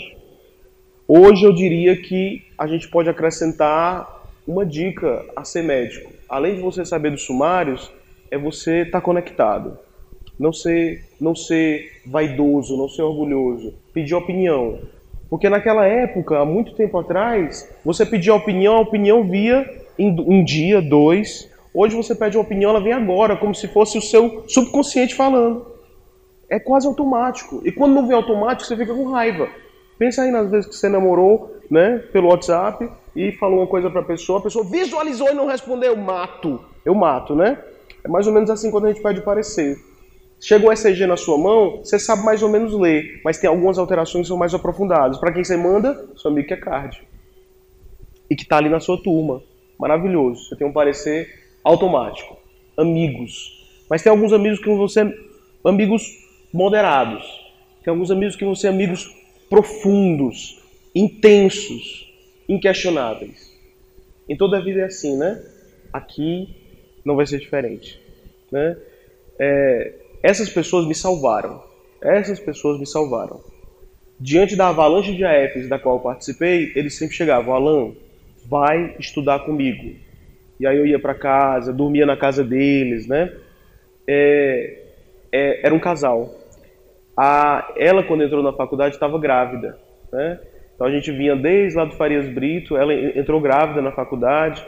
Hoje 1.08 1.44
eu 1.44 1.54
diria 1.54 1.98
que 1.98 2.44
a 2.58 2.66
gente 2.66 2.88
pode 2.88 3.10
acrescentar 3.10 4.24
uma 4.48 4.66
dica 4.66 5.24
a 5.36 5.44
ser 5.44 5.62
médico. 5.62 6.12
Além 6.34 6.56
de 6.56 6.62
você 6.62 6.84
saber 6.84 7.12
dos 7.12 7.22
sumários, 7.22 7.94
é 8.32 8.40
você 8.40 8.80
estar 8.80 9.00
tá 9.00 9.06
conectado. 9.06 9.78
Não 10.40 10.52
ser, 10.52 11.06
não 11.22 11.36
ser 11.36 12.02
vaidoso, 12.08 12.76
não 12.76 12.90
ser 12.90 13.04
orgulhoso. 13.04 13.76
Pedir 13.94 14.16
opinião. 14.16 14.80
Porque 15.30 15.48
naquela 15.48 15.86
época, 15.86 16.40
há 16.40 16.44
muito 16.44 16.74
tempo 16.74 16.98
atrás, 16.98 17.72
você 17.86 18.04
pedia 18.04 18.34
opinião, 18.34 18.78
a 18.78 18.80
opinião 18.80 19.24
via 19.24 19.64
em 19.96 20.10
um 20.22 20.44
dia, 20.44 20.82
dois. 20.82 21.48
Hoje 21.72 21.96
você 21.96 22.16
pede 22.16 22.36
uma 22.36 22.44
opinião, 22.44 22.72
ela 22.72 22.82
vem 22.82 22.94
agora, 22.94 23.38
como 23.38 23.54
se 23.54 23.68
fosse 23.68 24.00
o 24.00 24.02
seu 24.02 24.44
subconsciente 24.48 25.14
falando. 25.14 25.68
É 26.50 26.58
quase 26.60 26.88
automático. 26.88 27.62
E 27.64 27.72
quando 27.72 27.94
não 27.94 28.08
vem 28.08 28.18
automático, 28.18 28.68
você 28.68 28.76
fica 28.76 28.96
com 28.96 29.12
raiva. 29.12 29.48
Pensa 30.00 30.24
aí 30.24 30.32
nas 30.32 30.50
vezes 30.50 30.68
que 30.68 30.76
você 30.76 30.90
namorou, 30.90 31.58
né, 31.70 32.00
pelo 32.12 32.30
WhatsApp 32.30 32.90
e 33.16 33.32
falou 33.34 33.60
uma 33.60 33.68
coisa 33.68 33.90
para 33.90 34.02
a 34.02 34.06
pessoa, 34.06 34.40
a 34.40 34.42
pessoa 34.42 34.66
visualizou 34.66 35.30
e 35.30 35.34
não 35.34 35.48
respondeu, 35.48 35.92
eu 35.92 35.98
mato. 35.98 36.60
Eu 36.84 36.96
mato, 36.96 37.36
né? 37.36 37.58
É 38.04 38.08
mais 38.08 38.28
ou 38.28 38.34
menos 38.34 38.50
assim 38.50 38.72
quando 38.72 38.86
a 38.86 38.92
gente 38.92 39.02
pede 39.02 39.22
parecer. 39.22 39.78
Chegou 40.40 40.70
o 40.70 40.74
ECG 40.74 41.06
na 41.06 41.16
sua 41.16 41.38
mão, 41.38 41.78
você 41.78 41.98
sabe 41.98 42.26
mais 42.26 42.44
ou 42.44 42.50
menos 42.50 42.74
ler, 42.74 43.22
mas 43.24 43.38
tem 43.38 43.50
algumas 43.50 43.78
alterações 43.78 44.24
que 44.24 44.28
são 44.28 44.38
mais 44.38 44.54
aprofundadas. 44.54 45.18
Para 45.18 45.32
quem 45.32 45.44
você 45.44 45.56
manda? 45.56 46.10
Seu 46.18 46.32
amigo 46.32 46.48
que 46.48 46.54
é 46.54 46.58
card. 46.58 47.02
E 48.30 48.36
que 48.36 48.44
está 48.44 48.58
ali 48.58 48.68
na 48.68 48.82
sua 48.82 49.02
turma. 49.02 49.42
Maravilhoso. 49.80 50.50
Você 50.50 50.58
tem 50.58 50.68
um 50.68 50.74
parecer 50.74 51.30
automático. 51.64 52.36
Amigos. 52.76 53.64
Mas 53.90 54.02
tem 54.02 54.10
alguns 54.10 54.34
amigos 54.34 54.60
que 54.60 54.66
vão 54.66 54.88
ser 54.88 55.16
amigos 55.64 56.04
moderados. 56.52 57.24
Tem 57.84 57.92
alguns 57.92 58.12
amigos 58.12 58.36
que 58.36 58.44
vão 58.44 58.56
ser 58.56 58.68
amigos 58.68 59.16
profundos, 59.50 60.62
intensos, 60.94 62.13
inquestionáveis. 62.48 63.54
Em 64.28 64.38
toda 64.38 64.58
a 64.58 64.62
vida 64.62 64.82
é 64.82 64.86
assim, 64.86 65.18
né? 65.18 65.44
Aqui 65.92 66.56
não 67.06 67.16
vai 67.16 67.26
ser 67.26 67.40
diferente. 67.40 68.00
Né? 68.52 68.78
É, 69.40 69.94
essas 70.22 70.50
pessoas 70.50 70.88
me 70.88 70.96
salvaram. 70.96 71.62
Essas 72.02 72.40
pessoas 72.40 72.80
me 72.80 72.86
salvaram. 72.86 73.42
Diante 74.20 74.56
da 74.56 74.70
avalanche 74.70 75.16
de 75.16 75.26
AFs 75.26 75.68
da 75.68 75.80
qual 75.80 75.96
eu 75.96 76.02
participei, 76.02 76.72
eles 76.76 76.96
sempre 76.96 77.16
chegavam, 77.16 77.54
Alan, 77.54 77.94
vai 78.46 78.96
estudar 79.00 79.40
comigo. 79.40 79.96
E 80.60 80.68
aí 80.68 80.78
eu 80.78 80.86
ia 80.86 81.00
para 81.00 81.14
casa, 81.14 81.74
dormia 81.74 82.06
na 82.06 82.16
casa 82.16 82.44
deles, 82.44 83.08
né? 83.08 83.34
É, 84.08 84.84
é, 85.32 85.66
era 85.66 85.76
um 85.76 85.80
casal. 85.80 86.34
A, 87.18 87.74
ela, 87.76 88.04
quando 88.04 88.24
entrou 88.24 88.44
na 88.44 88.54
faculdade, 88.54 88.96
estava 88.96 89.20
grávida. 89.20 89.78
Né? 90.12 90.40
Então 90.76 90.88
a 90.88 90.92
gente 90.92 91.12
vinha 91.12 91.36
desde 91.36 91.78
lá 91.78 91.86
do 91.86 91.96
Farias 91.96 92.28
Brito, 92.28 92.76
ela 92.76 92.94
entrou 92.94 93.40
grávida 93.40 93.82
na 93.82 93.92
faculdade, 93.92 94.66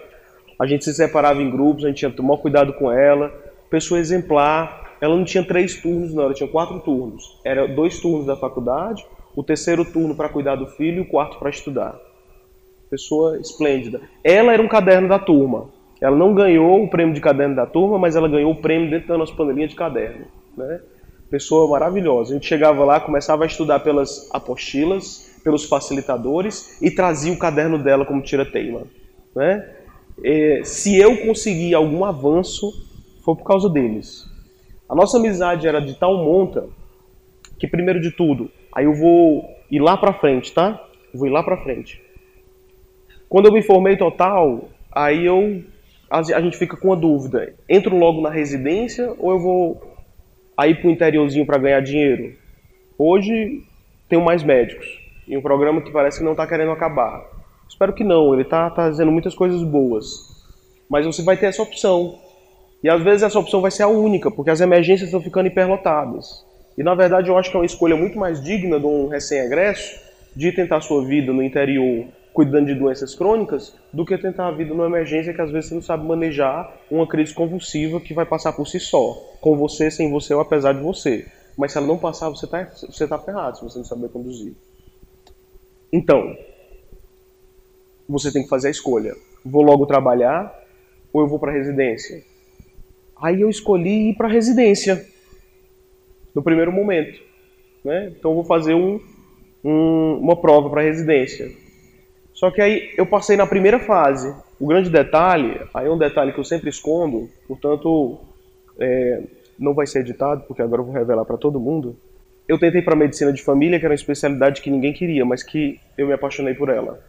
a 0.60 0.66
gente 0.66 0.84
se 0.86 0.93
separava 0.93 1.41
em 1.41 1.49
grupos, 1.49 1.84
a 1.84 1.88
gente 1.88 1.97
tinha 1.97 2.12
que 2.12 2.18
tomar 2.18 2.38
cuidado 2.38 2.74
com 2.74 2.91
ela. 2.91 3.34
Pessoa 3.70 3.99
exemplar, 3.99 4.95
ela 5.01 5.16
não 5.16 5.26
tinha 5.26 5.43
três 5.43 5.82
turnos, 5.82 6.14
não, 6.14 6.24
ela 6.24 6.34
tinha 6.34 6.47
quatro 6.47 6.80
turnos. 6.80 7.39
Era 7.43 7.68
dois 7.68 7.99
turnos 7.99 8.26
da 8.26 8.36
faculdade, 8.36 9.06
o 9.36 9.43
terceiro 9.43 9.84
turno 9.84 10.16
para 10.16 10.30
cuidar 10.30 10.56
do 10.56 10.68
filho 10.68 10.99
e 10.99 11.01
o 11.01 11.10
quarto 11.10 11.38
para 11.38 11.49
estudar. 11.49 11.99
Pessoa 12.89 13.38
esplêndida. 13.39 13.99
Ela 14.24 14.53
era 14.53 14.62
um 14.62 14.68
caderno 14.68 15.10
da 15.10 15.20
turma. 15.20 15.70
Ela 15.99 16.16
não 16.16 16.34
ganhou 16.34 16.84
o 16.84 16.89
prêmio 16.89 17.14
de 17.14 17.20
caderno 17.20 17.56
da 17.56 17.66
turma, 17.66 17.97
mas 17.97 18.16
ela 18.16 18.30
ganhou 18.30 18.51
o 18.51 18.62
prêmio 18.62 18.89
dentro 18.89 19.08
da 19.08 19.18
nossa 19.18 19.34
panelinha 19.34 19.68
de 19.68 19.76
caderno. 19.76 20.26
Né? 20.56 20.80
pessoa 21.30 21.70
maravilhosa. 21.70 22.32
A 22.32 22.34
gente 22.36 22.47
chegava 22.47 22.84
lá, 22.86 22.99
começava 22.99 23.43
a 23.43 23.47
estudar 23.47 23.80
pelas 23.80 24.30
apostilas, 24.34 25.34
pelos 25.45 25.65
facilitadores 25.65 26.81
e 26.81 26.89
trazia 26.89 27.31
o 27.31 27.37
caderno 27.37 27.77
dela 27.77 28.03
como 28.03 28.23
tira-teima. 28.23 28.87
Né? 29.35 29.75
E, 30.23 30.65
se 30.65 30.97
eu 30.97 31.17
conseguir 31.23 31.75
algum 31.75 32.03
avanço, 32.03 32.73
foi 33.23 33.35
por 33.35 33.43
causa 33.43 33.69
deles. 33.69 34.25
A 34.89 34.95
nossa 34.95 35.17
amizade 35.17 35.67
era 35.67 35.79
de 35.79 35.93
tal 35.93 36.17
monta 36.17 36.67
que, 37.59 37.67
primeiro 37.67 38.01
de 38.01 38.09
tudo, 38.09 38.49
aí 38.73 38.85
eu 38.85 38.95
vou 38.95 39.47
ir 39.69 39.79
lá 39.79 39.95
pra 39.95 40.13
frente, 40.13 40.51
tá? 40.51 40.83
Eu 41.13 41.19
vou 41.19 41.27
ir 41.27 41.31
lá 41.31 41.43
pra 41.43 41.61
frente. 41.61 42.01
Quando 43.29 43.45
eu 43.45 43.53
me 43.53 43.61
formei 43.61 43.95
total, 43.95 44.69
aí 44.91 45.25
eu 45.25 45.63
a 46.09 46.41
gente 46.41 46.57
fica 46.57 46.77
com 46.77 46.91
a 46.91 46.95
dúvida: 46.95 47.53
entro 47.69 47.97
logo 47.97 48.21
na 48.21 48.29
residência 48.29 49.13
ou 49.17 49.31
eu 49.31 49.39
vou 49.39 49.95
a 50.57 50.67
ir 50.67 50.79
para 50.79 50.87
o 50.87 50.91
interiorzinho 50.91 51.45
para 51.45 51.57
ganhar 51.57 51.81
dinheiro. 51.81 52.35
Hoje 52.97 53.63
tem 54.07 54.23
mais 54.23 54.43
médicos 54.43 55.05
e 55.28 55.38
um 55.38 55.41
programa 55.41 55.82
que 55.82 55.91
parece 55.91 56.19
que 56.19 56.23
não 56.23 56.32
está 56.32 56.45
querendo 56.47 56.71
acabar. 56.71 57.23
Espero 57.67 57.93
que 57.93 58.03
não, 58.03 58.34
ele 58.34 58.43
está 58.43 58.69
tá 58.69 58.84
fazendo 58.84 59.11
muitas 59.11 59.34
coisas 59.34 59.63
boas. 59.63 60.05
Mas 60.89 61.05
você 61.05 61.23
vai 61.23 61.36
ter 61.36 61.47
essa 61.47 61.61
opção. 61.61 62.19
E 62.84 62.89
às 62.89 63.01
vezes 63.01 63.23
essa 63.23 63.39
opção 63.39 63.61
vai 63.61 63.71
ser 63.71 63.84
a 63.84 63.88
única, 63.88 64.30
porque 64.30 64.51
as 64.51 64.61
emergências 64.61 65.07
estão 65.07 65.21
ficando 65.21 65.47
hiperlotadas. 65.47 66.45
E 66.78 66.84
na 66.84 66.93
verdade 66.93 67.30
eu 67.30 67.38
acho 67.38 67.49
que 67.49 67.57
é 67.57 67.59
uma 67.59 67.65
escolha 67.65 67.95
muito 67.95 68.17
mais 68.17 68.43
digna 68.43 68.80
de 68.80 68.86
um 68.86 69.07
recém-egresso 69.07 69.99
de 70.36 70.51
tentar 70.51 70.82
sua 70.82 71.03
vida 71.03 71.32
no 71.32 71.41
interior 71.41 72.05
cuidando 72.36 72.65
de 72.65 72.76
doenças 72.76 73.15
crônicas 73.15 73.73
do 73.93 74.05
que 74.05 74.17
tentar 74.17 74.49
a 74.49 74.51
vida 74.51 74.73
numa 74.73 74.88
emergência 74.88 75.34
que 75.34 75.41
às 75.41 75.49
vezes 75.49 75.69
você 75.69 75.76
não 75.76 75.82
sabe 75.82 76.05
manejar 76.05 76.69
uma 76.91 77.07
crise 77.07 77.34
convulsiva 77.34 78.01
que 78.01 78.13
vai 78.13 78.26
passar 78.26 78.51
por 78.51 78.67
si 78.67 78.78
só, 78.78 79.13
com 79.39 79.55
você, 79.55 79.89
sem 79.89 80.11
você 80.11 80.34
ou 80.34 80.41
apesar 80.41 80.73
de 80.73 80.82
você. 80.82 81.26
Mas 81.57 81.71
se 81.71 81.78
ela 81.78 81.88
não 81.88 81.97
passar, 81.97 82.28
você 82.28 82.45
está 82.45 82.65
você 82.65 83.07
tá 83.07 83.17
ferrado 83.17 83.57
se 83.57 83.63
você 83.63 83.78
não 83.78 83.86
saber 83.86 84.09
conduzir. 84.09 84.53
Então, 85.95 86.35
você 88.05 88.29
tem 88.29 88.43
que 88.43 88.49
fazer 88.49 88.67
a 88.67 88.71
escolha. 88.71 89.15
Vou 89.45 89.63
logo 89.63 89.85
trabalhar 89.85 90.53
ou 91.13 91.21
eu 91.21 91.27
vou 91.27 91.39
para 91.39 91.53
residência? 91.53 92.21
Aí 93.15 93.39
eu 93.39 93.49
escolhi 93.49 94.09
ir 94.09 94.15
para 94.15 94.27
residência 94.27 95.07
no 96.35 96.43
primeiro 96.43 96.69
momento. 96.69 97.17
Né? 97.81 98.11
Então 98.13 98.35
vou 98.35 98.43
fazer 98.43 98.73
um, 98.73 98.99
um, 99.63 100.19
uma 100.19 100.35
prova 100.35 100.69
para 100.69 100.81
residência. 100.81 101.49
Só 102.33 102.51
que 102.51 102.59
aí 102.59 102.93
eu 102.97 103.05
passei 103.05 103.37
na 103.37 103.47
primeira 103.47 103.79
fase. 103.79 104.35
O 104.59 104.67
grande 104.67 104.89
detalhe, 104.89 105.61
aí 105.73 105.87
é 105.87 105.89
um 105.89 105.97
detalhe 105.97 106.33
que 106.33 106.39
eu 106.41 106.43
sempre 106.43 106.69
escondo, 106.69 107.29
portanto 107.47 108.19
é, 108.77 109.23
não 109.57 109.73
vai 109.73 109.87
ser 109.87 109.99
editado, 109.99 110.43
porque 110.45 110.61
agora 110.61 110.81
eu 110.81 110.85
vou 110.85 110.93
revelar 110.93 111.23
para 111.23 111.37
todo 111.37 111.57
mundo. 111.57 111.95
Eu 112.47 112.59
tentei 112.59 112.81
para 112.81 112.95
medicina 112.95 113.33
de 113.33 113.41
família, 113.41 113.79
que 113.79 113.85
era 113.85 113.91
uma 113.91 113.95
especialidade 113.95 114.61
que 114.61 114.69
ninguém 114.69 114.93
queria, 114.93 115.25
mas 115.25 115.41
que 115.41 115.79
eu 115.97 116.07
me 116.07 116.13
apaixonei 116.13 116.53
por 116.53 116.69
ela. 116.69 117.03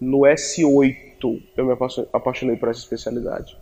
No 0.00 0.20
S8 0.20 1.42
eu 1.56 1.66
me 1.66 1.76
apaixonei 2.12 2.56
por 2.56 2.70
essa 2.70 2.80
especialidade. 2.80 3.56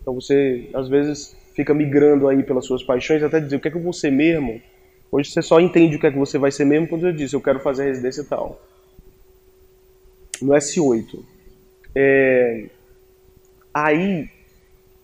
Então 0.00 0.14
você, 0.14 0.68
às 0.74 0.88
vezes, 0.88 1.36
fica 1.54 1.72
migrando 1.72 2.26
aí 2.26 2.42
pelas 2.42 2.66
suas 2.66 2.82
paixões 2.82 3.22
até 3.22 3.38
dizer 3.38 3.56
o 3.56 3.60
que 3.60 3.68
é 3.68 3.70
que 3.70 3.76
eu 3.76 3.82
vou 3.82 3.92
ser 3.92 4.10
mesmo. 4.10 4.60
Hoje 5.12 5.30
você 5.30 5.42
só 5.42 5.60
entende 5.60 5.96
o 5.96 6.00
que 6.00 6.06
é 6.06 6.10
que 6.10 6.18
você 6.18 6.38
vai 6.38 6.50
ser 6.50 6.64
mesmo 6.64 6.88
quando 6.88 7.06
eu 7.06 7.12
disse 7.12 7.34
eu 7.34 7.40
quero 7.40 7.60
fazer 7.60 7.84
residência 7.84 8.24
tal. 8.24 8.60
No 10.42 10.52
S8. 10.54 11.22
É... 11.94 12.66
Aí 13.72 14.28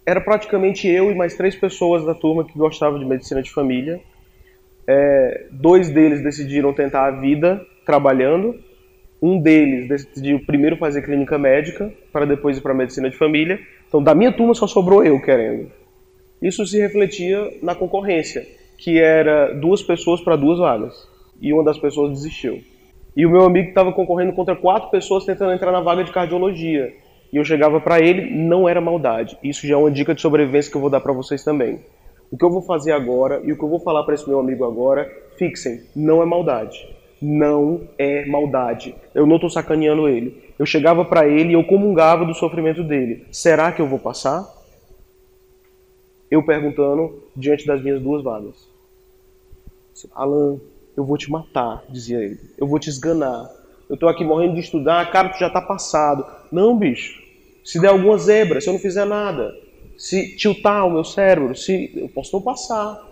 era 0.04 0.20
praticamente 0.20 0.88
eu 0.88 1.11
e 1.11 1.14
mais 1.14 1.36
três 1.36 1.54
pessoas 1.54 2.04
da 2.04 2.14
turma 2.14 2.44
que 2.44 2.57
gostavam 2.57 2.98
de 2.98 3.04
medicina 3.04 3.42
de 3.42 3.52
família. 3.52 4.00
É... 4.87 5.47
Dois 5.51 5.91
deles 5.91 6.22
decidiram 6.22 6.72
tentar 6.72 7.07
a 7.07 7.11
vida 7.11 7.64
trabalhando 7.84 8.55
um 9.20 9.41
deles 9.41 9.89
decidiu 9.89 10.41
primeiro 10.41 10.76
fazer 10.76 11.03
clínica 11.03 11.39
médica, 11.39 11.93
para 12.12 12.26
depois 12.26 12.59
ir 12.59 12.61
para 12.61 12.74
medicina 12.74 13.09
de 13.09 13.16
família. 13.16 13.59
Então, 13.89 14.03
da 14.03 14.14
minha 14.14 14.32
turma 14.32 14.55
só 14.55 14.66
sobrou 14.66 15.05
eu 15.05 15.20
querendo. 15.20 15.70
Isso 16.41 16.66
se 16.66 16.78
refletia 16.78 17.51
na 17.62 17.74
concorrência, 17.74 18.47
que 18.78 18.99
era 18.99 19.55
duas 19.55 19.82
pessoas 19.82 20.20
para 20.20 20.37
duas 20.37 20.59
vagas. 20.59 21.09
E 21.41 21.53
uma 21.53 21.64
das 21.64 21.78
pessoas 21.78 22.12
desistiu. 22.12 22.61
E 23.16 23.24
o 23.24 23.30
meu 23.30 23.45
amigo 23.45 23.68
estava 23.68 23.93
concorrendo 23.93 24.32
contra 24.32 24.55
quatro 24.55 24.91
pessoas 24.91 25.24
tentando 25.24 25.53
entrar 25.53 25.72
na 25.72 25.80
vaga 25.80 26.05
de 26.05 26.12
cardiologia. 26.12 26.93
E 27.32 27.37
eu 27.37 27.45
chegava 27.45 27.80
para 27.80 27.99
ele, 27.99 28.30
não 28.30 28.68
era 28.68 28.80
maldade. 28.80 29.37
Isso 29.43 29.66
já 29.66 29.74
é 29.74 29.76
uma 29.78 29.91
dica 29.91 30.14
de 30.14 30.20
sobrevivência 30.20 30.70
que 30.70 30.76
eu 30.76 30.80
vou 30.80 30.91
dar 30.91 31.01
para 31.01 31.12
vocês 31.12 31.43
também. 31.43 31.80
O 32.31 32.37
que 32.37 32.45
eu 32.45 32.51
vou 32.51 32.62
fazer 32.62 32.93
agora 32.93 33.41
e 33.45 33.53
o 33.53 33.57
que 33.57 33.62
eu 33.62 33.68
vou 33.68 33.81
falar 33.81 34.03
para 34.05 34.14
esse 34.14 34.29
meu 34.29 34.41
amigo 34.41 34.64
agora, 34.64 35.11
fixem, 35.37 35.83
não 35.95 36.22
é 36.22 36.27
maldade 36.27 36.97
não 37.20 37.89
é 37.99 38.27
maldade. 38.27 38.95
Eu 39.14 39.27
não 39.27 39.37
estou 39.37 39.51
sacaneando 39.51 40.09
ele. 40.09 40.53
Eu 40.59 40.66
chegava 40.66 41.05
para 41.05 41.27
ele 41.29 41.51
e 41.51 41.53
eu 41.55 41.64
comungava 41.64 42.24
do 42.24 42.35
sofrimento 42.35 42.83
dele. 42.83 43.27
Será 43.31 43.72
que 43.72 43.81
eu 43.81 43.87
vou 43.87 43.99
passar? 43.99 44.47
Eu 46.31 46.45
perguntando 46.45 47.22
diante 47.37 47.66
das 47.66 47.83
minhas 47.83 48.03
duas 48.03 48.22
vagas. 48.22 48.68
Alan, 50.14 50.59
eu 50.97 51.05
vou 51.05 51.16
te 51.16 51.31
matar, 51.31 51.83
dizia 51.89 52.18
ele. 52.18 52.39
Eu 52.59 52.66
vou 52.66 52.79
te 52.79 52.89
esganar. 52.89 53.51
Eu 53.89 53.95
estou 53.95 54.09
aqui 54.09 54.24
morrendo 54.24 54.55
de 54.55 54.61
estudar, 54.61 55.11
cara, 55.11 55.29
tu 55.29 55.39
já 55.39 55.47
está 55.47 55.61
passado. 55.61 56.27
Não, 56.51 56.77
bicho. 56.77 57.22
Se 57.64 57.81
der 57.81 57.89
alguma 57.89 58.18
zebra, 58.18 58.61
se 58.61 58.68
eu 58.68 58.72
não 58.72 58.81
fizer 58.81 59.05
nada, 59.05 59.55
se 59.97 60.36
tiltar 60.36 60.86
o 60.86 60.90
meu 60.90 61.05
cérebro, 61.05 61.55
se 61.55 61.92
eu 61.94 62.09
posso 62.09 62.36
não 62.36 62.42
passar. 62.42 63.07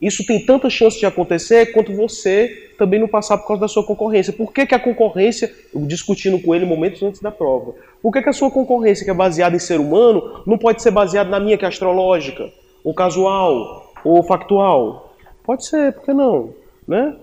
Isso 0.00 0.26
tem 0.26 0.44
tanta 0.44 0.68
chance 0.68 0.98
de 0.98 1.06
acontecer 1.06 1.72
quanto 1.72 1.94
você 1.94 2.72
também 2.76 2.98
não 2.98 3.06
passar 3.06 3.38
por 3.38 3.46
causa 3.46 3.60
da 3.60 3.68
sua 3.68 3.84
concorrência. 3.84 4.32
Por 4.32 4.52
que, 4.52 4.66
que 4.66 4.74
a 4.74 4.80
concorrência, 4.80 5.54
discutindo 5.72 6.40
com 6.40 6.52
ele 6.52 6.66
momentos 6.66 7.00
antes 7.04 7.20
da 7.20 7.30
prova, 7.30 7.74
por 8.02 8.12
que, 8.12 8.20
que 8.20 8.28
a 8.28 8.32
sua 8.32 8.50
concorrência, 8.50 9.04
que 9.04 9.10
é 9.10 9.14
baseada 9.14 9.54
em 9.54 9.60
ser 9.60 9.78
humano, 9.78 10.42
não 10.44 10.58
pode 10.58 10.82
ser 10.82 10.90
baseada 10.90 11.30
na 11.30 11.38
minha, 11.38 11.56
que 11.56 11.64
é 11.64 11.68
astrológica, 11.68 12.50
ou 12.82 12.92
casual, 12.92 13.92
ou 14.04 14.24
factual? 14.24 15.14
Pode 15.44 15.64
ser, 15.64 15.92
por 15.92 16.04
que 16.04 16.12
não? 16.12 16.52
Né? 16.86 17.14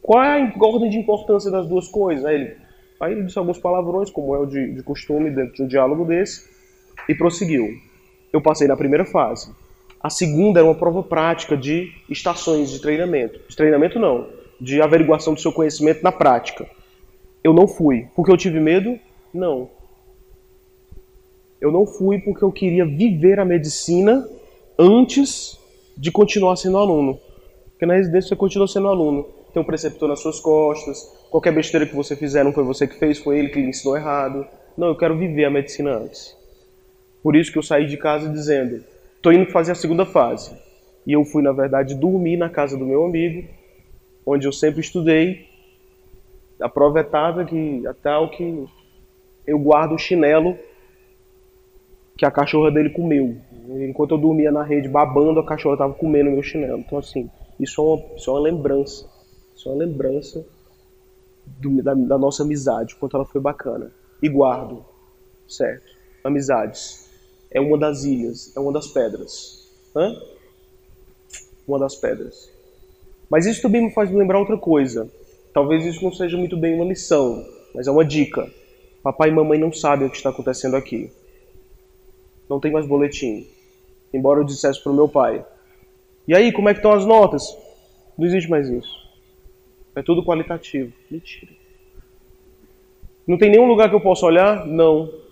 Qual 0.00 0.22
é 0.22 0.42
a 0.42 0.64
ordem 0.64 0.88
de 0.88 0.96
importância 0.96 1.50
das 1.50 1.68
duas 1.68 1.86
coisas? 1.86 2.24
Aí 2.24 2.34
ele, 2.34 2.56
aí 2.98 3.12
ele 3.12 3.24
disse 3.24 3.38
alguns 3.38 3.58
palavrões, 3.58 4.10
como 4.10 4.34
é 4.34 4.38
o 4.38 4.46
de, 4.46 4.72
de 4.72 4.82
costume 4.82 5.30
dentro 5.30 5.52
de 5.52 5.62
um 5.64 5.66
diálogo 5.66 6.06
desse, 6.06 6.48
e 7.10 7.14
prosseguiu. 7.14 7.76
Eu 8.32 8.40
passei 8.40 8.68
na 8.68 8.76
primeira 8.76 9.04
fase. 9.04 9.52
A 10.00 10.08
segunda 10.08 10.60
era 10.60 10.66
uma 10.66 10.76
prova 10.76 11.02
prática 11.02 11.56
de 11.56 11.92
estações 12.08 12.70
de 12.70 12.80
treinamento. 12.80 13.40
De 13.48 13.56
treinamento 13.56 13.98
não, 13.98 14.28
de 14.60 14.80
averiguação 14.80 15.34
do 15.34 15.40
seu 15.40 15.52
conhecimento 15.52 16.04
na 16.04 16.12
prática. 16.12 16.66
Eu 17.42 17.52
não 17.52 17.66
fui. 17.66 18.06
Porque 18.14 18.30
eu 18.30 18.36
tive 18.36 18.60
medo? 18.60 18.96
Não. 19.34 19.68
Eu 21.60 21.72
não 21.72 21.84
fui 21.84 22.20
porque 22.20 22.44
eu 22.44 22.52
queria 22.52 22.86
viver 22.86 23.40
a 23.40 23.44
medicina 23.44 24.26
antes 24.78 25.58
de 25.96 26.12
continuar 26.12 26.54
sendo 26.56 26.78
aluno. 26.78 27.18
Porque 27.70 27.86
na 27.86 27.94
residência 27.94 28.28
você 28.28 28.36
continua 28.36 28.68
sendo 28.68 28.86
aluno. 28.86 29.26
Tem 29.52 29.60
um 29.60 29.66
preceptor 29.66 30.08
nas 30.08 30.20
suas 30.20 30.38
costas. 30.38 31.12
Qualquer 31.28 31.52
besteira 31.52 31.84
que 31.84 31.96
você 31.96 32.14
fizer 32.14 32.44
não 32.44 32.52
foi 32.52 32.62
você 32.62 32.86
que 32.86 32.98
fez, 32.98 33.18
foi 33.18 33.40
ele 33.40 33.48
que 33.48 33.60
lhe 33.60 33.68
ensinou 33.68 33.96
errado. 33.96 34.46
Não, 34.76 34.86
eu 34.86 34.96
quero 34.96 35.18
viver 35.18 35.44
a 35.44 35.50
medicina 35.50 35.96
antes. 35.96 36.39
Por 37.22 37.36
isso 37.36 37.52
que 37.52 37.58
eu 37.58 37.62
saí 37.62 37.86
de 37.86 37.96
casa 37.96 38.28
dizendo: 38.28 38.82
Estou 39.20 39.32
indo 39.32 39.50
fazer 39.50 39.72
a 39.72 39.74
segunda 39.74 40.06
fase. 40.06 40.56
E 41.06 41.12
eu 41.12 41.24
fui, 41.24 41.42
na 41.42 41.52
verdade, 41.52 41.94
dormir 41.94 42.38
na 42.38 42.48
casa 42.48 42.76
do 42.76 42.86
meu 42.86 43.04
amigo, 43.04 43.46
onde 44.24 44.46
eu 44.46 44.52
sempre 44.52 44.80
estudei. 44.80 45.46
A 46.58 46.68
prova 46.68 47.00
é 47.00 47.44
que, 47.44 47.86
é 47.86 47.92
tal 48.02 48.30
que 48.30 48.64
eu 49.46 49.58
guardo 49.58 49.92
o 49.92 49.98
chinelo 49.98 50.58
que 52.16 52.24
a 52.24 52.30
cachorra 52.30 52.70
dele 52.70 52.90
comeu. 52.90 53.36
Enquanto 53.88 54.12
eu 54.12 54.18
dormia 54.18 54.50
na 54.50 54.62
rede 54.62 54.88
babando, 54.88 55.40
a 55.40 55.44
cachorra 55.44 55.74
estava 55.74 55.94
comendo 55.94 56.30
meu 56.30 56.42
chinelo. 56.42 56.78
Então, 56.78 56.98
assim, 56.98 57.30
isso 57.58 57.80
é 57.80 57.84
uma, 57.84 58.16
isso 58.16 58.30
é 58.30 58.32
uma 58.32 58.40
lembrança. 58.40 59.06
Isso 59.54 59.68
é 59.68 59.72
uma 59.72 59.84
lembrança 59.84 60.46
do, 61.46 61.82
da, 61.82 61.92
da 61.94 62.18
nossa 62.18 62.42
amizade, 62.42 62.96
quanto 62.96 63.16
ela 63.16 63.26
foi 63.26 63.40
bacana. 63.40 63.90
E 64.22 64.28
guardo, 64.28 64.84
certo? 65.46 65.90
Amizades 66.24 67.09
é 67.50 67.60
uma 67.60 67.76
das 67.76 68.04
ilhas, 68.04 68.56
é 68.56 68.60
uma 68.60 68.72
das 68.72 68.86
pedras. 68.86 69.68
Hã? 69.94 70.14
Uma 71.66 71.78
das 71.78 71.96
pedras. 71.96 72.50
Mas 73.28 73.46
isso 73.46 73.60
também 73.60 73.82
me 73.82 73.92
faz 73.92 74.10
lembrar 74.10 74.38
outra 74.38 74.56
coisa. 74.56 75.10
Talvez 75.52 75.84
isso 75.84 76.02
não 76.02 76.12
seja 76.12 76.36
muito 76.36 76.56
bem 76.56 76.74
uma 76.74 76.84
lição, 76.84 77.44
mas 77.74 77.88
é 77.88 77.90
uma 77.90 78.04
dica. 78.04 78.48
Papai 79.02 79.30
e 79.30 79.32
mamãe 79.32 79.58
não 79.58 79.72
sabem 79.72 80.06
o 80.06 80.10
que 80.10 80.16
está 80.16 80.30
acontecendo 80.30 80.76
aqui. 80.76 81.10
Não 82.48 82.60
tem 82.60 82.70
mais 82.70 82.86
boletim. 82.86 83.46
Embora 84.12 84.40
eu 84.40 84.44
dissesse 84.44 84.82
para 84.82 84.92
o 84.92 84.94
meu 84.94 85.08
pai. 85.08 85.44
E 86.28 86.34
aí, 86.34 86.52
como 86.52 86.68
é 86.68 86.74
que 86.74 86.78
estão 86.78 86.92
as 86.92 87.06
notas? 87.06 87.56
Não 88.16 88.26
existe 88.26 88.50
mais 88.50 88.68
isso. 88.68 89.00
É 89.96 90.02
tudo 90.02 90.24
qualitativo. 90.24 90.92
Mentira. 91.10 91.52
Não 93.26 93.38
tem 93.38 93.50
nenhum 93.50 93.66
lugar 93.66 93.88
que 93.88 93.94
eu 93.94 94.00
possa 94.00 94.26
olhar? 94.26 94.66
Não 94.66 95.29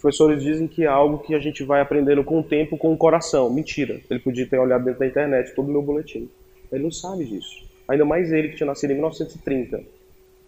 professores 0.00 0.42
dizem 0.42 0.66
que 0.66 0.84
é 0.84 0.86
algo 0.86 1.18
que 1.18 1.34
a 1.34 1.38
gente 1.38 1.62
vai 1.62 1.80
aprendendo 1.80 2.24
com 2.24 2.40
o 2.40 2.42
tempo, 2.42 2.76
com 2.78 2.92
o 2.92 2.96
coração. 2.96 3.50
Mentira. 3.50 4.00
Ele 4.08 4.18
podia 4.18 4.46
ter 4.46 4.58
olhado 4.58 4.84
dentro 4.84 5.00
da 5.00 5.06
internet 5.06 5.54
todo 5.54 5.68
o 5.68 5.72
meu 5.72 5.82
boletim. 5.82 6.28
Ele 6.72 6.84
não 6.84 6.90
sabe 6.90 7.24
disso. 7.24 7.64
Ainda 7.86 8.04
mais 8.04 8.32
ele 8.32 8.48
que 8.48 8.56
tinha 8.56 8.66
nascido 8.66 8.90
em 8.90 8.94
1930. 8.94 9.82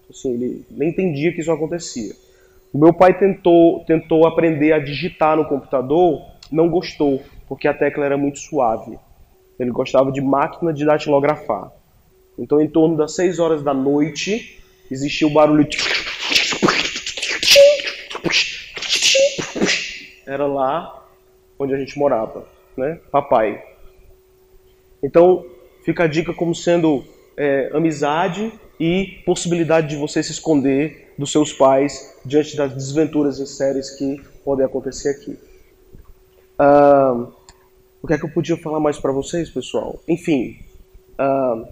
Assim, 0.09 0.33
ele 0.33 0.65
nem 0.71 0.89
entendia 0.89 1.33
que 1.33 1.41
isso 1.41 1.53
acontecia. 1.53 2.15
O 2.73 2.79
meu 2.79 2.95
pai 2.95 3.19
tentou, 3.19 3.85
tentou 3.85 4.27
aprender 4.27 4.73
a 4.73 4.79
digitar 4.79 5.37
no 5.37 5.45
computador, 5.45 6.23
não 6.51 6.71
gostou, 6.71 7.23
porque 7.47 7.69
a 7.69 7.75
tecla 7.75 8.07
era 8.07 8.17
muito 8.17 8.39
suave. 8.39 8.99
Ele 9.59 9.71
gostava 9.71 10.11
de 10.11 10.23
máquina 10.23 10.73
de 10.73 10.85
datilografar. 10.87 11.71
Então, 12.39 12.61
em 12.61 12.69
torno 12.69 12.97
das 12.97 13.15
6 13.15 13.39
horas 13.39 13.63
da 13.63 13.75
noite, 13.75 14.59
existia 14.91 15.27
o 15.27 15.31
barulho 15.31 15.67
era 20.27 20.47
lá 20.47 21.07
onde 21.59 21.75
a 21.75 21.79
gente 21.79 21.99
morava, 21.99 22.47
né? 22.77 23.01
Papai. 23.11 23.63
Então, 25.03 25.45
fica 25.85 26.05
a 26.05 26.07
dica 26.07 26.33
como 26.33 26.55
sendo 26.55 27.05
é, 27.37 27.71
amizade 27.73 28.53
e 28.79 29.23
possibilidade 29.25 29.89
de 29.89 29.97
você 29.97 30.23
se 30.23 30.33
esconder 30.33 31.13
dos 31.19 31.31
seus 31.31 31.53
pais 31.53 32.19
diante 32.25 32.57
das 32.57 32.73
desventuras 32.73 33.39
e 33.39 33.47
séries 33.47 33.91
que 33.91 34.21
podem 34.45 34.65
acontecer 34.65 35.11
aqui. 35.11 35.39
Ah, 36.59 37.29
o 38.03 38.07
que 38.07 38.15
é 38.15 38.19
que 38.19 38.25
eu 38.25 38.31
podia 38.31 38.57
falar 38.57 38.81
mais 38.81 38.99
para 38.99 39.13
vocês, 39.13 39.51
pessoal? 39.51 40.01
Enfim, 40.09 40.59
ah, 41.19 41.65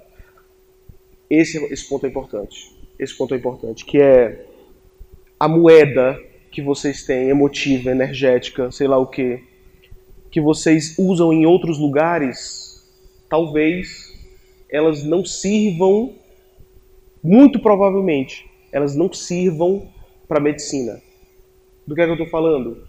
esse, 1.29 1.59
esse 1.73 1.89
ponto 1.89 2.07
é 2.07 2.09
importante. 2.09 2.77
Esse 2.99 3.17
ponto 3.17 3.35
é 3.35 3.37
importante, 3.39 3.85
que 3.85 3.99
é 4.01 4.45
a 5.39 5.49
moeda 5.49 6.21
que 6.51 6.61
vocês 6.61 7.05
têm, 7.05 7.29
emotiva, 7.29 7.91
energética, 7.91 8.71
sei 8.71 8.89
lá 8.89 8.99
o 8.99 9.07
que, 9.07 9.43
que 10.31 10.41
vocês 10.41 10.99
usam 10.99 11.33
em 11.33 11.47
outros 11.47 11.79
lugares, 11.79 12.87
talvez 13.29 14.13
elas 14.69 15.05
não 15.05 15.25
sirvam, 15.25 16.15
muito 17.23 17.59
provavelmente, 17.59 18.49
elas 18.73 18.95
não 18.95 19.13
sirvam 19.13 19.89
para 20.29 20.41
medicina. 20.41 21.01
Do 21.87 21.95
que 21.95 22.01
é 22.01 22.05
que 22.05 22.11
eu 22.11 22.15
estou 22.15 22.29
falando? 22.29 22.87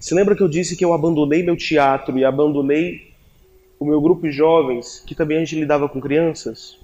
Se 0.00 0.14
lembra 0.14 0.36
que 0.36 0.42
eu 0.42 0.48
disse 0.48 0.76
que 0.76 0.84
eu 0.84 0.92
abandonei 0.92 1.42
meu 1.42 1.56
teatro 1.56 2.18
e 2.18 2.24
abandonei 2.24 3.08
o 3.78 3.84
meu 3.84 4.00
grupo 4.00 4.22
de 4.22 4.32
jovens, 4.32 5.02
que 5.06 5.14
também 5.14 5.38
a 5.38 5.40
gente 5.40 5.58
lidava 5.58 5.88
com 5.88 6.00
crianças? 6.00 6.78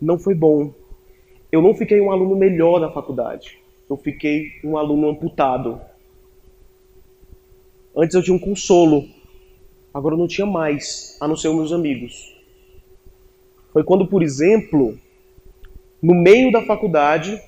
Não 0.00 0.18
foi 0.18 0.34
bom. 0.34 0.74
Eu 1.50 1.62
não 1.62 1.74
fiquei 1.74 2.00
um 2.00 2.10
aluno 2.10 2.36
melhor 2.36 2.80
da 2.80 2.90
faculdade. 2.90 3.61
Eu 3.92 3.98
fiquei 3.98 4.52
um 4.64 4.78
aluno 4.78 5.10
amputado. 5.10 5.78
Antes 7.94 8.14
eu 8.14 8.22
tinha 8.22 8.34
um 8.34 8.38
consolo. 8.38 9.06
Agora 9.92 10.14
eu 10.14 10.18
não 10.18 10.26
tinha 10.26 10.46
mais, 10.46 11.14
a 11.20 11.28
não 11.28 11.36
ser 11.36 11.48
os 11.48 11.56
meus 11.56 11.72
amigos. 11.72 12.34
Foi 13.70 13.84
quando, 13.84 14.06
por 14.06 14.22
exemplo, 14.22 14.98
no 16.02 16.14
meio 16.14 16.50
da 16.50 16.62
faculdade, 16.62 17.38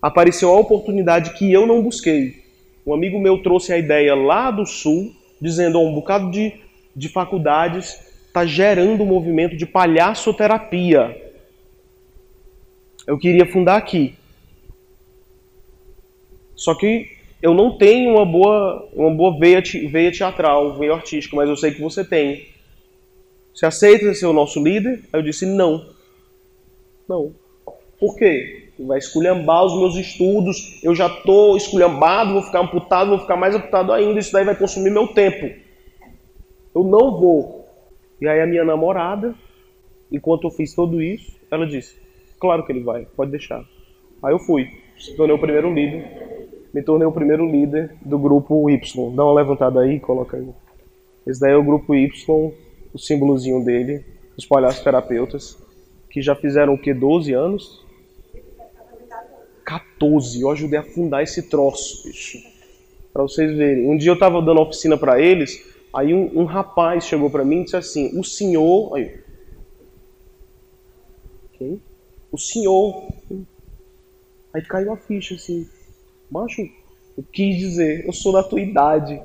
apareceu 0.00 0.48
a 0.48 0.58
oportunidade 0.58 1.34
que 1.34 1.52
eu 1.52 1.66
não 1.66 1.82
busquei. 1.82 2.42
Um 2.86 2.94
amigo 2.94 3.18
meu 3.18 3.42
trouxe 3.42 3.70
a 3.70 3.76
ideia 3.76 4.14
lá 4.14 4.50
do 4.50 4.64
sul, 4.64 5.14
dizendo: 5.38 5.78
oh, 5.78 5.86
um 5.86 5.94
bocado 5.94 6.30
de, 6.30 6.58
de 6.96 7.10
faculdades 7.10 8.00
está 8.26 8.46
gerando 8.46 9.02
um 9.02 9.06
movimento 9.06 9.54
de 9.54 9.66
palhaçoterapia. 9.66 11.30
Eu 13.06 13.18
queria 13.18 13.44
fundar 13.44 13.76
aqui. 13.76 14.14
Só 16.58 16.74
que 16.74 17.06
eu 17.40 17.54
não 17.54 17.78
tenho 17.78 18.16
uma 18.16 18.26
boa, 18.26 18.86
uma 18.92 19.10
boa 19.10 19.38
veia, 19.38 19.62
veia 19.90 20.12
teatral, 20.12 20.76
veia 20.76 20.92
artística, 20.92 21.34
mas 21.34 21.48
eu 21.48 21.56
sei 21.56 21.70
que 21.70 21.80
você 21.80 22.04
tem. 22.04 22.48
Você 23.54 23.64
aceita 23.64 24.12
ser 24.12 24.26
o 24.26 24.32
nosso 24.32 24.62
líder? 24.62 25.04
Aí 25.12 25.20
eu 25.20 25.22
disse: 25.22 25.46
não. 25.46 25.88
Não. 27.08 27.32
Por 27.98 28.16
quê? 28.16 28.68
vai 28.86 28.98
esculhambar 28.98 29.64
os 29.64 29.76
meus 29.76 29.96
estudos, 29.96 30.80
eu 30.82 30.94
já 30.94 31.06
estou 31.06 31.56
esculhambado, 31.56 32.34
vou 32.34 32.42
ficar 32.42 32.60
amputado, 32.60 33.10
vou 33.10 33.18
ficar 33.18 33.36
mais 33.36 33.54
amputado 33.54 33.92
ainda, 33.92 34.20
isso 34.20 34.32
daí 34.32 34.44
vai 34.44 34.54
consumir 34.54 34.90
meu 34.90 35.08
tempo. 35.08 35.52
Eu 36.74 36.84
não 36.84 37.18
vou. 37.18 37.66
E 38.20 38.28
aí 38.28 38.40
a 38.40 38.46
minha 38.46 38.64
namorada, 38.64 39.34
enquanto 40.12 40.44
eu 40.44 40.50
fiz 40.50 40.74
tudo 40.74 41.02
isso, 41.02 41.36
ela 41.50 41.66
disse, 41.66 42.00
claro 42.38 42.64
que 42.64 42.72
ele 42.72 42.84
vai, 42.84 43.06
pode 43.16 43.30
deixar. 43.30 43.64
Aí 44.22 44.32
eu 44.32 44.38
fui, 44.38 44.64
me 44.64 45.16
tornei 45.16 45.34
o 45.34 45.40
primeiro 45.40 45.72
líder, 45.72 46.27
me 46.72 46.82
tornei 46.82 47.06
o 47.06 47.12
primeiro 47.12 47.46
líder 47.50 47.94
do 48.02 48.18
grupo 48.18 48.68
Y. 48.68 49.14
Dá 49.14 49.24
uma 49.24 49.34
levantada 49.34 49.80
aí, 49.80 49.98
coloca 49.98 50.36
aí. 50.36 50.48
Esse 51.26 51.40
daí 51.40 51.52
é 51.52 51.56
o 51.56 51.64
grupo 51.64 51.94
Y, 51.94 52.10
o 52.92 52.98
símbolozinho 52.98 53.64
dele, 53.64 54.04
os 54.36 54.46
palhaços 54.46 54.82
terapeutas, 54.82 55.58
que 56.10 56.22
já 56.22 56.34
fizeram 56.34 56.74
o 56.74 56.78
que, 56.78 56.92
12 56.92 57.32
anos? 57.32 57.84
14. 59.64 60.40
Eu 60.40 60.50
ajudei 60.50 60.78
a 60.78 60.82
fundar 60.82 61.22
esse 61.22 61.48
troço, 61.48 62.06
bicho. 62.06 62.38
Pra 63.12 63.22
vocês 63.22 63.56
verem. 63.56 63.90
Um 63.90 63.96
dia 63.96 64.10
eu 64.10 64.18
tava 64.18 64.40
dando 64.40 64.60
oficina 64.60 64.96
para 64.96 65.20
eles, 65.20 65.62
aí 65.92 66.14
um, 66.14 66.40
um 66.40 66.44
rapaz 66.44 67.04
chegou 67.04 67.28
para 67.28 67.44
mim 67.44 67.60
e 67.60 67.64
disse 67.64 67.76
assim: 67.76 68.18
O 68.18 68.24
senhor. 68.24 68.96
Aí. 68.96 69.20
Quem? 71.52 71.82
O 72.32 72.38
senhor. 72.38 73.08
Aí 74.54 74.62
caiu 74.62 74.92
a 74.92 74.96
ficha 74.96 75.34
assim. 75.34 75.68
Macho, 76.30 76.62
eu 77.16 77.24
quis 77.32 77.56
dizer, 77.56 78.06
eu 78.06 78.12
sou 78.12 78.32
da 78.32 78.42
tua 78.42 78.60
idade. 78.60 79.20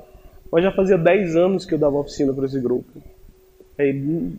Mas 0.50 0.62
já 0.62 0.72
fazia 0.72 0.96
10 0.96 1.36
anos 1.36 1.66
que 1.66 1.74
eu 1.74 1.78
dava 1.78 1.96
oficina 1.96 2.32
para 2.32 2.46
esse 2.46 2.60
grupo. 2.60 2.88
Aí, 3.78 4.32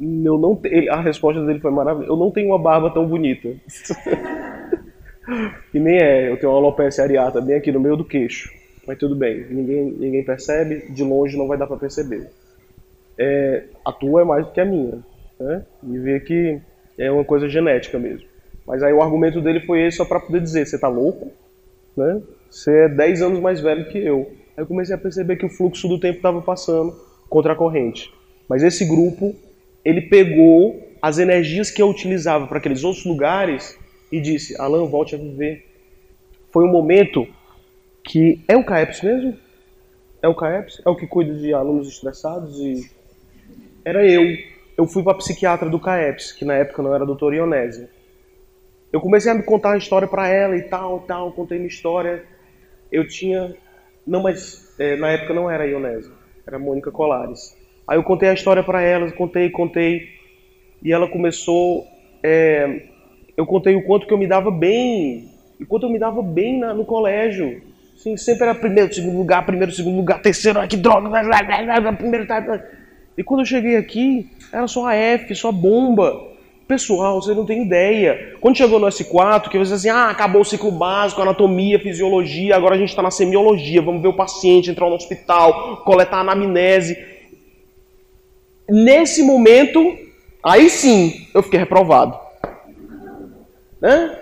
eu 0.00 0.38
não 0.38 0.56
te... 0.56 0.88
a 0.88 1.00
resposta 1.00 1.44
dele 1.44 1.60
foi 1.60 1.70
maravilhosa. 1.70 2.12
Eu 2.12 2.16
não 2.16 2.30
tenho 2.30 2.48
uma 2.48 2.58
barba 2.58 2.90
tão 2.90 3.06
bonita. 3.06 3.48
e 5.72 5.78
nem 5.78 5.96
é, 5.96 6.30
eu 6.30 6.36
tenho 6.38 6.50
uma 6.50 6.58
alopecia 6.58 7.04
areata 7.04 7.40
bem 7.40 7.56
aqui 7.56 7.70
no 7.70 7.80
meio 7.80 7.96
do 7.96 8.04
queixo. 8.04 8.52
Mas 8.86 8.98
tudo 8.98 9.14
bem, 9.14 9.46
ninguém, 9.48 9.92
ninguém 9.92 10.24
percebe, 10.24 10.90
de 10.90 11.04
longe 11.04 11.36
não 11.36 11.46
vai 11.46 11.56
dar 11.56 11.68
para 11.68 11.76
perceber. 11.76 12.28
É, 13.16 13.64
a 13.84 13.92
tua 13.92 14.22
é 14.22 14.24
mais 14.24 14.44
do 14.44 14.52
que 14.52 14.60
a 14.60 14.64
minha. 14.64 14.98
Né? 15.38 15.64
E 15.84 15.98
ver 15.98 16.24
que 16.24 16.60
é 16.98 17.10
uma 17.10 17.24
coisa 17.24 17.48
genética 17.48 17.98
mesmo. 17.98 18.31
Mas 18.72 18.82
aí 18.82 18.90
o 18.90 19.02
argumento 19.02 19.38
dele 19.42 19.60
foi 19.60 19.86
esse 19.86 19.98
só 19.98 20.04
para 20.06 20.18
poder 20.18 20.40
dizer: 20.40 20.66
você 20.66 20.78
tá 20.78 20.88
louco? 20.88 21.30
Né? 21.94 22.22
Você 22.50 22.84
é 22.84 22.88
10 22.88 23.20
anos 23.20 23.38
mais 23.38 23.60
velho 23.60 23.86
que 23.90 23.98
eu. 23.98 24.32
Aí 24.56 24.62
eu 24.62 24.66
comecei 24.66 24.94
a 24.94 24.98
perceber 24.98 25.36
que 25.36 25.44
o 25.44 25.50
fluxo 25.50 25.86
do 25.86 26.00
tempo 26.00 26.16
estava 26.16 26.40
passando 26.40 26.96
contra 27.28 27.52
a 27.52 27.54
corrente. 27.54 28.10
Mas 28.48 28.62
esse 28.62 28.86
grupo 28.86 29.36
ele 29.84 30.00
pegou 30.00 30.88
as 31.02 31.18
energias 31.18 31.70
que 31.70 31.82
eu 31.82 31.90
utilizava 31.90 32.46
para 32.46 32.56
aqueles 32.56 32.82
outros 32.82 33.04
lugares 33.04 33.78
e 34.10 34.18
disse: 34.18 34.58
Alan, 34.58 34.86
volte 34.86 35.14
a 35.14 35.18
viver. 35.18 35.66
Foi 36.50 36.64
um 36.64 36.72
momento 36.72 37.28
que. 38.02 38.42
É 38.48 38.56
o 38.56 38.64
CAEPS 38.64 39.02
mesmo? 39.02 39.36
É 40.22 40.28
o 40.28 40.34
CAEPS? 40.34 40.80
É 40.82 40.88
o 40.88 40.96
que 40.96 41.06
cuida 41.06 41.34
de 41.34 41.52
alunos 41.52 41.88
estressados? 41.88 42.58
e 42.58 42.90
Era 43.84 44.02
eu. 44.06 44.34
Eu 44.78 44.86
fui 44.86 45.02
para 45.02 45.12
a 45.12 45.16
psiquiatra 45.16 45.68
do 45.68 45.78
CAEPS, 45.78 46.32
que 46.32 46.46
na 46.46 46.54
época 46.54 46.82
não 46.82 46.94
era 46.94 47.04
a 47.04 47.06
doutora 47.06 47.36
Ionese. 47.36 47.86
Eu 48.92 49.00
comecei 49.00 49.32
a 49.32 49.34
me 49.34 49.42
contar 49.42 49.72
a 49.72 49.78
história 49.78 50.06
para 50.06 50.28
ela 50.28 50.54
e 50.54 50.62
tal, 50.62 51.00
tal, 51.00 51.32
contei 51.32 51.56
minha 51.56 51.68
história. 51.68 52.24
Eu 52.90 53.08
tinha. 53.08 53.54
Não, 54.06 54.22
mas 54.22 54.74
é, 54.78 54.96
na 54.96 55.08
época 55.08 55.32
não 55.32 55.50
era 55.50 55.64
a 55.64 55.66
Ionese, 55.66 56.10
era 56.46 56.56
a 56.56 56.60
Mônica 56.60 56.90
Colares. 56.90 57.56
Aí 57.88 57.96
eu 57.96 58.02
contei 58.02 58.28
a 58.28 58.34
história 58.34 58.62
para 58.62 58.82
ela, 58.82 59.10
contei, 59.12 59.48
contei, 59.48 60.08
e 60.82 60.92
ela 60.92 61.08
começou. 61.08 61.86
É, 62.22 62.82
eu 63.34 63.46
contei 63.46 63.74
o 63.74 63.84
quanto 63.84 64.06
que 64.06 64.12
eu 64.12 64.18
me 64.18 64.26
dava 64.26 64.50
bem, 64.50 65.30
e 65.58 65.64
quanto 65.64 65.86
eu 65.86 65.90
me 65.90 65.98
dava 65.98 66.22
bem 66.22 66.58
na, 66.58 66.74
no 66.74 66.84
colégio. 66.84 67.62
Sempre 68.16 68.44
era 68.44 68.54
primeiro, 68.54 68.92
segundo 68.92 69.16
lugar, 69.16 69.46
primeiro, 69.46 69.70
segundo 69.72 69.96
lugar, 69.96 70.20
terceiro, 70.20 70.58
ai 70.58 70.66
que 70.66 70.76
droga, 70.76 71.08
primeiro, 71.96 72.26
tá, 72.26 72.64
E 73.16 73.22
quando 73.22 73.40
eu 73.40 73.46
cheguei 73.46 73.76
aqui, 73.76 74.28
era 74.52 74.66
só 74.66 74.86
a 74.86 74.94
F, 74.94 75.34
só 75.34 75.52
bomba. 75.52 76.31
Pessoal, 76.72 77.20
você 77.20 77.34
não 77.34 77.44
tem 77.44 77.66
ideia. 77.66 78.34
Quando 78.40 78.56
chegou 78.56 78.78
no 78.78 78.86
S4, 78.86 79.50
que 79.50 79.58
você 79.58 79.74
assim, 79.74 79.90
ah, 79.90 80.08
acabou 80.08 80.40
o 80.40 80.44
ciclo 80.44 80.70
básico, 80.70 81.20
anatomia, 81.20 81.78
fisiologia, 81.78 82.56
agora 82.56 82.76
a 82.76 82.78
gente 82.78 82.88
está 82.88 83.02
na 83.02 83.10
semiologia, 83.10 83.82
vamos 83.82 84.00
ver 84.00 84.08
o 84.08 84.16
paciente 84.16 84.70
entrar 84.70 84.88
no 84.88 84.94
hospital, 84.94 85.82
coletar 85.84 86.20
anamnese. 86.20 86.96
Nesse 88.66 89.22
momento, 89.22 89.98
aí 90.42 90.70
sim, 90.70 91.26
eu 91.34 91.42
fiquei 91.42 91.60
reprovado. 91.60 92.18
Né? 93.78 94.18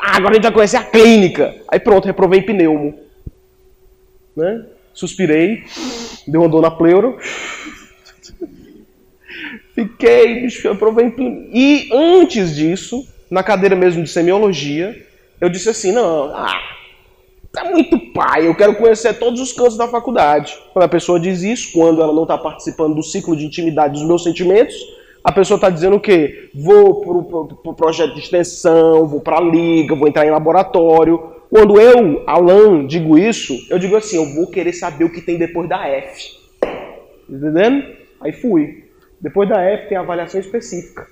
Ah, 0.00 0.16
agora 0.16 0.30
a 0.30 0.34
gente 0.34 0.44
vai 0.44 0.52
conhecer 0.52 0.76
a 0.76 0.84
clínica. 0.84 1.56
Aí 1.66 1.80
pronto, 1.80 2.06
reprovei 2.06 2.40
pneumo. 2.40 2.96
Né? 4.36 4.64
Suspirei, 4.94 5.64
deu 6.24 6.42
uma 6.42 6.48
dor 6.48 6.62
na 6.62 6.70
pleura. 6.70 7.16
Fiquei, 9.82 10.42
bicho, 10.42 10.76
pneumo. 10.76 11.48
E 11.52 11.88
antes 11.92 12.54
disso, 12.54 13.04
na 13.28 13.42
cadeira 13.42 13.74
mesmo 13.74 14.04
de 14.04 14.10
semiologia, 14.10 14.94
eu 15.40 15.48
disse 15.48 15.68
assim, 15.68 15.90
não, 15.90 16.32
ah, 16.34 16.60
tá 17.52 17.64
muito 17.64 17.98
pai, 18.12 18.46
eu 18.46 18.54
quero 18.54 18.76
conhecer 18.76 19.18
todos 19.18 19.40
os 19.40 19.52
cantos 19.52 19.76
da 19.76 19.88
faculdade. 19.88 20.56
Quando 20.72 20.84
a 20.84 20.88
pessoa 20.88 21.18
diz 21.18 21.42
isso, 21.42 21.72
quando 21.72 22.00
ela 22.00 22.12
não 22.12 22.22
está 22.22 22.38
participando 22.38 22.94
do 22.94 23.02
ciclo 23.02 23.36
de 23.36 23.44
intimidade 23.44 23.94
dos 23.94 24.06
meus 24.06 24.22
sentimentos, 24.22 24.74
a 25.24 25.32
pessoa 25.32 25.56
está 25.56 25.68
dizendo 25.68 25.96
o 25.96 26.00
quê? 26.00 26.50
Vou 26.54 27.00
para 27.00 27.12
o 27.12 27.24
pro, 27.24 27.56
pro 27.56 27.74
projeto 27.74 28.14
de 28.14 28.20
extensão, 28.20 29.06
vou 29.06 29.20
para 29.20 29.38
a 29.38 29.40
liga, 29.40 29.96
vou 29.96 30.06
entrar 30.06 30.26
em 30.26 30.30
laboratório. 30.30 31.32
Quando 31.50 31.80
eu, 31.80 32.22
Alan, 32.26 32.86
digo 32.86 33.18
isso, 33.18 33.54
eu 33.68 33.78
digo 33.78 33.96
assim, 33.96 34.16
eu 34.16 34.34
vou 34.34 34.46
querer 34.46 34.72
saber 34.72 35.04
o 35.04 35.12
que 35.12 35.20
tem 35.20 35.38
depois 35.38 35.68
da 35.68 35.86
F. 35.88 36.30
Entendendo? 37.28 37.84
Aí 38.20 38.32
fui. 38.32 38.91
Depois 39.22 39.48
da 39.48 39.62
F 39.62 39.88
tem 39.88 39.96
a 39.96 40.00
avaliação 40.00 40.40
específica. 40.40 41.06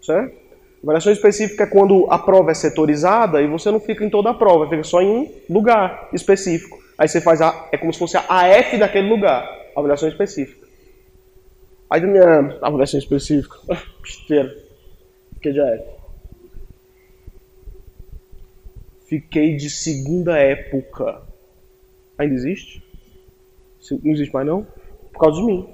Certo? 0.00 0.34
Avaliação 0.82 1.12
específica 1.12 1.64
é 1.64 1.66
quando 1.66 2.06
a 2.10 2.18
prova 2.18 2.50
é 2.50 2.54
setorizada 2.54 3.40
e 3.42 3.46
você 3.46 3.70
não 3.70 3.78
fica 3.78 4.04
em 4.04 4.10
toda 4.10 4.30
a 4.30 4.34
prova, 4.34 4.68
fica 4.68 4.82
só 4.82 5.02
em 5.02 5.08
um 5.08 5.32
lugar 5.48 6.08
específico. 6.12 6.82
Aí 6.96 7.06
você 7.06 7.20
faz 7.20 7.40
a. 7.42 7.68
É 7.70 7.76
como 7.76 7.92
se 7.92 7.98
fosse 7.98 8.16
a 8.16 8.22
AF 8.22 8.78
daquele 8.78 9.08
lugar. 9.08 9.46
Avaliação 9.76 10.08
específica. 10.08 10.66
Aí 11.90 12.00
minha 12.00 12.58
avaliação 12.62 12.98
específica. 12.98 13.56
Besteira. 14.00 14.56
Fiquei 15.34 15.52
de 15.52 15.60
AF. 15.60 15.84
Fiquei 19.06 19.56
de 19.56 19.68
segunda 19.68 20.38
época. 20.38 21.22
Ainda 22.16 22.34
existe? 22.34 22.82
Não 24.02 24.12
existe 24.12 24.32
mais 24.32 24.46
não? 24.46 24.66
Por 25.12 25.18
causa 25.18 25.40
de 25.40 25.46
mim. 25.46 25.73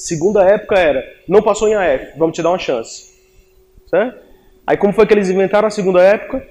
Segunda 0.00 0.42
época 0.42 0.78
era, 0.78 1.04
não 1.28 1.42
passou 1.42 1.68
em 1.68 1.74
AF, 1.74 2.16
vamos 2.16 2.34
te 2.34 2.42
dar 2.42 2.48
uma 2.48 2.58
chance. 2.58 3.12
Certo? 3.86 4.18
Aí 4.66 4.74
como 4.74 4.94
foi 4.94 5.06
que 5.06 5.12
eles 5.12 5.28
inventaram 5.28 5.68
a 5.68 5.70
segunda 5.70 6.02
época? 6.02 6.42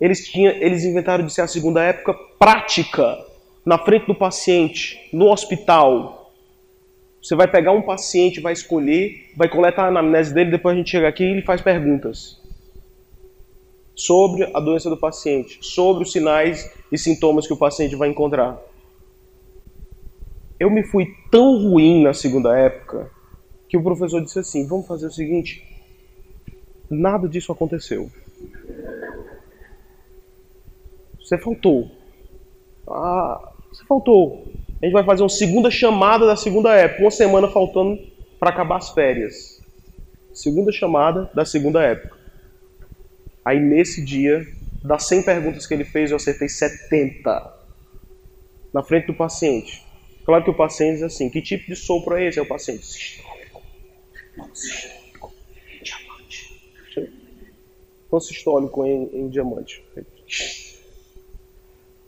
Eles, 0.00 0.24
tinham, 0.28 0.52
eles 0.52 0.84
inventaram 0.84 1.26
de 1.26 1.32
ser 1.32 1.40
a 1.40 1.48
segunda 1.48 1.82
época 1.82 2.14
prática, 2.38 3.18
na 3.66 3.78
frente 3.78 4.06
do 4.06 4.14
paciente, 4.14 5.10
no 5.12 5.28
hospital. 5.28 6.32
Você 7.20 7.34
vai 7.34 7.48
pegar 7.48 7.72
um 7.72 7.82
paciente, 7.82 8.40
vai 8.40 8.52
escolher, 8.52 9.28
vai 9.36 9.48
coletar 9.48 9.86
a 9.86 9.88
anamnese 9.88 10.32
dele, 10.32 10.52
depois 10.52 10.76
a 10.76 10.78
gente 10.78 10.90
chega 10.90 11.08
aqui 11.08 11.24
e 11.24 11.30
ele 11.32 11.42
faz 11.42 11.60
perguntas. 11.60 12.40
sobre 13.96 14.48
a 14.54 14.60
doença 14.60 14.88
do 14.88 14.96
paciente, 14.96 15.58
sobre 15.62 16.04
os 16.04 16.12
sinais 16.12 16.72
e 16.92 16.98
sintomas 16.98 17.44
que 17.44 17.52
o 17.52 17.56
paciente 17.56 17.96
vai 17.96 18.08
encontrar. 18.08 18.56
Eu 20.58 20.70
me 20.70 20.84
fui 20.84 21.14
tão 21.30 21.58
ruim 21.58 22.02
na 22.02 22.14
segunda 22.14 22.56
época 22.56 23.10
que 23.68 23.76
o 23.76 23.82
professor 23.82 24.22
disse 24.22 24.38
assim: 24.38 24.66
vamos 24.66 24.86
fazer 24.86 25.06
o 25.06 25.10
seguinte, 25.10 25.62
nada 26.88 27.28
disso 27.28 27.52
aconteceu. 27.52 28.10
Você 31.18 31.38
faltou. 31.38 31.90
Ah, 32.86 33.52
você 33.72 33.84
faltou. 33.84 34.44
A 34.80 34.86
gente 34.86 34.92
vai 34.92 35.04
fazer 35.04 35.22
uma 35.22 35.28
segunda 35.28 35.70
chamada 35.70 36.26
da 36.26 36.36
segunda 36.36 36.74
época, 36.74 37.02
uma 37.02 37.10
semana 37.10 37.48
faltando 37.48 37.98
para 38.38 38.50
acabar 38.50 38.76
as 38.76 38.90
férias. 38.90 39.62
Segunda 40.32 40.70
chamada 40.70 41.30
da 41.34 41.44
segunda 41.44 41.82
época. 41.82 42.16
Aí 43.44 43.58
nesse 43.58 44.04
dia, 44.04 44.46
das 44.82 45.04
100 45.04 45.22
perguntas 45.22 45.66
que 45.66 45.74
ele 45.74 45.84
fez, 45.84 46.10
eu 46.10 46.16
acertei 46.16 46.48
70 46.48 47.54
na 48.72 48.82
frente 48.82 49.06
do 49.06 49.14
paciente. 49.14 49.83
Claro 50.24 50.42
que 50.42 50.50
o 50.50 50.54
paciente 50.54 50.94
diz 50.94 51.02
assim: 51.02 51.28
que 51.28 51.42
tipo 51.42 51.66
de 51.66 51.76
sopro 51.76 52.16
é 52.16 52.26
esse? 52.26 52.38
É 52.38 52.42
o 52.42 52.48
paciente 52.48 52.84
sistólico. 52.86 53.62
Não, 54.36 54.54
sistólico. 54.54 55.32
Diamante. 55.82 57.12
Consistólico 58.10 58.86
em, 58.86 59.10
em 59.12 59.28
diamante. 59.28 59.84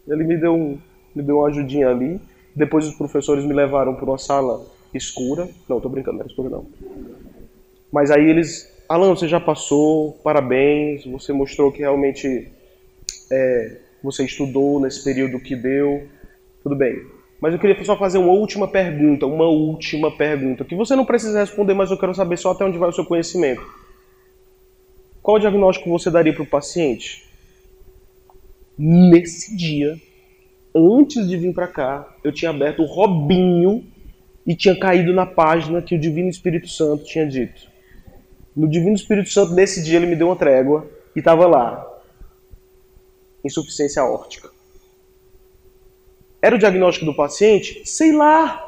Ele 0.09 0.25
me 0.25 0.37
deu, 0.37 0.55
um, 0.55 0.79
me 1.15 1.23
deu 1.23 1.39
uma 1.39 1.49
ajudinha 1.49 1.89
ali. 1.89 2.21
Depois 2.55 2.87
os 2.87 2.95
professores 2.95 3.45
me 3.45 3.53
levaram 3.53 3.95
para 3.95 4.05
uma 4.05 4.19
sala 4.19 4.65
escura. 4.95 5.49
Não, 5.69 5.81
tô 5.81 5.89
brincando, 5.89 6.17
não 6.17 6.21
era 6.23 6.31
escura 6.31 6.49
não. 6.49 6.67
Mas 7.93 8.11
aí 8.11 8.25
eles, 8.25 8.73
Alan, 8.89 9.15
você 9.15 9.29
já 9.29 9.41
passou, 9.41 10.13
parabéns, 10.25 11.05
você 11.05 11.33
mostrou 11.33 11.71
que 11.71 11.81
realmente 11.81 12.51
é, 13.31 13.81
você 14.03 14.25
estudou 14.25 14.81
nesse 14.81 15.05
período 15.05 15.41
que 15.41 15.55
deu. 15.55 16.09
Tudo 16.63 16.77
bem. 16.77 17.16
Mas 17.41 17.53
eu 17.53 17.59
queria 17.59 17.85
só 17.85 17.97
fazer 17.97 18.19
uma 18.19 18.33
última 18.33 18.67
pergunta, 18.67 19.27
uma 19.27 19.47
última 19.47 20.11
pergunta, 20.17 20.65
que 20.65 20.75
você 20.75 20.97
não 20.97 21.05
precisa 21.05 21.39
responder, 21.39 21.75
mas 21.75 21.91
eu 21.91 21.99
quero 21.99 22.15
saber 22.15 22.39
só 22.39 22.53
até 22.53 22.65
onde 22.65 22.79
vai 22.79 22.89
o 22.89 22.93
seu 22.93 23.05
conhecimento. 23.05 23.63
Qual 25.23 25.39
diagnóstico 25.39 25.91
você 25.91 26.11
daria 26.11 26.33
para 26.33 26.45
o 26.45 26.47
paciente? 26.47 27.27
Nesse 28.79 29.57
dia, 29.57 30.01
antes 30.75 31.27
de 31.29 31.37
vir 31.37 31.53
para 31.53 31.67
cá, 31.67 32.17
eu 32.23 32.33
tinha 32.33 32.51
aberto 32.51 32.83
o 32.83 32.87
Robinho 32.87 33.85
e 34.47 34.55
tinha 34.55 34.79
caído 34.79 35.13
na 35.13 35.27
página 35.27 35.83
que 35.83 35.95
o 35.95 35.99
Divino 35.99 36.29
Espírito 36.29 36.69
Santo 36.69 37.05
tinha 37.05 37.27
dito. 37.27 37.69
No 38.55 38.69
Divino 38.69 38.95
Espírito 38.95 39.29
Santo, 39.29 39.53
nesse 39.53 39.83
dia, 39.83 39.97
ele 39.97 40.07
me 40.07 40.17
deu 40.17 40.29
uma 40.29 40.37
trégua 40.37 40.89
e 41.15 41.19
estava 41.19 41.47
lá: 41.47 41.87
insuficiência 43.45 44.05
órtica. 44.05 44.56
Era 46.41 46.55
o 46.55 46.59
diagnóstico 46.59 47.07
do 47.07 47.15
paciente? 47.15 47.83
Sei 47.85 48.13
lá. 48.13 48.63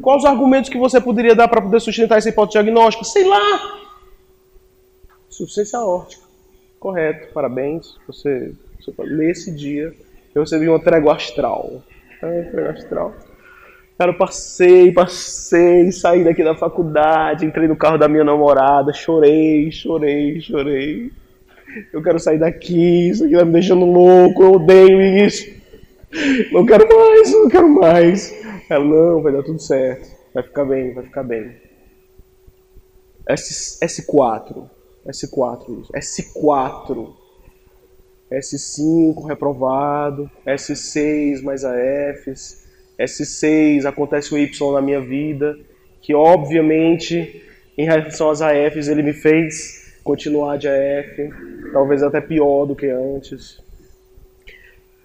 Quais 0.00 0.22
os 0.22 0.28
argumentos 0.28 0.70
que 0.70 0.78
você 0.78 1.00
poderia 1.00 1.34
dar 1.34 1.48
para 1.48 1.60
poder 1.60 1.80
sustentar 1.80 2.18
essa 2.18 2.28
hipótese 2.28 2.62
diagnóstica? 2.62 3.04
Sei 3.04 3.24
lá. 3.24 3.80
Insuficiência 5.28 5.80
órtica. 5.80 6.22
Correto, 6.78 7.32
parabéns. 7.32 7.96
Você 8.06 8.52
nesse 9.06 9.54
dia, 9.54 9.92
eu 10.34 10.42
recebi 10.42 10.68
uma 10.68 10.80
trégua 10.80 11.16
astral. 11.16 11.82
É, 12.22 12.42
trégua 12.42 12.70
astral. 12.72 13.14
Cara, 13.98 14.12
eu 14.12 14.16
passei, 14.16 14.90
passei, 14.92 15.92
saí 15.92 16.24
daqui 16.24 16.42
da 16.42 16.54
faculdade, 16.54 17.44
entrei 17.44 17.68
no 17.68 17.76
carro 17.76 17.98
da 17.98 18.08
minha 18.08 18.24
namorada, 18.24 18.94
chorei, 18.94 19.70
chorei, 19.70 20.40
chorei. 20.40 21.10
Eu 21.92 22.02
quero 22.02 22.18
sair 22.18 22.38
daqui, 22.38 23.10
isso 23.10 23.24
aqui 23.24 23.36
tá 23.36 23.44
me 23.44 23.52
deixando 23.52 23.84
louco, 23.84 24.42
eu 24.42 24.52
odeio 24.52 25.00
isso. 25.02 25.59
Não 26.52 26.66
quero 26.66 26.88
mais, 26.88 27.32
não 27.32 27.48
quero 27.48 27.68
mais. 27.68 28.34
Ela, 28.68 28.84
não, 28.84 29.22
vai 29.22 29.32
dar 29.32 29.42
tudo 29.42 29.60
certo. 29.60 30.08
Vai 30.34 30.42
ficar 30.42 30.64
bem, 30.64 30.94
vai 30.94 31.04
ficar 31.04 31.22
bem. 31.22 31.56
S, 33.28 33.78
S4. 33.84 34.68
S4, 35.06 35.80
isso. 35.80 35.92
S4 35.92 37.20
S5 38.30 39.26
reprovado, 39.26 40.30
S6 40.46 41.42
mais 41.42 41.64
AFs, 41.64 42.64
S6 42.98 43.84
acontece 43.84 44.32
o 44.32 44.38
Y 44.38 44.72
na 44.72 44.80
minha 44.80 45.00
vida, 45.00 45.58
que 46.00 46.14
obviamente 46.14 47.42
em 47.76 47.84
relação 47.84 48.30
às 48.30 48.40
AFs 48.40 48.88
ele 48.88 49.02
me 49.02 49.12
fez 49.12 49.98
continuar 50.04 50.56
de 50.58 50.68
AF, 50.68 51.30
talvez 51.72 52.02
até 52.02 52.20
pior 52.20 52.66
do 52.66 52.76
que 52.76 52.86
antes. 52.86 53.60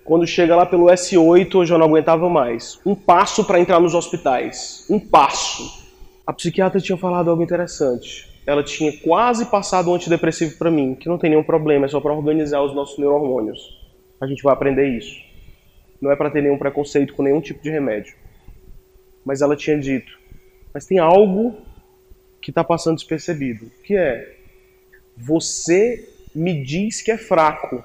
Quando 0.06 0.26
chega 0.26 0.56
lá 0.56 0.66
pelo 0.66 0.86
S8 0.86 1.54
eu 1.54 1.66
já 1.66 1.78
não 1.78 1.88
aguentava 1.88 2.30
mais. 2.30 2.80
Um 2.86 2.96
passo 2.96 3.44
para 3.44 3.60
entrar 3.60 3.82
nos 3.82 3.94
hospitais, 3.94 4.86
um 4.90 5.00
passo. 5.00 5.84
A 6.26 6.32
psiquiatra 6.32 6.80
tinha 6.80 6.98
falado 6.98 7.30
algo 7.30 7.44
interessante 7.44 8.34
ela 8.46 8.64
tinha 8.64 8.96
quase 9.00 9.46
passado 9.48 9.90
o 9.90 9.96
antidepressivo 9.96 10.58
para 10.58 10.70
mim, 10.70 10.94
que 10.94 11.10
não 11.10 11.18
tem 11.18 11.32
nenhum 11.32 11.44
problema, 11.44 11.86
é 11.86 11.90
só 11.90 12.00
para 12.00 12.14
organizar 12.14 12.62
os 12.62 12.76
nossos 12.76 12.98
neurohormônios. 13.00 13.60
A 14.22 14.28
gente 14.28 14.44
vai 14.44 14.54
aprender 14.54 14.88
isso. 14.88 15.20
Não 16.00 16.12
é 16.12 16.16
para 16.16 16.30
ter 16.30 16.44
nenhum 16.44 16.58
preconceito 16.58 17.14
com 17.14 17.24
nenhum 17.24 17.42
tipo 17.42 17.62
de 17.62 17.70
remédio. 17.70 18.16
Mas 19.26 19.42
ela 19.42 19.56
tinha 19.56 19.80
dito: 19.80 20.20
mas 20.74 20.86
tem 20.86 21.00
algo 21.00 21.58
que 22.40 22.52
está 22.52 22.64
passando 22.64 22.98
despercebido, 22.98 23.72
que 23.84 23.96
é 23.96 24.36
você 25.18 26.08
me 26.34 26.64
diz 26.64 27.02
que 27.02 27.10
é 27.10 27.18
fraco, 27.18 27.84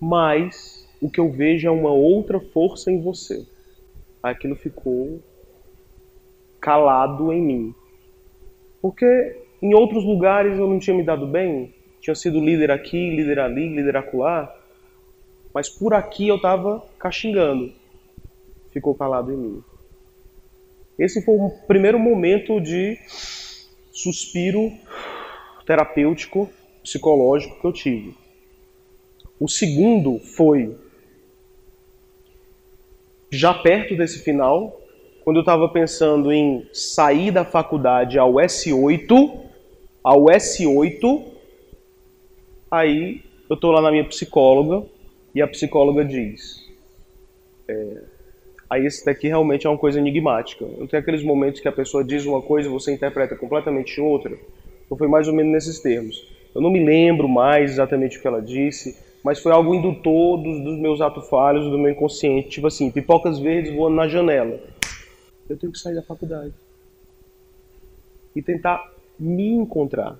mas 0.00 0.81
o 1.02 1.10
que 1.10 1.18
eu 1.18 1.28
vejo 1.28 1.66
é 1.66 1.70
uma 1.70 1.90
outra 1.90 2.38
força 2.38 2.88
em 2.88 3.02
você. 3.02 3.44
Aquilo 4.22 4.54
ficou 4.54 5.20
calado 6.60 7.32
em 7.32 7.42
mim. 7.42 7.74
Porque 8.80 9.42
em 9.60 9.74
outros 9.74 10.04
lugares 10.04 10.56
eu 10.56 10.68
não 10.68 10.78
tinha 10.78 10.96
me 10.96 11.02
dado 11.02 11.26
bem, 11.26 11.74
tinha 12.00 12.14
sido 12.14 12.38
líder 12.38 12.70
aqui, 12.70 13.10
líder 13.10 13.40
ali, 13.40 13.68
líder 13.74 13.96
acolá, 13.96 14.56
mas 15.52 15.68
por 15.68 15.92
aqui 15.92 16.28
eu 16.28 16.36
estava 16.36 16.80
caxingando. 17.00 17.72
Ficou 18.70 18.94
calado 18.94 19.32
em 19.32 19.36
mim. 19.36 19.64
Esse 20.96 21.20
foi 21.24 21.34
o 21.34 21.50
primeiro 21.66 21.98
momento 21.98 22.60
de 22.60 22.96
suspiro 23.90 24.70
terapêutico, 25.66 26.48
psicológico 26.80 27.60
que 27.60 27.66
eu 27.66 27.72
tive. 27.72 28.14
O 29.40 29.48
segundo 29.48 30.20
foi 30.20 30.76
já 33.32 33.54
perto 33.54 33.96
desse 33.96 34.22
final, 34.22 34.78
quando 35.24 35.38
eu 35.38 35.42
estava 35.42 35.66
pensando 35.68 36.30
em 36.30 36.66
sair 36.72 37.30
da 37.30 37.44
faculdade 37.44 38.18
ao 38.18 38.34
S8, 38.34 39.40
ao 40.04 40.26
S8, 40.26 41.24
aí 42.70 43.22
eu 43.48 43.54
estou 43.54 43.72
lá 43.72 43.80
na 43.80 43.90
minha 43.90 44.04
psicóloga 44.04 44.86
e 45.34 45.40
a 45.40 45.48
psicóloga 45.48 46.04
diz: 46.04 46.70
é, 47.66 48.02
aí 48.68 48.84
esse 48.84 49.02
daqui 49.02 49.28
realmente 49.28 49.66
é 49.66 49.70
uma 49.70 49.78
coisa 49.78 49.98
enigmática. 49.98 50.66
Não 50.78 50.86
tem 50.86 51.00
aqueles 51.00 51.22
momentos 51.22 51.60
que 51.60 51.68
a 51.68 51.72
pessoa 51.72 52.04
diz 52.04 52.26
uma 52.26 52.42
coisa 52.42 52.68
e 52.68 52.72
você 52.72 52.92
interpreta 52.92 53.34
completamente 53.34 53.98
outra. 53.98 54.36
Então 54.84 54.98
foi 54.98 55.08
mais 55.08 55.26
ou 55.26 55.34
menos 55.34 55.52
nesses 55.52 55.80
termos. 55.80 56.30
Eu 56.54 56.60
não 56.60 56.70
me 56.70 56.84
lembro 56.84 57.26
mais 57.26 57.72
exatamente 57.72 58.18
o 58.18 58.20
que 58.20 58.26
ela 58.26 58.42
disse, 58.42 58.98
mas 59.22 59.40
foi 59.40 59.52
algo 59.52 59.74
indutor 59.74 60.42
dos, 60.42 60.62
dos 60.62 60.78
meus 60.78 61.00
atos 61.00 61.28
falhos, 61.28 61.70
do 61.70 61.78
meu 61.78 61.92
inconsciente. 61.92 62.48
Tipo 62.48 62.66
assim, 62.66 62.90
pipocas 62.90 63.38
verdes 63.38 63.72
voando 63.74 63.96
na 63.96 64.08
janela. 64.08 64.58
Eu 65.48 65.56
tenho 65.56 65.72
que 65.72 65.78
sair 65.78 65.94
da 65.94 66.02
faculdade. 66.02 66.52
E 68.34 68.42
tentar 68.42 68.92
me 69.18 69.48
encontrar. 69.52 70.18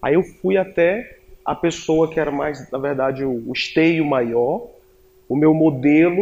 Aí 0.00 0.14
eu 0.14 0.22
fui 0.22 0.56
até 0.56 1.18
a 1.44 1.54
pessoa 1.54 2.10
que 2.10 2.18
era 2.18 2.30
mais, 2.30 2.70
na 2.70 2.78
verdade, 2.78 3.24
o 3.24 3.52
esteio 3.52 4.04
maior, 4.04 4.68
o 5.28 5.36
meu 5.36 5.52
modelo 5.52 6.20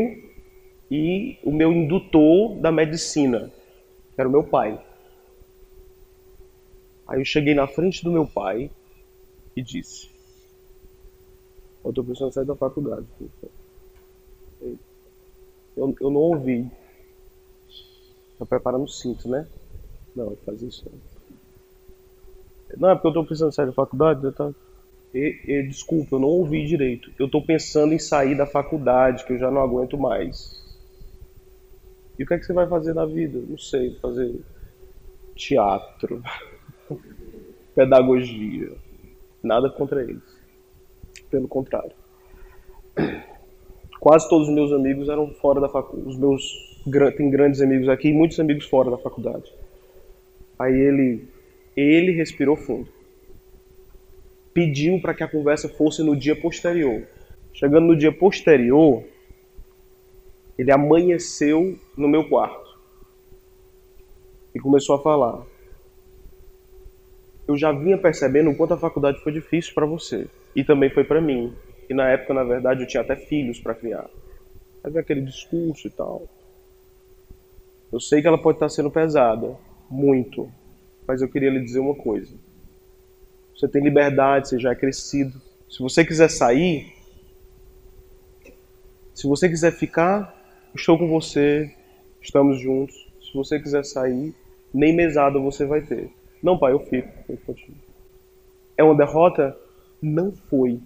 e 0.91 1.39
o 1.43 1.53
meu 1.53 1.73
indutor 1.73 2.57
da 2.57 2.73
medicina, 2.73 3.51
que 4.15 4.21
era 4.21 4.29
o 4.29 4.33
meu 4.33 4.43
pai. 4.43 4.79
Aí 7.07 7.21
eu 7.21 7.25
cheguei 7.25 7.55
na 7.55 7.67
frente 7.67 8.03
do 8.03 8.11
meu 8.11 8.27
pai 8.27 8.71
e 9.55 9.63
disse: 9.63 10.14
Eu 11.85 11.91
estou 11.91 12.05
precisando 12.05 12.33
sair 12.33 12.47
da 12.47 12.57
faculdade. 12.57 13.07
Eu, 15.77 15.95
eu 16.01 16.11
não 16.11 16.21
ouvi. 16.21 16.71
Tá 18.39 18.47
preparando 18.47 18.85
o 18.85 18.89
cinto, 18.89 19.29
né? 19.29 19.47
Não, 20.17 20.29
ele 20.29 20.41
faz 20.47 20.63
isso. 20.63 20.91
Não, 22.77 22.91
é 22.91 22.95
porque 22.95 23.09
eu 23.09 23.11
estou 23.11 23.27
precisando 23.27 23.53
sair 23.53 23.67
da 23.67 23.73
faculdade. 23.73 24.33
Tá? 24.33 24.53
E, 25.13 25.43
e, 25.47 25.69
desculpa, 25.69 26.17
eu 26.17 26.21
não 26.21 26.29
ouvi 26.29 26.65
direito. 26.65 27.13
Eu 27.19 27.27
estou 27.27 27.45
pensando 27.45 27.93
em 27.93 27.99
sair 27.99 28.37
da 28.37 28.47
faculdade, 28.47 29.25
que 29.25 29.35
eu 29.35 29.39
já 29.39 29.51
não 29.51 29.61
aguento 29.61 29.99
mais. 29.99 30.63
E 32.19 32.23
o 32.23 32.27
que 32.27 32.35
é 32.35 32.39
que 32.39 32.45
você 32.45 32.53
vai 32.53 32.67
fazer 32.69 32.95
na 32.95 33.05
vida? 33.05 33.41
Não 33.47 33.59
sei, 33.59 33.95
fazer 34.01 34.41
teatro, 35.35 36.23
pedagogia. 37.75 38.73
Nada 39.43 39.69
contra 39.69 40.03
eles. 40.03 40.34
Pelo 41.35 41.49
contrário. 41.49 41.91
Quase 43.99 44.29
todos 44.29 44.47
os 44.47 44.55
meus 44.55 44.71
amigos 44.71 45.09
eram 45.09 45.35
fora 45.35 45.61
da 45.61 45.69
faculdade. 45.69 46.09
Os 46.09 46.17
meus 46.17 46.45
tem 47.17 47.29
grandes 47.29 47.61
amigos 47.61 47.89
aqui 47.89 48.11
e 48.11 48.13
muitos 48.13 48.39
amigos 48.39 48.67
fora 48.67 48.89
da 48.89 48.99
faculdade. 48.99 49.53
Aí 50.57 50.73
ele 50.73 51.27
ele 51.77 52.13
respirou 52.13 52.55
fundo. 52.55 52.87
Pediu 54.53 55.01
para 55.01 55.13
que 55.13 55.25
a 55.25 55.29
conversa 55.29 55.69
fosse 55.69 56.05
no 56.05 56.15
dia 56.15 56.41
posterior. 56.41 57.03
Chegando 57.53 57.89
no 57.89 57.97
dia 57.97 58.13
posterior, 58.13 59.03
ele 60.57 60.71
amanheceu 60.71 61.77
no 61.97 62.07
meu 62.07 62.29
quarto 62.29 62.79
e 64.55 64.61
começou 64.61 64.95
a 64.95 65.03
falar. 65.03 65.45
Eu 67.47 67.57
já 67.57 67.73
vinha 67.73 67.99
percebendo 67.99 68.51
o 68.51 68.57
quanto 68.57 68.75
a 68.75 68.79
faculdade 68.79 69.23
foi 69.23 69.33
difícil 69.33 69.75
para 69.75 69.87
você 69.87 70.27
e 70.57 70.65
também 70.65 70.91
foi 70.91 71.05
para 71.05 71.21
mim. 71.21 71.55
E 71.89 71.95
na 71.95 72.09
época, 72.09 72.33
na 72.33 72.45
verdade, 72.45 72.83
eu 72.83 72.87
tinha 72.87 73.03
até 73.03 73.17
filhos 73.17 73.61
para 73.61 73.75
criar. 73.75 74.09
Aí 74.83 74.91
vem 74.91 75.01
aquele 75.01 75.21
discurso 75.21 75.87
e 75.87 75.91
tal. 75.91 76.27
Eu 77.93 78.01
sei 78.01 78.21
que 78.21 78.27
ela 78.27 78.41
pode 78.41 78.57
estar 78.57 78.69
sendo 78.69 78.91
pesada, 78.91 79.57
muito, 79.91 80.51
mas 81.07 81.23
eu 81.23 81.29
queria 81.29 81.51
lhe 81.51 81.61
dizer 81.61 81.79
uma 81.79 81.95
coisa. 81.95 82.35
Você 83.55 83.69
tem 83.69 83.83
liberdade, 83.83 84.49
você 84.49 84.59
já 84.59 84.73
é 84.73 84.75
crescido. 84.75 85.41
Se 85.71 85.79
você 85.81 86.05
quiser 86.05 86.29
sair, 86.29 86.93
se 89.15 89.29
você 89.29 89.49
quiser 89.49 89.73
ficar, 89.73 90.35
estou 90.75 90.99
com 90.99 91.09
você, 91.09 91.73
estamos 92.21 92.59
juntos. 92.59 92.95
Se 93.23 93.33
você 93.33 93.61
quiser 93.61 93.85
sair, 93.85 94.35
nem 94.73 94.95
mesada 94.95 95.39
você 95.39 95.65
vai 95.65 95.83
ter. 95.83 96.11
Não, 96.45 96.59
pai, 96.59 96.75
eu 96.75 96.81
fico. 96.81 97.09
Eu 97.27 97.39
continuo. 97.47 97.79
É 98.77 98.85
uma 98.85 98.95
derrota? 98.95 99.57
Não 100.03 100.31
foi. 100.31 100.79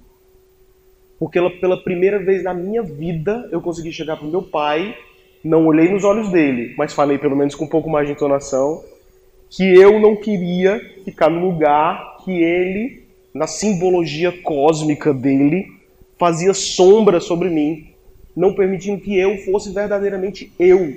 Porque 1.19 1.41
pela 1.59 1.83
primeira 1.83 2.21
vez 2.21 2.45
na 2.45 2.55
minha 2.55 2.81
vida 2.81 3.49
eu 3.51 3.61
consegui 3.61 3.93
chegar 3.93 4.17
para 4.17 4.29
meu 4.29 4.41
pai, 4.41 4.97
não 5.43 5.67
olhei 5.67 5.91
nos 5.91 6.05
olhos 6.05 6.31
dele, 6.31 6.77
mas 6.79 6.93
falei 6.93 7.19
pelo 7.19 7.35
menos 7.35 7.57
com 7.57 7.65
um 7.65 7.69
pouco 7.69 7.91
mais 7.91 8.07
de 8.07 8.13
entonação, 8.13 8.85
que 9.51 9.65
eu 9.65 9.99
não 9.99 10.15
queria 10.15 10.79
ficar 11.05 11.29
no 11.29 11.45
lugar 11.51 12.19
que 12.25 12.31
ele, 12.31 13.03
na 13.35 13.49
simbologia 13.49 14.31
cósmica 14.31 15.13
dele, 15.13 15.67
fazia 16.17 16.55
sombra 16.55 17.19
sobre 17.19 17.51
mim, 17.51 17.89
não 18.37 18.55
permitindo 18.55 19.03
que 19.03 19.19
eu 19.19 19.39
fosse 19.39 19.73
verdadeiramente 19.73 20.53
eu. 20.57 20.95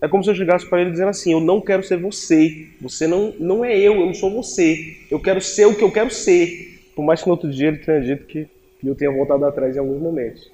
É 0.00 0.08
como 0.08 0.24
se 0.24 0.30
eu 0.30 0.34
chegasse 0.34 0.66
para 0.66 0.80
ele 0.80 0.90
dizendo 0.90 1.10
assim: 1.10 1.32
Eu 1.32 1.40
não 1.40 1.60
quero 1.60 1.82
ser 1.82 1.98
você. 1.98 2.68
Você 2.80 3.06
não, 3.06 3.34
não 3.38 3.64
é 3.64 3.76
eu, 3.78 3.94
eu 3.94 4.06
não 4.06 4.14
sou 4.14 4.30
você. 4.30 4.96
Eu 5.10 5.20
quero 5.20 5.40
ser 5.40 5.66
o 5.66 5.74
que 5.74 5.84
eu 5.84 5.92
quero 5.92 6.10
ser. 6.10 6.90
Por 6.94 7.04
mais 7.04 7.20
que 7.20 7.26
no 7.26 7.32
outro 7.32 7.50
dia 7.50 7.68
ele 7.68 7.78
tenha 7.78 8.00
dito 8.00 8.26
que 8.26 8.48
eu 8.82 8.94
tenha 8.94 9.10
voltado 9.12 9.44
atrás 9.44 9.76
em 9.76 9.78
alguns 9.78 10.00
momentos. 10.00 10.50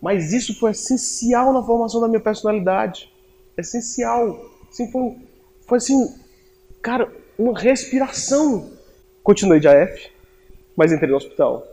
Mas 0.00 0.32
isso 0.32 0.58
foi 0.58 0.72
essencial 0.72 1.52
na 1.52 1.62
formação 1.62 2.00
da 2.00 2.08
minha 2.08 2.20
personalidade. 2.20 3.10
Essencial. 3.56 4.38
Assim, 4.70 4.90
foi, 4.90 5.16
foi 5.66 5.78
assim, 5.78 6.14
cara, 6.82 7.10
uma 7.38 7.58
respiração. 7.58 8.70
Continuei 9.22 9.58
de 9.58 9.66
AF, 9.66 10.10
mas 10.76 10.92
entrei 10.92 11.10
no 11.10 11.16
hospital. 11.16 11.66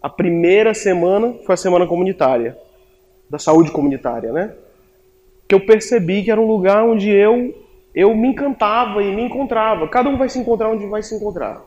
A 0.00 0.08
primeira 0.08 0.74
semana 0.74 1.34
foi 1.44 1.54
a 1.54 1.56
semana 1.56 1.86
comunitária, 1.86 2.56
da 3.28 3.38
saúde 3.38 3.70
comunitária, 3.70 4.32
né? 4.32 4.54
Que 5.48 5.54
eu 5.54 5.60
percebi 5.60 6.22
que 6.22 6.30
era 6.30 6.40
um 6.40 6.46
lugar 6.46 6.84
onde 6.84 7.10
eu 7.10 7.62
eu 7.94 8.14
me 8.16 8.28
encantava 8.28 9.02
e 9.02 9.14
me 9.14 9.22
encontrava. 9.22 9.86
Cada 9.86 10.08
um 10.08 10.16
vai 10.16 10.28
se 10.28 10.38
encontrar 10.38 10.70
onde 10.70 10.86
vai 10.86 11.02
se 11.02 11.14
encontrar. 11.14 11.62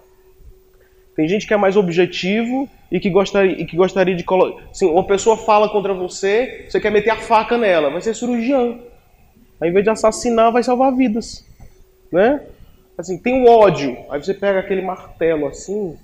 Tem 1.15 1.27
gente 1.27 1.47
que 1.47 1.53
é 1.53 1.57
mais 1.57 1.77
objetivo 1.77 2.67
e 2.91 2.99
que 2.99 3.09
gostaria, 3.09 3.61
e 3.61 3.65
que 3.65 3.77
gostaria 3.77 4.15
de 4.15 4.23
colocar. 4.23 4.63
Assim, 4.69 4.85
uma 4.85 5.05
pessoa 5.05 5.37
fala 5.37 5.69
contra 5.69 5.93
você, 5.93 6.65
você 6.67 6.79
quer 6.79 6.91
meter 6.91 7.11
a 7.11 7.17
faca 7.17 7.57
nela, 7.57 7.89
vai 7.89 8.01
ser 8.01 8.15
cirurgião. 8.15 8.81
Ao 9.61 9.67
invés 9.67 9.83
de 9.83 9.89
assassinar, 9.89 10.51
vai 10.51 10.63
salvar 10.63 10.93
vidas. 10.93 11.45
Né? 12.11 12.41
Assim, 12.97 13.17
tem 13.17 13.43
o 13.43 13.49
ódio. 13.49 13.97
Aí 14.09 14.21
você 14.21 14.33
pega 14.33 14.59
aquele 14.59 14.81
martelo 14.81 15.47
assim, 15.47 15.97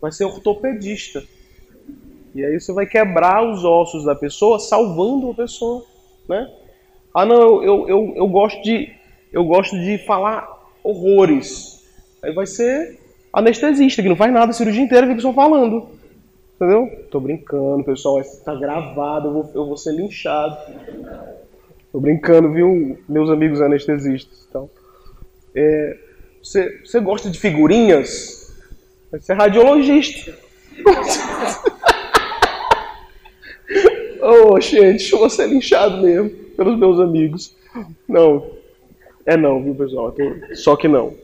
vai 0.00 0.10
ser 0.10 0.24
ortopedista. 0.24 1.22
E 2.34 2.44
aí 2.44 2.58
você 2.58 2.72
vai 2.72 2.86
quebrar 2.86 3.46
os 3.46 3.64
ossos 3.64 4.04
da 4.04 4.14
pessoa, 4.14 4.58
salvando 4.58 5.30
a 5.30 5.34
pessoa. 5.34 5.84
Né? 6.28 6.50
Ah, 7.14 7.26
não, 7.26 7.62
eu, 7.62 7.88
eu, 7.88 8.12
eu, 8.16 8.28
gosto 8.28 8.62
de, 8.62 8.92
eu 9.32 9.44
gosto 9.44 9.78
de 9.78 9.98
falar 9.98 10.48
horrores. 10.82 11.84
Aí 12.22 12.32
vai 12.32 12.46
ser 12.46 12.98
anestesista, 13.32 14.02
que 14.02 14.08
não 14.08 14.16
faz 14.16 14.32
nada 14.32 14.50
a 14.50 14.54
cirurgia 14.54 14.82
inteira, 14.82 15.06
fica 15.06 15.20
só 15.20 15.32
falando. 15.32 15.88
Entendeu? 16.56 17.06
Tô 17.10 17.20
brincando, 17.20 17.84
pessoal. 17.84 18.22
Tá 18.44 18.54
gravado, 18.54 19.28
eu 19.28 19.32
vou, 19.32 19.50
eu 19.54 19.66
vou 19.66 19.76
ser 19.76 19.92
linchado. 19.92 20.56
Tô 21.90 22.00
brincando, 22.00 22.52
viu, 22.52 22.98
meus 23.08 23.28
amigos 23.28 23.60
anestesistas. 23.60 24.46
Então, 24.48 24.70
é, 25.54 25.98
você, 26.42 26.80
você 26.84 27.00
gosta 27.00 27.28
de 27.28 27.38
figurinhas? 27.38 28.54
Você 29.10 29.32
é 29.32 29.34
radiologista. 29.34 30.32
oh, 34.22 34.60
gente, 34.60 35.12
eu 35.12 35.18
vou 35.18 35.28
ser 35.28 35.48
linchado 35.48 36.00
mesmo 36.02 36.30
pelos 36.56 36.78
meus 36.78 37.00
amigos. 37.00 37.54
Não, 38.08 38.46
é 39.26 39.36
não, 39.36 39.62
viu, 39.62 39.74
pessoal? 39.74 40.14
Só 40.54 40.76
que 40.76 40.88
não. 40.88 41.14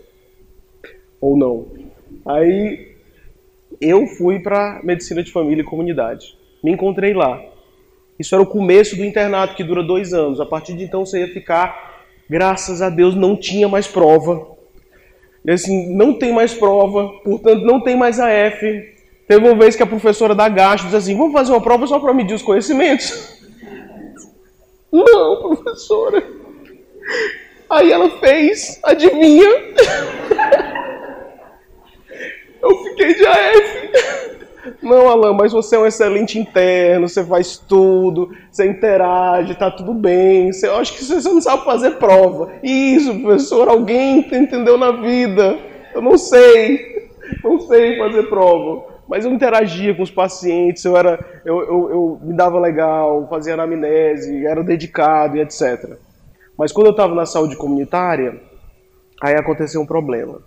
Ou 1.20 1.36
não. 1.36 1.66
Aí 2.26 2.94
eu 3.80 4.06
fui 4.06 4.40
para 4.40 4.80
medicina 4.82 5.22
de 5.22 5.32
família 5.32 5.62
e 5.62 5.64
comunidade. 5.64 6.36
Me 6.62 6.72
encontrei 6.72 7.12
lá. 7.12 7.42
Isso 8.18 8.34
era 8.34 8.42
o 8.42 8.46
começo 8.46 8.96
do 8.96 9.04
internato 9.04 9.54
que 9.54 9.62
dura 9.62 9.82
dois 9.82 10.12
anos. 10.12 10.40
A 10.40 10.46
partir 10.46 10.74
de 10.74 10.84
então 10.84 11.04
você 11.06 11.20
ia 11.20 11.28
ficar, 11.28 12.04
graças 12.28 12.82
a 12.82 12.90
Deus, 12.90 13.14
não 13.14 13.36
tinha 13.36 13.68
mais 13.68 13.86
prova. 13.86 14.56
E 15.44 15.50
assim, 15.50 15.94
não 15.94 16.18
tem 16.18 16.32
mais 16.32 16.52
prova, 16.52 17.08
portanto 17.24 17.62
não 17.62 17.80
tem 17.80 17.96
mais 17.96 18.18
AF. 18.18 18.97
Teve 19.28 19.46
uma 19.46 19.54
vez 19.54 19.76
que 19.76 19.82
a 19.82 19.86
professora 19.86 20.34
da 20.34 20.48
gasto 20.48 20.84
disse 20.84 20.96
assim: 20.96 21.16
vamos 21.16 21.34
fazer 21.34 21.52
uma 21.52 21.60
prova 21.60 21.86
só 21.86 22.00
para 22.00 22.14
medir 22.14 22.34
os 22.34 22.42
conhecimentos? 22.42 23.38
Não, 24.90 25.54
professora. 25.54 26.26
Aí 27.68 27.92
ela 27.92 28.08
fez, 28.18 28.80
adivinha? 28.82 29.48
Eu 32.60 32.76
fiquei 32.84 33.14
de 33.14 33.24
AF. 33.24 33.88
Não, 34.82 35.08
Alan, 35.08 35.32
mas 35.32 35.52
você 35.52 35.76
é 35.76 35.78
um 35.78 35.86
excelente 35.86 36.38
interno, 36.38 37.08
você 37.08 37.24
faz 37.24 37.56
tudo, 37.56 38.34
você 38.50 38.66
interage, 38.66 39.54
tá 39.54 39.70
tudo 39.70 39.94
bem. 39.94 40.52
Você, 40.52 40.66
eu 40.66 40.76
acho 40.76 40.94
que 40.94 41.04
você 41.04 41.28
não 41.28 41.40
sabe 41.40 41.64
fazer 41.64 41.92
prova. 41.92 42.52
Isso, 42.62 43.18
professor, 43.20 43.68
alguém 43.68 44.18
entendeu 44.18 44.76
na 44.76 44.90
vida. 44.90 45.56
Eu 45.94 46.02
não 46.02 46.18
sei, 46.18 47.08
não 47.44 47.60
sei 47.60 47.96
fazer 47.96 48.24
prova. 48.24 48.87
Mas 49.08 49.24
eu 49.24 49.32
interagia 49.32 49.94
com 49.94 50.02
os 50.02 50.10
pacientes, 50.10 50.84
eu 50.84 50.96
era, 50.96 51.18
eu, 51.44 51.58
eu, 51.60 51.90
eu 51.90 52.20
me 52.22 52.34
dava 52.36 52.60
legal, 52.60 53.26
fazia 53.28 53.54
anamnese, 53.54 54.44
era 54.46 54.62
dedicado 54.62 55.36
e 55.36 55.40
etc. 55.40 55.96
Mas 56.56 56.72
quando 56.72 56.88
eu 56.88 56.92
estava 56.92 57.14
na 57.14 57.24
saúde 57.24 57.56
comunitária, 57.56 58.38
aí 59.22 59.34
aconteceu 59.34 59.80
um 59.80 59.86
problema 59.86 60.40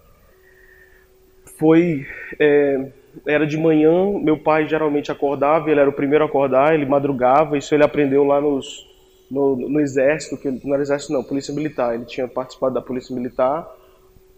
foi. 1.61 2.07
É, 2.39 2.87
era 3.27 3.45
de 3.45 3.57
manhã, 3.57 3.91
meu 4.19 4.37
pai 4.37 4.67
geralmente 4.67 5.11
acordava, 5.11 5.69
ele 5.69 5.81
era 5.81 5.89
o 5.89 5.93
primeiro 5.93 6.23
a 6.23 6.27
acordar, 6.27 6.73
ele 6.73 6.85
madrugava, 6.85 7.57
isso 7.57 7.75
ele 7.75 7.83
aprendeu 7.83 8.23
lá 8.23 8.39
nos, 8.39 8.87
no, 9.29 9.57
no 9.57 9.81
exército, 9.81 10.37
que 10.37 10.49
não 10.49 10.73
era 10.73 10.81
exército 10.81 11.11
não, 11.11 11.21
polícia 11.21 11.53
militar, 11.53 11.93
ele 11.93 12.05
tinha 12.05 12.25
participado 12.25 12.73
da 12.73 12.81
polícia 12.81 13.13
militar, 13.13 13.69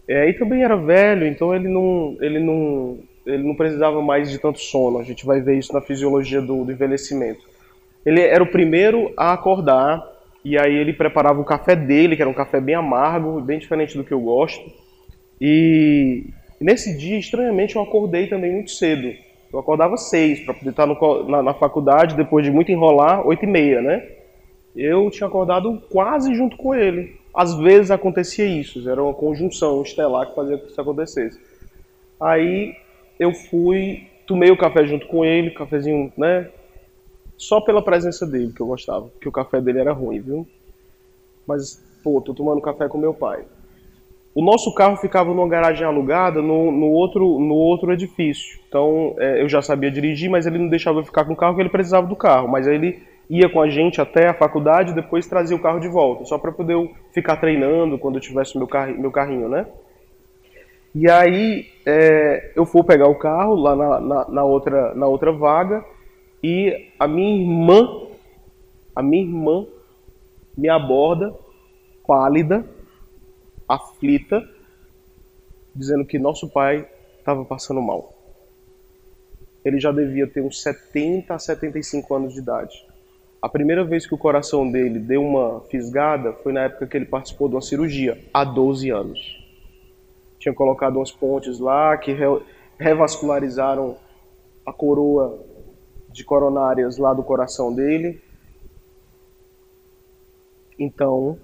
é, 0.07 0.27
e 0.27 0.33
também 0.33 0.63
era 0.63 0.75
velho, 0.75 1.27
então 1.27 1.55
ele 1.55 1.69
não, 1.69 2.17
ele, 2.19 2.39
não, 2.39 2.97
ele 3.25 3.43
não 3.43 3.55
precisava 3.55 4.01
mais 4.01 4.29
de 4.29 4.37
tanto 4.37 4.59
sono, 4.59 4.99
a 4.99 5.03
gente 5.03 5.25
vai 5.25 5.41
ver 5.41 5.57
isso 5.57 5.73
na 5.73 5.81
fisiologia 5.81 6.41
do, 6.41 6.63
do 6.63 6.71
envelhecimento. 6.71 7.41
Ele 8.05 8.21
era 8.21 8.43
o 8.43 8.51
primeiro 8.51 9.13
a 9.15 9.33
acordar, 9.33 10.03
e 10.43 10.57
aí 10.57 10.75
ele 10.75 10.93
preparava 10.93 11.39
o 11.39 11.45
café 11.45 11.75
dele, 11.75 12.15
que 12.15 12.21
era 12.21 12.29
um 12.29 12.33
café 12.33 12.59
bem 12.59 12.75
amargo, 12.75 13.39
bem 13.41 13.59
diferente 13.59 13.97
do 13.97 14.03
que 14.03 14.13
eu 14.13 14.19
gosto, 14.19 14.69
e 15.39 16.25
nesse 16.59 16.97
dia, 16.97 17.17
estranhamente, 17.17 17.75
eu 17.75 17.81
acordei 17.81 18.27
também 18.27 18.51
muito 18.51 18.71
cedo. 18.71 19.13
Eu 19.51 19.59
acordava 19.59 19.97
seis 19.97 20.39
para 20.39 20.53
poder 20.53 20.71
estar 20.71 20.87
no, 20.87 21.29
na, 21.29 21.43
na, 21.43 21.53
faculdade, 21.53 22.15
depois 22.15 22.45
de 22.45 22.51
muito 22.51 22.71
enrolar, 22.71 23.25
oito 23.27 23.45
e 23.45 23.47
meia, 23.47 23.81
né? 23.81 24.07
Eu 24.75 25.11
tinha 25.11 25.27
acordado 25.27 25.81
quase 25.91 26.33
junto 26.33 26.57
com 26.57 26.73
ele. 26.73 27.19
Às 27.33 27.53
vezes 27.55 27.91
acontecia 27.91 28.45
isso, 28.45 28.87
era 28.89 29.01
uma 29.03 29.13
conjunção 29.13 29.81
estelar 29.81 30.27
que 30.27 30.35
fazia 30.35 30.57
que 30.57 30.67
isso 30.67 30.81
acontecesse. 30.81 31.39
Aí 32.19 32.75
eu 33.23 33.33
fui, 33.33 34.07
tomei 34.27 34.51
o 34.51 34.57
café 34.57 34.85
junto 34.85 35.07
com 35.07 35.23
ele, 35.25 35.51
cafezinho, 35.51 36.11
né? 36.17 36.49
Só 37.37 37.59
pela 37.59 37.81
presença 37.81 38.25
dele 38.25 38.53
que 38.55 38.61
eu 38.61 38.67
gostava, 38.67 39.07
porque 39.07 39.27
o 39.27 39.31
café 39.31 39.59
dele 39.59 39.79
era 39.79 39.91
ruim, 39.91 40.19
viu? 40.19 40.47
Mas, 41.47 41.83
pô, 42.03 42.21
tô 42.21 42.33
tomando 42.33 42.61
café 42.61 42.87
com 42.87 42.97
meu 42.97 43.13
pai. 43.13 43.43
O 44.35 44.43
nosso 44.43 44.73
carro 44.73 44.97
ficava 44.97 45.31
numa 45.31 45.47
garagem 45.47 45.85
alugada 45.85 46.41
no, 46.41 46.71
no 46.71 46.87
outro, 46.87 47.39
no 47.39 47.53
outro 47.53 47.91
edifício. 47.93 48.59
Então 48.67 49.15
é, 49.19 49.41
eu 49.41 49.47
já 49.47 49.61
sabia 49.61 49.91
dirigir, 49.91 50.29
mas 50.29 50.47
ele 50.47 50.57
não 50.57 50.69
deixava 50.69 50.99
eu 50.99 51.05
ficar 51.05 51.23
com 51.25 51.33
o 51.33 51.35
carro 51.35 51.53
porque 51.53 51.61
ele 51.61 51.69
precisava 51.69 52.07
do 52.07 52.15
carro. 52.15 52.47
Mas 52.47 52.67
aí 52.67 52.75
ele 52.75 53.03
ia 53.29 53.47
com 53.47 53.61
a 53.61 53.69
gente 53.69 54.01
até 54.01 54.27
a 54.27 54.33
faculdade 54.33 54.91
e 54.91 54.95
depois 54.95 55.27
trazia 55.27 55.55
o 55.55 55.61
carro 55.61 55.79
de 55.79 55.87
volta, 55.87 56.25
só 56.25 56.37
para 56.37 56.51
poder 56.51 56.73
eu 56.73 56.91
ficar 57.11 57.37
treinando 57.37 57.97
quando 57.97 58.15
eu 58.15 58.21
tivesse 58.21 58.57
meu, 58.57 58.67
carro, 58.67 58.97
meu 58.97 59.11
carrinho, 59.11 59.47
né? 59.47 59.67
E 60.95 61.09
aí 61.09 61.65
é, 61.87 62.51
eu 62.55 62.65
fui 62.65 62.83
pegar 62.83 63.07
o 63.07 63.15
carro 63.15 63.55
lá 63.55 63.75
na, 63.75 63.99
na, 63.99 64.29
na, 64.29 64.43
outra, 64.43 64.93
na 64.93 65.07
outra 65.07 65.31
vaga 65.31 65.83
e 66.43 66.91
a 66.99 67.07
minha 67.07 67.41
irmã, 67.41 68.07
a 68.95 69.01
minha 69.01 69.23
irmã 69.23 69.65
me 70.55 70.69
aborda, 70.69 71.33
pálida, 72.05 72.63
aflita, 73.67 74.47
dizendo 75.75 76.05
que 76.05 76.19
nosso 76.19 76.47
pai 76.47 76.87
estava 77.17 77.43
passando 77.43 77.81
mal. 77.81 78.13
Ele 79.65 79.79
já 79.79 79.91
devia 79.91 80.27
ter 80.27 80.41
uns 80.41 80.61
70 80.61 81.33
a 81.33 81.39
75 81.39 82.13
anos 82.13 82.33
de 82.33 82.39
idade. 82.39 82.85
A 83.41 83.49
primeira 83.49 83.83
vez 83.83 84.05
que 84.05 84.13
o 84.13 84.17
coração 84.17 84.69
dele 84.69 84.99
deu 84.99 85.23
uma 85.23 85.61
fisgada 85.61 86.33
foi 86.33 86.53
na 86.53 86.65
época 86.65 86.85
que 86.85 86.95
ele 86.95 87.05
participou 87.05 87.49
de 87.49 87.55
uma 87.55 87.61
cirurgia, 87.61 88.23
há 88.31 88.43
12 88.43 88.91
anos 88.91 89.42
tinha 90.43 90.53
colocado 90.53 90.97
umas 90.97 91.11
pontes 91.11 91.57
lá 91.57 91.97
que 91.97 92.11
re, 92.11 92.25
revascularizaram 92.77 93.95
a 94.65 94.73
coroa 94.73 95.39
de 96.09 96.23
coronárias 96.25 96.97
lá 96.97 97.13
do 97.13 97.23
coração 97.23 97.73
dele. 97.73 98.21
Então, 100.77 101.39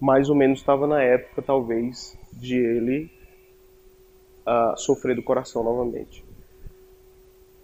mais 0.00 0.30
ou 0.30 0.34
menos 0.34 0.60
estava 0.60 0.86
na 0.86 1.02
época, 1.02 1.42
talvez, 1.42 2.18
de 2.32 2.56
ele 2.56 3.10
uh, 4.46 4.76
sofrer 4.78 5.14
do 5.14 5.22
coração 5.22 5.62
novamente. 5.62 6.24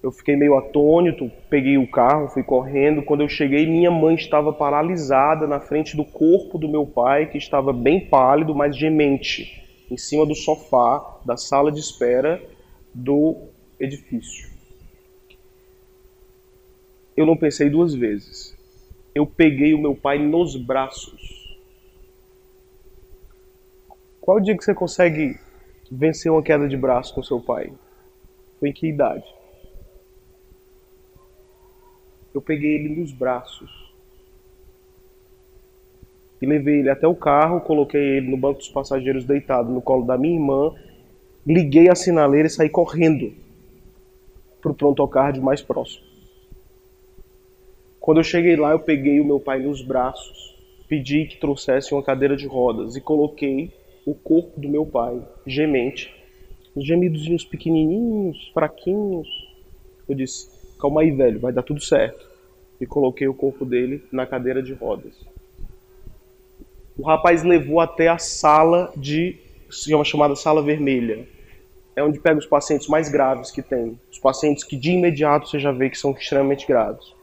Eu 0.02 0.12
fiquei 0.12 0.36
meio 0.36 0.54
atônito, 0.54 1.30
peguei 1.48 1.78
o 1.78 1.90
carro, 1.90 2.28
fui 2.28 2.42
correndo. 2.42 3.02
Quando 3.02 3.22
eu 3.22 3.28
cheguei, 3.28 3.66
minha 3.66 3.90
mãe 3.90 4.14
estava 4.14 4.52
paralisada 4.52 5.46
na 5.46 5.60
frente 5.60 5.96
do 5.96 6.04
corpo 6.04 6.58
do 6.58 6.68
meu 6.68 6.86
pai, 6.86 7.26
que 7.26 7.38
estava 7.38 7.72
bem 7.72 8.06
pálido, 8.06 8.54
mas 8.54 8.76
gemente 8.76 9.65
em 9.90 9.96
cima 9.96 10.26
do 10.26 10.34
sofá 10.34 11.20
da 11.24 11.36
sala 11.36 11.70
de 11.70 11.80
espera 11.80 12.42
do 12.92 13.48
edifício. 13.78 14.50
Eu 17.16 17.24
não 17.24 17.36
pensei 17.36 17.70
duas 17.70 17.94
vezes. 17.94 18.56
Eu 19.14 19.26
peguei 19.26 19.72
o 19.72 19.78
meu 19.78 19.94
pai 19.94 20.18
nos 20.18 20.56
braços. 20.56 21.56
Qual 24.20 24.38
o 24.38 24.40
dia 24.40 24.56
que 24.56 24.64
você 24.64 24.74
consegue 24.74 25.38
vencer 25.90 26.30
uma 26.30 26.42
queda 26.42 26.68
de 26.68 26.76
braço 26.76 27.14
com 27.14 27.22
seu 27.22 27.40
pai? 27.40 27.72
Foi 28.58 28.68
em 28.68 28.72
que 28.72 28.88
idade? 28.88 29.24
Eu 32.34 32.42
peguei 32.42 32.74
ele 32.74 33.00
nos 33.00 33.12
braços 33.12 33.85
e 36.40 36.46
levei 36.46 36.80
ele 36.80 36.90
até 36.90 37.06
o 37.06 37.14
carro, 37.14 37.60
coloquei 37.60 38.00
ele 38.00 38.30
no 38.30 38.36
banco 38.36 38.58
dos 38.58 38.68
passageiros 38.68 39.24
deitado 39.24 39.72
no 39.72 39.80
colo 39.80 40.04
da 40.04 40.18
minha 40.18 40.34
irmã, 40.34 40.74
liguei 41.46 41.88
a 41.88 41.94
sinaleira 41.94 42.46
e 42.46 42.50
saí 42.50 42.68
correndo 42.68 43.32
para 44.60 44.70
o 44.70 44.74
pronto-cardio 44.74 45.42
mais 45.42 45.62
próximo. 45.62 46.04
Quando 48.00 48.18
eu 48.18 48.24
cheguei 48.24 48.56
lá, 48.56 48.72
eu 48.72 48.80
peguei 48.80 49.20
o 49.20 49.24
meu 49.24 49.40
pai 49.40 49.60
nos 49.60 49.82
braços, 49.82 50.54
pedi 50.88 51.24
que 51.24 51.38
trouxesse 51.38 51.92
uma 51.92 52.02
cadeira 52.02 52.36
de 52.36 52.46
rodas 52.46 52.96
e 52.96 53.00
coloquei 53.00 53.72
o 54.04 54.14
corpo 54.14 54.60
do 54.60 54.68
meu 54.68 54.86
pai, 54.86 55.20
gemente, 55.46 56.14
os 56.74 56.86
gemidozinhos 56.86 57.44
pequenininhos, 57.44 58.50
fraquinhos. 58.52 59.28
Eu 60.08 60.14
disse: 60.14 60.48
Calma 60.78 61.00
aí, 61.00 61.10
velho, 61.10 61.40
vai 61.40 61.52
dar 61.52 61.62
tudo 61.62 61.80
certo. 61.80 62.28
E 62.80 62.86
coloquei 62.86 63.26
o 63.26 63.34
corpo 63.34 63.64
dele 63.64 64.04
na 64.12 64.26
cadeira 64.26 64.62
de 64.62 64.72
rodas 64.74 65.16
o 66.98 67.02
rapaz 67.02 67.42
levou 67.42 67.80
até 67.80 68.08
a 68.08 68.18
sala 68.18 68.92
de 68.96 69.38
uma 69.88 70.04
chamada 70.04 70.34
sala 70.34 70.62
vermelha. 70.62 71.28
É 71.94 72.02
onde 72.02 72.18
pega 72.18 72.38
os 72.38 72.46
pacientes 72.46 72.88
mais 72.88 73.08
graves 73.08 73.50
que 73.50 73.62
tem. 73.62 73.98
Os 74.10 74.18
pacientes 74.18 74.64
que 74.64 74.76
de 74.76 74.92
imediato 74.92 75.48
você 75.48 75.58
já 75.58 75.72
vê 75.72 75.90
que 75.90 75.98
são 75.98 76.12
extremamente 76.12 76.66
graves. 76.66 77.14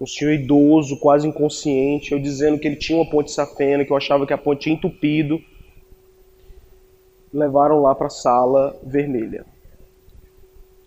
Um 0.00 0.06
senhor 0.06 0.32
idoso, 0.32 0.98
quase 0.98 1.26
inconsciente, 1.26 2.12
eu 2.12 2.18
dizendo 2.18 2.58
que 2.58 2.66
ele 2.66 2.76
tinha 2.76 2.98
uma 2.98 3.08
ponte 3.08 3.30
safena, 3.30 3.84
que 3.84 3.92
eu 3.92 3.96
achava 3.96 4.26
que 4.26 4.32
a 4.32 4.38
ponte 4.38 4.62
tinha 4.62 4.74
entupido. 4.74 5.40
Levaram 7.32 7.80
lá 7.80 7.94
para 7.94 8.08
a 8.08 8.10
sala 8.10 8.78
vermelha. 8.82 9.46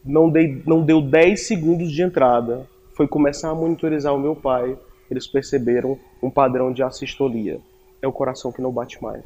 Não, 0.06 0.30
dei, 0.30 0.62
não 0.66 0.84
deu 0.84 1.02
10 1.02 1.48
segundos 1.48 1.92
de 1.92 2.04
entrada. 2.04 2.68
Foi 2.94 3.08
começar 3.08 3.50
a 3.50 3.56
monitorizar 3.56 4.14
o 4.14 4.20
meu 4.20 4.36
pai. 4.36 4.78
Eles 5.10 5.28
perceberam 5.28 5.98
um 6.22 6.30
padrão 6.30 6.72
de 6.72 6.84
assistolia 6.84 7.60
é 8.02 8.08
o 8.08 8.12
coração 8.12 8.52
que 8.52 8.62
não 8.62 8.72
bate 8.72 9.02
mais. 9.02 9.24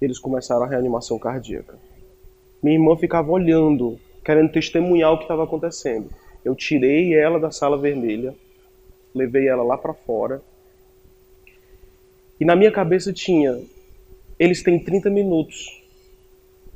Eles 0.00 0.18
começaram 0.18 0.62
a 0.62 0.68
reanimação 0.68 1.18
cardíaca. 1.18 1.78
Minha 2.62 2.76
irmã 2.76 2.96
ficava 2.96 3.30
olhando, 3.30 3.98
querendo 4.24 4.52
testemunhar 4.52 5.12
o 5.12 5.18
que 5.18 5.24
estava 5.24 5.44
acontecendo. 5.44 6.10
Eu 6.44 6.54
tirei 6.54 7.14
ela 7.14 7.38
da 7.38 7.50
sala 7.50 7.76
vermelha, 7.76 8.34
levei 9.14 9.48
ela 9.48 9.62
lá 9.62 9.76
para 9.76 9.94
fora. 9.94 10.42
E 12.40 12.44
na 12.44 12.54
minha 12.54 12.70
cabeça 12.70 13.12
tinha: 13.12 13.60
eles 14.38 14.62
têm 14.62 14.82
30 14.82 15.10
minutos. 15.10 15.82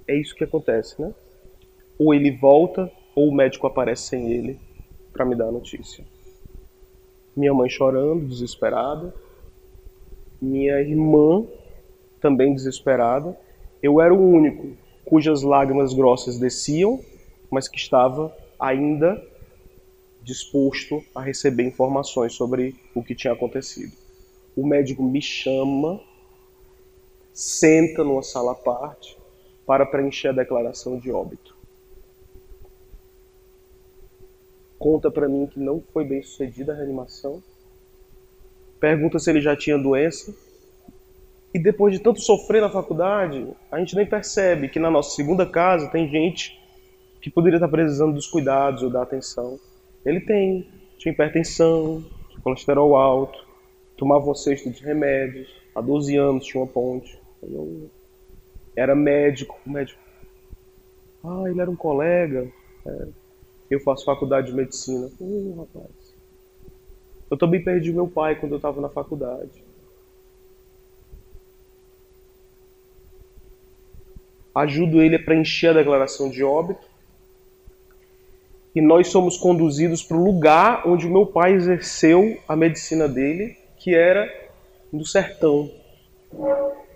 É 0.07 0.17
isso 0.17 0.35
que 0.35 0.45
acontece, 0.45 1.01
né? 1.01 1.13
Ou 1.99 2.13
ele 2.13 2.31
volta, 2.31 2.91
ou 3.15 3.29
o 3.29 3.35
médico 3.35 3.67
aparece 3.67 4.09
sem 4.09 4.33
ele 4.33 4.59
para 5.13 5.25
me 5.25 5.37
dar 5.37 5.47
a 5.47 5.53
notícia. 5.53 6.05
Minha 7.37 7.55
mãe 7.55 7.69
chorando, 7.69 8.27
desesperada 8.27 9.15
minha 10.43 10.80
irmã, 10.80 11.47
também 12.20 12.55
desesperada. 12.55 13.38
Eu 13.82 14.01
era 14.01 14.12
o 14.12 14.20
único 14.20 14.76
cujas 15.05 15.43
lágrimas 15.43 15.95
grossas 15.95 16.38
desciam, 16.38 17.01
mas 17.51 17.68
que 17.68 17.76
estava 17.76 18.34
ainda 18.59 19.22
disposto 20.22 21.03
a 21.14 21.20
receber 21.20 21.64
informações 21.64 22.34
sobre 22.34 22.74
o 22.95 23.03
que 23.03 23.14
tinha 23.14 23.32
acontecido. 23.32 23.93
O 24.57 24.66
médico 24.66 25.03
me 25.03 25.20
chama, 25.20 26.01
senta 27.32 28.05
numa 28.05 28.22
sala 28.22 28.53
à 28.53 28.55
parte 28.55 29.16
para 29.66 29.86
preencher 29.86 30.28
a 30.28 30.32
declaração 30.32 30.99
de 30.99 31.11
óbito. 31.11 31.57
Conta 34.78 35.11
para 35.11 35.28
mim 35.28 35.47
que 35.47 35.61
não 35.61 35.80
foi 35.93 36.05
bem 36.05 36.22
sucedida 36.22 36.72
a 36.72 36.76
reanimação 36.76 37.43
pergunta 38.83 39.20
se 39.20 39.30
ele 39.30 39.41
já 39.41 39.55
tinha 39.55 39.78
doença. 39.78 40.35
E 41.55 41.59
depois 41.59 41.95
de 41.95 42.01
tanto 42.03 42.20
sofrer 42.20 42.61
na 42.61 42.68
faculdade, 42.68 43.47
a 43.70 43.78
gente 43.78 43.95
nem 43.95 44.05
percebe 44.05 44.68
que 44.68 44.80
na 44.80 44.91
nossa 44.91 45.14
segunda 45.14 45.47
casa 45.47 45.89
tem 45.89 46.09
gente 46.09 46.61
que 47.20 47.30
poderia 47.30 47.59
estar 47.59 47.68
precisando 47.68 48.14
dos 48.14 48.26
cuidados 48.26 48.83
ou 48.83 48.91
da 48.91 49.03
atenção. 49.03 49.61
Ele 50.05 50.20
tem, 50.20 50.66
tinha 50.99 51.12
hipertensão, 51.12 52.05
colesterol 52.43 52.97
alto, 52.97 53.47
tomava 53.97 54.28
um 54.28 54.35
cesto 54.35 54.68
de 54.68 54.83
remédios, 54.83 55.49
há 55.76 55.80
12 55.80 56.16
anos 56.16 56.45
tinha 56.45 56.61
uma 56.61 56.66
ponte. 56.66 57.16
Eu 57.41 57.89
era 58.74 58.97
médico, 58.97 59.61
médico. 59.64 60.01
Ah, 61.22 61.45
ele 61.47 61.61
era 61.61 61.70
um 61.70 61.76
colega. 61.76 62.51
É. 62.85 63.09
Eu 63.70 63.78
faço 63.80 64.05
faculdade 64.05 64.49
de 64.49 64.55
medicina. 64.55 65.09
Uh, 65.20 65.61
rapaz. 65.61 66.02
Eu 67.33 67.39
também 67.39 67.64
perdi 67.64 67.91
meu 67.91 68.07
pai 68.07 68.35
quando 68.35 68.53
eu 68.53 68.57
estava 68.57 68.78
na 68.78 68.91
faculdade. 68.91 69.64
Ajudo 74.55 75.01
ele 75.01 75.16
a 75.16 75.18
preencher 75.18 75.68
a 75.68 75.72
declaração 75.72 76.28
de 76.28 76.45
óbito. 76.45 76.87
E 78.74 78.83
nós 78.83 79.09
somos 79.09 79.39
conduzidos 79.39 80.03
para 80.03 80.18
o 80.18 80.22
lugar 80.22 80.87
onde 80.87 81.09
meu 81.09 81.24
pai 81.24 81.55
exerceu 81.55 82.39
a 82.47 82.55
medicina 82.55 83.09
dele, 83.09 83.57
que 83.78 83.95
era 83.95 84.30
no 84.93 85.07
sertão. 85.07 85.70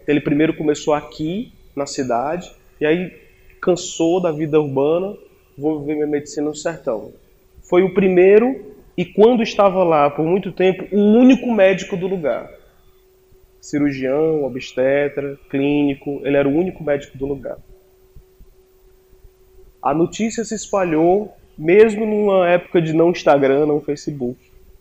Ele 0.07 0.21
primeiro 0.21 0.55
começou 0.55 0.93
aqui, 0.93 1.51
na 1.75 1.87
cidade, 1.87 2.55
e 2.79 2.85
aí 2.85 3.11
cansou 3.59 4.21
da 4.21 4.31
vida 4.33 4.61
urbana, 4.61 5.17
vou 5.57 5.81
viver 5.81 5.95
minha 5.95 6.07
medicina 6.07 6.47
no 6.47 6.55
sertão. 6.55 7.15
Foi 7.63 7.83
o 7.83 7.95
primeiro 7.95 8.76
e 8.97 9.05
quando 9.05 9.43
estava 9.43 9.85
lá 9.85 10.09
por 10.09 10.25
muito 10.25 10.51
tempo, 10.51 10.87
o 10.91 10.99
único 10.99 11.53
médico 11.53 11.97
do 11.97 12.07
lugar. 12.07 12.51
Cirurgião, 13.61 14.45
obstetra, 14.45 15.39
clínico, 15.51 16.21
ele 16.25 16.37
era 16.37 16.49
o 16.49 16.55
único 16.55 16.83
médico 16.83 17.19
do 17.19 17.27
lugar. 17.27 17.59
A 19.83 19.93
notícia 19.93 20.45
se 20.45 20.55
espalhou 20.55 21.33
mesmo 21.59 22.07
numa 22.07 22.49
época 22.49 22.81
de 22.81 22.93
não 22.93 23.11
Instagram, 23.11 23.67
não 23.67 23.81
Facebook, 23.81 24.39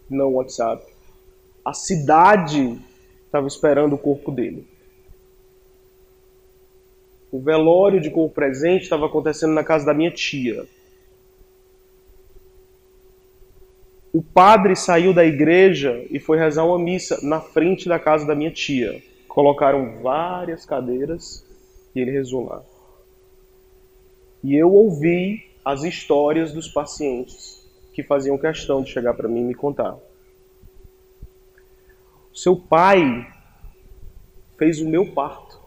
não 0.10 0.34
WhatsApp. 0.34 0.84
A 1.64 1.74
cidade 1.74 2.80
estava 3.26 3.48
esperando 3.48 3.94
o 3.94 3.98
corpo 3.98 4.32
dele. 4.32 4.68
O 7.32 7.40
velório 7.40 8.00
de 8.00 8.10
corpo 8.10 8.34
presente 8.34 8.84
estava 8.84 9.08
acontecendo 9.08 9.54
na 9.54 9.64
casa 9.64 9.86
da 9.86 9.94
minha 9.94 10.12
tia. 10.12 10.66
O 14.16 14.24
padre 14.24 14.78
saiu 14.78 15.14
da 15.14 15.26
igreja 15.26 16.06
e 16.10 16.22
foi 16.22 16.38
rezar 16.38 16.64
uma 16.64 16.80
missa 16.80 17.20
na 17.22 17.42
frente 17.42 17.90
da 17.90 18.00
casa 18.00 18.26
da 18.26 18.34
minha 18.34 18.50
tia. 18.50 19.04
Colocaram 19.28 20.02
várias 20.02 20.66
cadeiras 20.66 21.46
e 21.94 22.00
ele 22.00 22.12
rezou 22.12 22.46
lá. 22.46 22.64
E 24.42 24.56
eu 24.56 24.74
ouvi 24.74 25.44
as 25.66 25.84
histórias 25.84 26.54
dos 26.54 26.70
pacientes 26.70 27.68
que 27.92 28.04
faziam 28.04 28.38
questão 28.38 28.82
de 28.82 28.90
chegar 28.90 29.14
para 29.16 29.28
mim 29.28 29.42
e 29.42 29.48
me 29.48 29.54
contar. 29.54 29.98
Seu 32.34 32.56
pai 32.56 33.28
fez 34.58 34.80
o 34.80 34.88
meu 34.88 35.12
parto. 35.12 35.60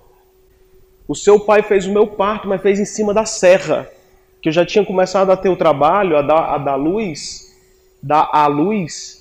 O 1.07 1.15
seu 1.15 1.39
pai 1.39 1.63
fez 1.63 1.85
o 1.85 1.93
meu 1.93 2.07
parto, 2.07 2.49
mas 2.49 2.63
fez 2.63 2.81
em 2.81 2.87
cima 2.87 3.13
da 3.13 3.27
serra. 3.27 3.87
Que 4.41 4.49
eu 4.49 4.53
já 4.55 4.65
tinha 4.65 4.87
começado 4.87 5.31
a 5.31 5.37
ter 5.37 5.51
o 5.51 5.57
trabalho, 5.57 6.17
a 6.17 6.23
dar, 6.23 6.55
a 6.55 6.57
dar 6.57 6.77
luz 6.77 7.47
dar 8.03 8.29
à 8.33 8.47
luz 8.47 9.19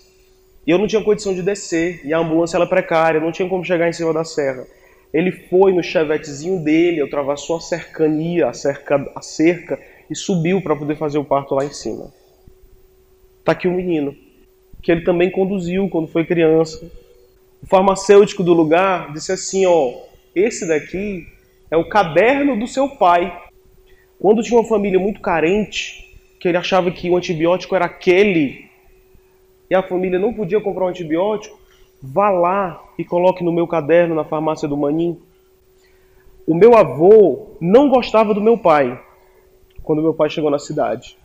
e 0.67 0.71
eu 0.71 0.78
não 0.78 0.86
tinha 0.86 1.01
condição 1.01 1.34
de 1.34 1.41
descer. 1.41 2.01
E 2.03 2.13
a 2.13 2.19
ambulância 2.19 2.57
era 2.57 2.67
precária, 2.67 3.21
não 3.21 3.32
tinha 3.32 3.47
como 3.47 3.63
chegar 3.63 3.88
em 3.88 3.93
cima 3.93 4.11
da 4.11 4.25
serra. 4.25 4.67
Ele 5.13 5.32
foi 5.32 5.71
no 5.71 5.82
chevetezinho 5.82 6.61
dele, 6.61 6.99
eu 6.99 7.09
travassou 7.09 7.55
a 7.55 7.61
cercania, 7.61 8.49
a 8.49 8.53
cerca, 8.53 9.09
a 9.15 9.21
cerca 9.21 9.80
e 10.09 10.15
subiu 10.15 10.61
para 10.61 10.75
poder 10.75 10.97
fazer 10.97 11.17
o 11.17 11.23
parto 11.23 11.55
lá 11.55 11.63
em 11.63 11.71
cima. 11.71 12.11
Tá 13.45 13.53
aqui 13.53 13.65
o 13.65 13.71
menino, 13.71 14.13
que 14.84 14.91
ele 14.91 15.05
também 15.05 15.32
conduziu 15.32 15.88
quando 15.88 16.09
foi 16.09 16.25
criança. 16.25 16.86
O 17.63 17.65
farmacêutico 17.65 18.43
do 18.43 18.53
lugar 18.53 19.13
disse 19.13 19.32
assim, 19.32 19.65
ó, 19.65 19.93
esse 20.36 20.67
daqui 20.67 21.25
é 21.71 21.78
o 21.78 21.88
caderno 21.88 22.59
do 22.59 22.67
seu 22.67 22.89
pai. 22.89 23.41
Quando 24.19 24.43
tinha 24.43 24.59
uma 24.59 24.67
família 24.67 24.99
muito 24.99 25.21
carente, 25.21 26.13
que 26.41 26.49
ele 26.49 26.57
achava 26.57 26.91
que 26.91 27.09
o 27.09 27.15
antibiótico 27.15 27.73
era 27.73 27.86
aquele 27.86 28.66
e 29.70 29.76
a 29.76 29.84
família 29.84 30.18
não 30.18 30.34
podia 30.34 30.61
comprar 30.61 30.86
um 30.86 30.89
antibiótico, 30.89 31.59
vá 32.01 32.30
lá 32.30 32.84
e 32.97 33.03
coloque 33.03 33.43
no 33.43 33.51
meu 33.51 33.68
caderno 33.68 34.15
na 34.15 34.24
farmácia 34.24 34.68
do 34.68 34.78
Manim. 34.78 35.20
O 36.45 36.55
meu 36.55 36.76
avô 36.76 37.47
não 37.59 37.89
gostava 37.89 38.34
do 38.34 38.41
meu 38.41 38.57
pai 38.57 39.01
quando 39.84 40.01
meu 40.01 40.13
pai 40.13 40.30
chegou 40.30 40.49
na 40.49 40.59
cidade. 40.59 41.18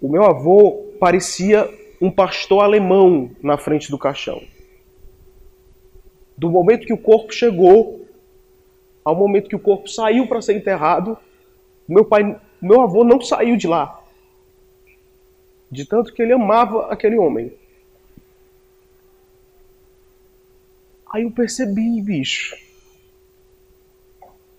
O 0.00 0.08
meu 0.08 0.24
avô 0.24 0.92
parecia 0.98 1.68
um 2.00 2.10
pastor 2.10 2.64
alemão 2.64 3.30
na 3.40 3.56
frente 3.56 3.90
do 3.90 3.98
caixão. 3.98 4.42
Do 6.36 6.50
momento 6.50 6.86
que 6.86 6.92
o 6.92 6.98
corpo 6.98 7.32
chegou 7.32 8.04
ao 9.04 9.14
momento 9.14 9.48
que 9.48 9.56
o 9.56 9.60
corpo 9.60 9.88
saiu 9.88 10.26
para 10.26 10.42
ser 10.42 10.56
enterrado, 10.56 11.16
meu 11.88 12.04
pai, 12.04 12.40
meu 12.60 12.80
avô 12.80 13.04
não 13.04 13.20
saiu 13.20 13.56
de 13.56 13.68
lá 13.68 14.01
de 15.72 15.86
tanto 15.86 16.12
que 16.12 16.20
ele 16.20 16.34
amava 16.34 16.92
aquele 16.92 17.16
homem. 17.16 17.50
Aí 21.10 21.22
eu 21.22 21.30
percebi, 21.30 22.02
bicho. 22.02 22.54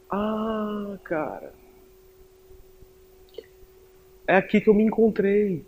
Ah, 0.10 0.98
cara. 1.04 1.54
É 4.28 4.36
aqui 4.36 4.60
que 4.60 4.68
eu 4.68 4.74
me 4.74 4.84
encontrei. 4.84 5.64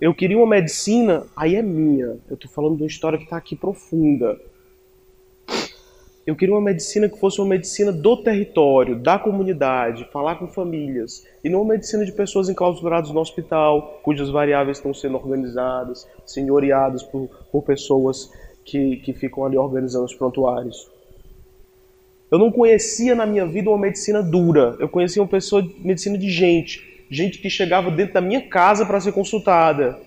Eu 0.00 0.12
queria 0.12 0.36
uma 0.36 0.48
medicina, 0.48 1.24
aí 1.36 1.54
é 1.54 1.62
minha. 1.62 2.18
Eu 2.28 2.36
tô 2.36 2.48
falando 2.48 2.76
de 2.76 2.82
uma 2.82 2.88
história 2.88 3.18
que 3.18 3.28
tá 3.28 3.36
aqui 3.36 3.54
profunda. 3.54 4.40
Eu 6.26 6.34
queria 6.34 6.54
uma 6.54 6.60
medicina 6.60 7.06
que 7.06 7.18
fosse 7.18 7.38
uma 7.38 7.48
medicina 7.48 7.92
do 7.92 8.16
território, 8.16 8.96
da 8.96 9.18
comunidade, 9.18 10.08
falar 10.10 10.36
com 10.36 10.48
famílias, 10.48 11.26
e 11.44 11.50
não 11.50 11.60
uma 11.60 11.74
medicina 11.74 12.04
de 12.04 12.12
pessoas 12.12 12.48
enclausuradas 12.48 13.10
no 13.10 13.20
hospital, 13.20 14.00
cujas 14.02 14.30
variáveis 14.30 14.78
estão 14.78 14.94
sendo 14.94 15.16
organizadas, 15.16 16.08
senhoreadas 16.24 17.02
por, 17.02 17.28
por 17.52 17.62
pessoas 17.62 18.32
que, 18.64 18.96
que 18.98 19.12
ficam 19.12 19.44
ali 19.44 19.58
organizando 19.58 20.06
os 20.06 20.14
prontuários. 20.14 20.90
Eu 22.30 22.38
não 22.38 22.50
conhecia 22.50 23.14
na 23.14 23.26
minha 23.26 23.44
vida 23.44 23.68
uma 23.68 23.78
medicina 23.78 24.22
dura, 24.22 24.76
eu 24.80 24.88
conhecia 24.88 25.20
uma 25.20 25.28
pessoa, 25.28 25.62
medicina 25.78 26.16
de 26.16 26.30
gente, 26.30 27.04
gente 27.10 27.38
que 27.38 27.50
chegava 27.50 27.90
dentro 27.90 28.14
da 28.14 28.22
minha 28.22 28.40
casa 28.48 28.86
para 28.86 28.98
ser 28.98 29.12
consultada, 29.12 30.00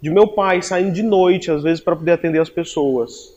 de 0.00 0.10
meu 0.10 0.26
pai 0.26 0.60
saindo 0.60 0.90
de 0.90 1.04
noite, 1.04 1.52
às 1.52 1.62
vezes, 1.62 1.80
para 1.80 1.94
poder 1.94 2.10
atender 2.10 2.40
as 2.40 2.50
pessoas 2.50 3.31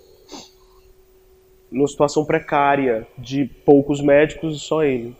numa 1.71 1.87
situação 1.87 2.25
precária, 2.25 3.07
de 3.17 3.45
poucos 3.65 4.01
médicos 4.01 4.55
e 4.55 4.59
só 4.59 4.83
ele. 4.83 5.15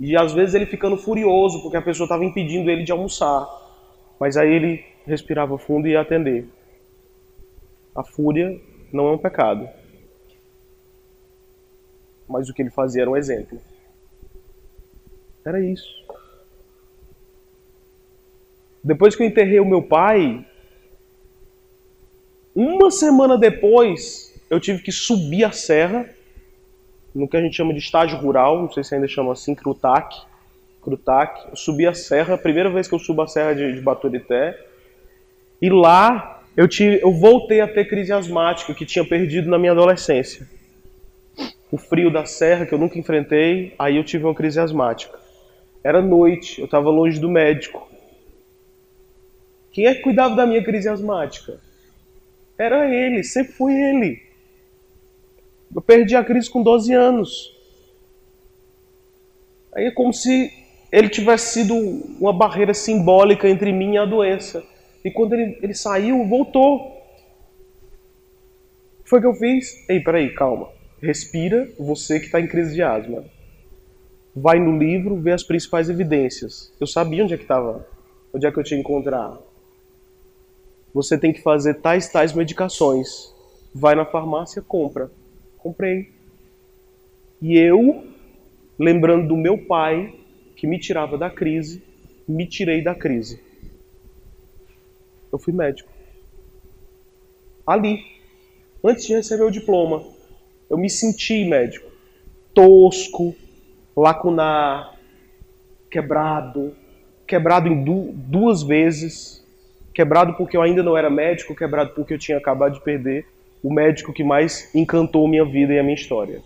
E 0.00 0.16
às 0.16 0.32
vezes 0.32 0.54
ele 0.54 0.66
ficando 0.66 0.96
furioso 0.96 1.62
porque 1.62 1.76
a 1.76 1.82
pessoa 1.82 2.06
estava 2.06 2.24
impedindo 2.24 2.70
ele 2.70 2.82
de 2.82 2.92
almoçar. 2.92 3.46
Mas 4.18 4.36
aí 4.36 4.52
ele 4.52 4.84
respirava 5.06 5.58
fundo 5.58 5.86
e 5.86 5.92
ia 5.92 6.00
atender. 6.00 6.48
A 7.94 8.02
fúria 8.02 8.60
não 8.92 9.08
é 9.08 9.12
um 9.12 9.18
pecado. 9.18 9.68
Mas 12.28 12.48
o 12.48 12.54
que 12.54 12.62
ele 12.62 12.70
fazia 12.70 13.02
era 13.02 13.10
um 13.10 13.16
exemplo. 13.16 13.60
Era 15.44 15.60
isso. 15.60 16.04
Depois 18.82 19.14
que 19.14 19.22
eu 19.22 19.26
enterrei 19.26 19.60
o 19.60 19.64
meu 19.64 19.82
pai, 19.82 20.44
uma 22.54 22.90
semana 22.90 23.38
depois, 23.38 24.33
eu 24.50 24.60
tive 24.60 24.82
que 24.82 24.92
subir 24.92 25.44
a 25.44 25.52
serra, 25.52 26.08
no 27.14 27.28
que 27.28 27.36
a 27.36 27.40
gente 27.40 27.56
chama 27.56 27.72
de 27.72 27.78
estágio 27.78 28.18
rural, 28.18 28.60
não 28.60 28.70
sei 28.70 28.82
se 28.82 28.94
ainda 28.94 29.06
chama 29.06 29.32
assim, 29.32 29.54
Crutac. 29.54 30.16
Crutac. 30.82 31.48
Eu 31.48 31.56
subi 31.56 31.86
a 31.86 31.94
serra, 31.94 32.34
a 32.34 32.38
primeira 32.38 32.68
vez 32.68 32.88
que 32.88 32.94
eu 32.94 32.98
subo 32.98 33.22
a 33.22 33.26
serra 33.26 33.54
de, 33.54 33.72
de 33.72 33.80
Baturité. 33.80 34.58
E 35.62 35.70
lá 35.70 36.42
eu, 36.56 36.68
tive, 36.68 37.00
eu 37.02 37.12
voltei 37.12 37.60
a 37.60 37.68
ter 37.68 37.86
crise 37.86 38.12
asmática 38.12 38.74
que 38.74 38.84
tinha 38.84 39.04
perdido 39.04 39.48
na 39.48 39.58
minha 39.58 39.72
adolescência. 39.72 40.46
O 41.70 41.78
frio 41.78 42.12
da 42.12 42.26
serra 42.26 42.66
que 42.66 42.74
eu 42.74 42.78
nunca 42.78 42.98
enfrentei, 42.98 43.74
aí 43.78 43.96
eu 43.96 44.04
tive 44.04 44.24
uma 44.24 44.34
crise 44.34 44.60
asmática. 44.60 45.18
Era 45.82 46.00
noite, 46.02 46.60
eu 46.60 46.66
estava 46.66 46.90
longe 46.90 47.18
do 47.18 47.28
médico. 47.28 47.88
Quem 49.72 49.86
é 49.86 49.94
que 49.94 50.02
cuidava 50.02 50.36
da 50.36 50.46
minha 50.46 50.62
crise 50.62 50.88
asmática? 50.88 51.58
Era 52.56 52.88
ele, 52.94 53.24
sempre 53.24 53.52
foi 53.52 53.74
ele. 53.74 54.22
Eu 55.74 55.82
perdi 55.82 56.14
a 56.14 56.24
crise 56.24 56.48
com 56.48 56.62
12 56.62 56.92
anos. 56.92 57.54
Aí 59.74 59.86
é 59.86 59.90
como 59.90 60.12
se 60.12 60.52
ele 60.92 61.08
tivesse 61.08 61.54
sido 61.54 61.74
uma 62.20 62.32
barreira 62.32 62.72
simbólica 62.72 63.48
entre 63.48 63.72
mim 63.72 63.94
e 63.94 63.98
a 63.98 64.04
doença. 64.04 64.62
E 65.04 65.10
quando 65.10 65.32
ele, 65.32 65.58
ele 65.60 65.74
saiu, 65.74 66.24
voltou. 66.28 67.02
Foi 69.04 69.20
que 69.20 69.26
eu 69.26 69.34
fiz? 69.34 69.84
Ei, 69.88 69.98
peraí, 70.00 70.32
calma. 70.32 70.68
Respira, 71.02 71.68
você 71.78 72.20
que 72.20 72.26
está 72.26 72.40
em 72.40 72.46
crise 72.46 72.74
de 72.74 72.82
asma. 72.82 73.24
Vai 74.34 74.60
no 74.60 74.78
livro, 74.78 75.16
vê 75.16 75.32
as 75.32 75.42
principais 75.42 75.90
evidências. 75.90 76.72
Eu 76.80 76.86
sabia 76.86 77.24
onde 77.24 77.34
é 77.34 77.36
que 77.36 77.42
estava, 77.42 77.86
onde 78.32 78.46
é 78.46 78.52
que 78.52 78.58
eu 78.58 78.64
tinha 78.64 78.78
que 78.78 78.88
encontrar. 78.88 79.36
Você 80.94 81.18
tem 81.18 81.32
que 81.32 81.42
fazer 81.42 81.74
tais, 81.74 82.08
tais 82.08 82.32
medicações. 82.32 83.34
Vai 83.74 83.96
na 83.96 84.06
farmácia, 84.06 84.62
compra. 84.62 85.10
Comprei. 85.64 86.12
E 87.40 87.56
eu, 87.56 88.06
lembrando 88.78 89.28
do 89.28 89.34
meu 89.34 89.56
pai, 89.56 90.14
que 90.54 90.66
me 90.66 90.78
tirava 90.78 91.16
da 91.16 91.30
crise, 91.30 91.82
me 92.28 92.46
tirei 92.46 92.84
da 92.84 92.94
crise. 92.94 93.40
Eu 95.32 95.38
fui 95.38 95.54
médico. 95.54 95.90
Ali, 97.66 98.04
antes 98.84 99.06
de 99.06 99.14
receber 99.14 99.44
o 99.44 99.50
diploma, 99.50 100.04
eu 100.68 100.76
me 100.76 100.90
senti 100.90 101.46
médico. 101.46 101.90
Tosco, 102.52 103.34
lacunar, 103.96 104.98
quebrado, 105.90 106.76
quebrado 107.26 107.68
em 107.68 107.82
du 107.82 108.12
duas 108.12 108.62
vezes, 108.62 109.42
quebrado 109.94 110.34
porque 110.34 110.58
eu 110.58 110.62
ainda 110.62 110.82
não 110.82 110.94
era 110.94 111.08
médico, 111.08 111.56
quebrado 111.56 111.94
porque 111.94 112.12
eu 112.12 112.18
tinha 112.18 112.36
acabado 112.36 112.74
de 112.74 112.82
perder 112.82 113.26
o 113.64 113.72
médico 113.72 114.12
que 114.12 114.22
mais 114.22 114.72
encantou 114.74 115.26
minha 115.26 115.42
vida 115.42 115.72
e 115.72 115.78
a 115.78 115.82
minha 115.82 115.94
história. 115.94 116.42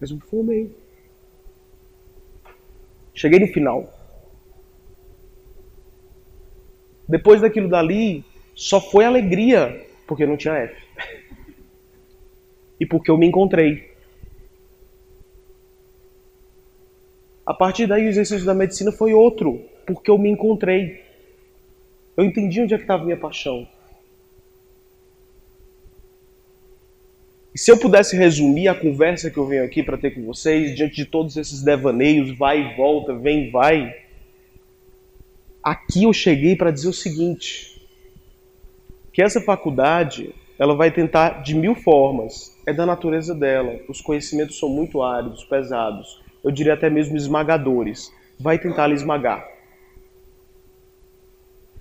Mas 0.00 0.10
eu 0.10 0.16
me 0.16 0.22
formei. 0.22 0.74
Cheguei 3.12 3.38
no 3.38 3.46
final. 3.48 3.86
Depois 7.06 7.42
daquilo 7.42 7.68
dali, 7.68 8.24
só 8.54 8.80
foi 8.80 9.04
alegria, 9.04 9.86
porque 10.06 10.24
não 10.24 10.38
tinha 10.38 10.54
F. 10.54 10.74
E 12.80 12.86
porque 12.86 13.10
eu 13.10 13.18
me 13.18 13.26
encontrei. 13.26 13.90
A 17.44 17.52
partir 17.52 17.86
daí, 17.86 18.06
o 18.06 18.08
exercício 18.08 18.46
da 18.46 18.54
medicina 18.54 18.90
foi 18.90 19.12
outro, 19.12 19.62
porque 19.86 20.10
eu 20.10 20.16
me 20.16 20.30
encontrei. 20.30 21.04
Eu 22.16 22.24
entendi 22.24 22.62
onde 22.62 22.72
é 22.72 22.78
que 22.78 22.84
estava 22.84 23.04
minha 23.04 23.18
paixão. 23.18 23.68
Se 27.60 27.70
eu 27.70 27.76
pudesse 27.76 28.16
resumir 28.16 28.68
a 28.68 28.74
conversa 28.74 29.30
que 29.30 29.36
eu 29.36 29.44
venho 29.44 29.62
aqui 29.62 29.82
para 29.82 29.98
ter 29.98 30.12
com 30.12 30.24
vocês, 30.24 30.74
diante 30.74 30.96
de 30.96 31.04
todos 31.04 31.36
esses 31.36 31.62
devaneios, 31.62 32.34
vai 32.38 32.58
e 32.58 32.74
volta, 32.74 33.12
vem 33.12 33.48
e 33.48 33.50
vai, 33.50 33.94
aqui 35.62 36.04
eu 36.04 36.12
cheguei 36.14 36.56
para 36.56 36.70
dizer 36.70 36.88
o 36.88 36.92
seguinte: 36.94 37.86
que 39.12 39.20
essa 39.20 39.42
faculdade 39.42 40.34
ela 40.58 40.74
vai 40.74 40.90
tentar 40.90 41.42
de 41.42 41.54
mil 41.54 41.74
formas, 41.74 42.56
é 42.66 42.72
da 42.72 42.86
natureza 42.86 43.34
dela. 43.34 43.78
Os 43.86 44.00
conhecimentos 44.00 44.58
são 44.58 44.70
muito 44.70 45.02
áridos, 45.02 45.44
pesados, 45.44 46.18
eu 46.42 46.50
diria 46.50 46.72
até 46.72 46.88
mesmo 46.88 47.14
esmagadores. 47.14 48.10
Vai 48.38 48.58
tentar 48.58 48.86
lhe 48.86 48.94
esmagar. 48.94 49.46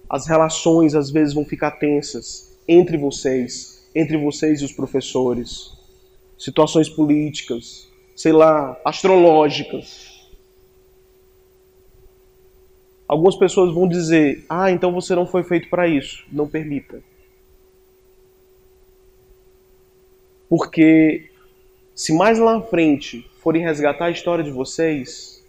As 0.10 0.28
relações 0.28 0.94
às 0.94 1.10
vezes 1.10 1.34
vão 1.34 1.46
ficar 1.46 1.72
tensas 1.72 2.54
entre 2.68 2.98
vocês, 2.98 3.79
entre 3.94 4.18
vocês 4.18 4.62
e 4.62 4.66
os 4.66 4.72
professores. 4.72 5.74
Situações 6.38 6.90
políticas, 6.90 7.88
sei 8.16 8.32
lá, 8.32 8.80
astrológicas. 8.86 10.08
Algumas 13.08 13.36
pessoas 13.36 13.74
vão 13.74 13.88
dizer: 13.88 14.46
"Ah, 14.48 14.72
então 14.72 14.94
você 14.94 15.16
não 15.16 15.26
foi 15.26 15.44
feito 15.44 15.70
para 15.70 15.88
isso". 15.88 16.26
Não 16.32 16.48
permita. 16.48 17.02
Porque 20.48 21.30
se 21.94 22.14
mais 22.14 22.40
lá 22.40 22.56
na 22.56 22.62
frente 22.62 23.30
forem 23.40 23.62
resgatar 23.62 24.06
a 24.06 24.12
história 24.12 24.44
de 24.44 24.52
vocês, 24.52 25.44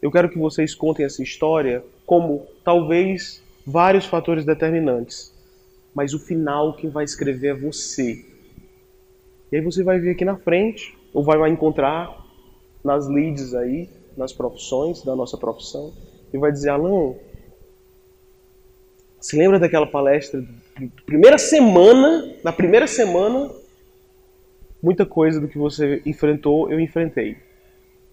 eu 0.00 0.10
quero 0.10 0.28
que 0.28 0.38
vocês 0.38 0.74
contem 0.74 1.04
essa 1.04 1.22
história 1.22 1.84
como 2.06 2.46
talvez 2.64 3.42
vários 3.66 4.06
fatores 4.06 4.44
determinantes, 4.44 5.31
mas 5.94 6.14
o 6.14 6.18
final 6.18 6.74
quem 6.74 6.90
vai 6.90 7.04
escrever 7.04 7.48
é 7.48 7.54
você. 7.54 8.24
E 9.50 9.56
aí 9.56 9.62
você 9.62 9.82
vai 9.82 9.98
ver 9.98 10.12
aqui 10.12 10.24
na 10.24 10.36
frente, 10.36 10.96
ou 11.12 11.22
vai 11.22 11.50
encontrar 11.50 12.24
nas 12.82 13.08
leads 13.08 13.54
aí, 13.54 13.88
nas 14.16 14.32
profissões, 14.32 15.02
da 15.02 15.14
nossa 15.14 15.36
profissão, 15.36 15.92
e 16.32 16.38
vai 16.38 16.50
dizer, 16.50 16.70
Alan, 16.70 17.14
se 19.20 19.36
lembra 19.36 19.58
daquela 19.58 19.86
palestra, 19.86 20.44
primeira 21.06 21.38
semana, 21.38 22.34
na 22.42 22.52
primeira 22.52 22.86
semana 22.86 23.50
muita 24.82 25.06
coisa 25.06 25.40
do 25.40 25.46
que 25.46 25.56
você 25.56 26.02
enfrentou, 26.04 26.70
eu 26.70 26.80
enfrentei. 26.80 27.36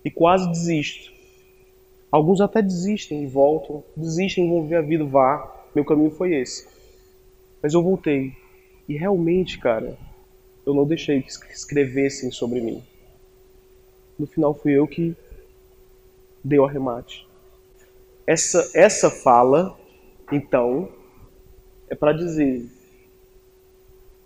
E 0.05 0.11
quase 0.11 0.47
desisto. 0.51 1.11
Alguns 2.11 2.39
até 2.41 2.61
desistem 2.61 3.23
e 3.23 3.27
voltam, 3.27 3.83
desistem, 3.95 4.47
vão 4.47 4.67
ver 4.67 4.75
a 4.75 4.81
vida, 4.81 5.03
vá. 5.03 5.65
Meu 5.73 5.83
caminho 5.83 6.11
foi 6.11 6.35
esse. 6.35 6.67
Mas 7.61 7.73
eu 7.73 7.83
voltei. 7.83 8.33
E 8.87 8.95
realmente, 8.95 9.59
cara, 9.59 9.97
eu 10.65 10.73
não 10.73 10.85
deixei 10.85 11.21
que 11.21 11.29
escrevessem 11.51 12.31
sobre 12.31 12.61
mim. 12.61 12.83
No 14.17 14.27
final 14.27 14.53
fui 14.53 14.73
eu 14.73 14.87
que 14.87 15.15
dei 16.43 16.59
o 16.59 16.65
arremate. 16.65 17.27
Essa, 18.25 18.71
essa 18.73 19.09
fala, 19.09 19.77
então, 20.31 20.89
é 21.89 21.95
para 21.95 22.13
dizer: 22.13 22.65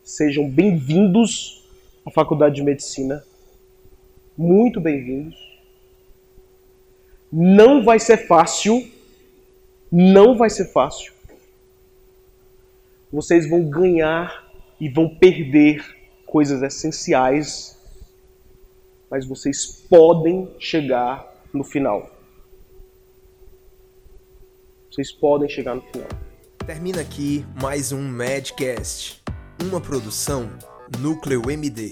sejam 0.03 0.49
bem-vindos 0.49 1.63
a 2.05 2.11
Faculdade 2.11 2.55
de 2.55 2.63
Medicina. 2.63 3.23
Muito 4.37 4.81
bem-vindos. 4.81 5.37
Não 7.31 7.83
vai 7.83 7.99
ser 7.99 8.27
fácil. 8.27 8.85
Não 9.91 10.35
vai 10.35 10.49
ser 10.49 10.65
fácil. 10.65 11.12
Vocês 13.13 13.47
vão 13.47 13.63
ganhar 13.63 14.43
e 14.81 14.89
vão 14.89 15.07
perder 15.07 15.85
coisas 16.25 16.63
essenciais, 16.63 17.77
mas 19.07 19.23
vocês 19.23 19.67
podem 19.87 20.49
chegar 20.57 21.23
no 21.53 21.63
final. 21.63 22.09
Vocês 24.89 25.11
podem 25.11 25.47
chegar 25.47 25.75
no 25.75 25.83
final. 25.83 26.09
Termina 26.65 27.01
aqui 27.01 27.45
mais 27.61 27.91
um 27.91 28.01
Madcast, 28.01 29.21
uma 29.61 29.79
produção 29.79 30.49
Núcleo 30.99 31.51
MD. 31.51 31.91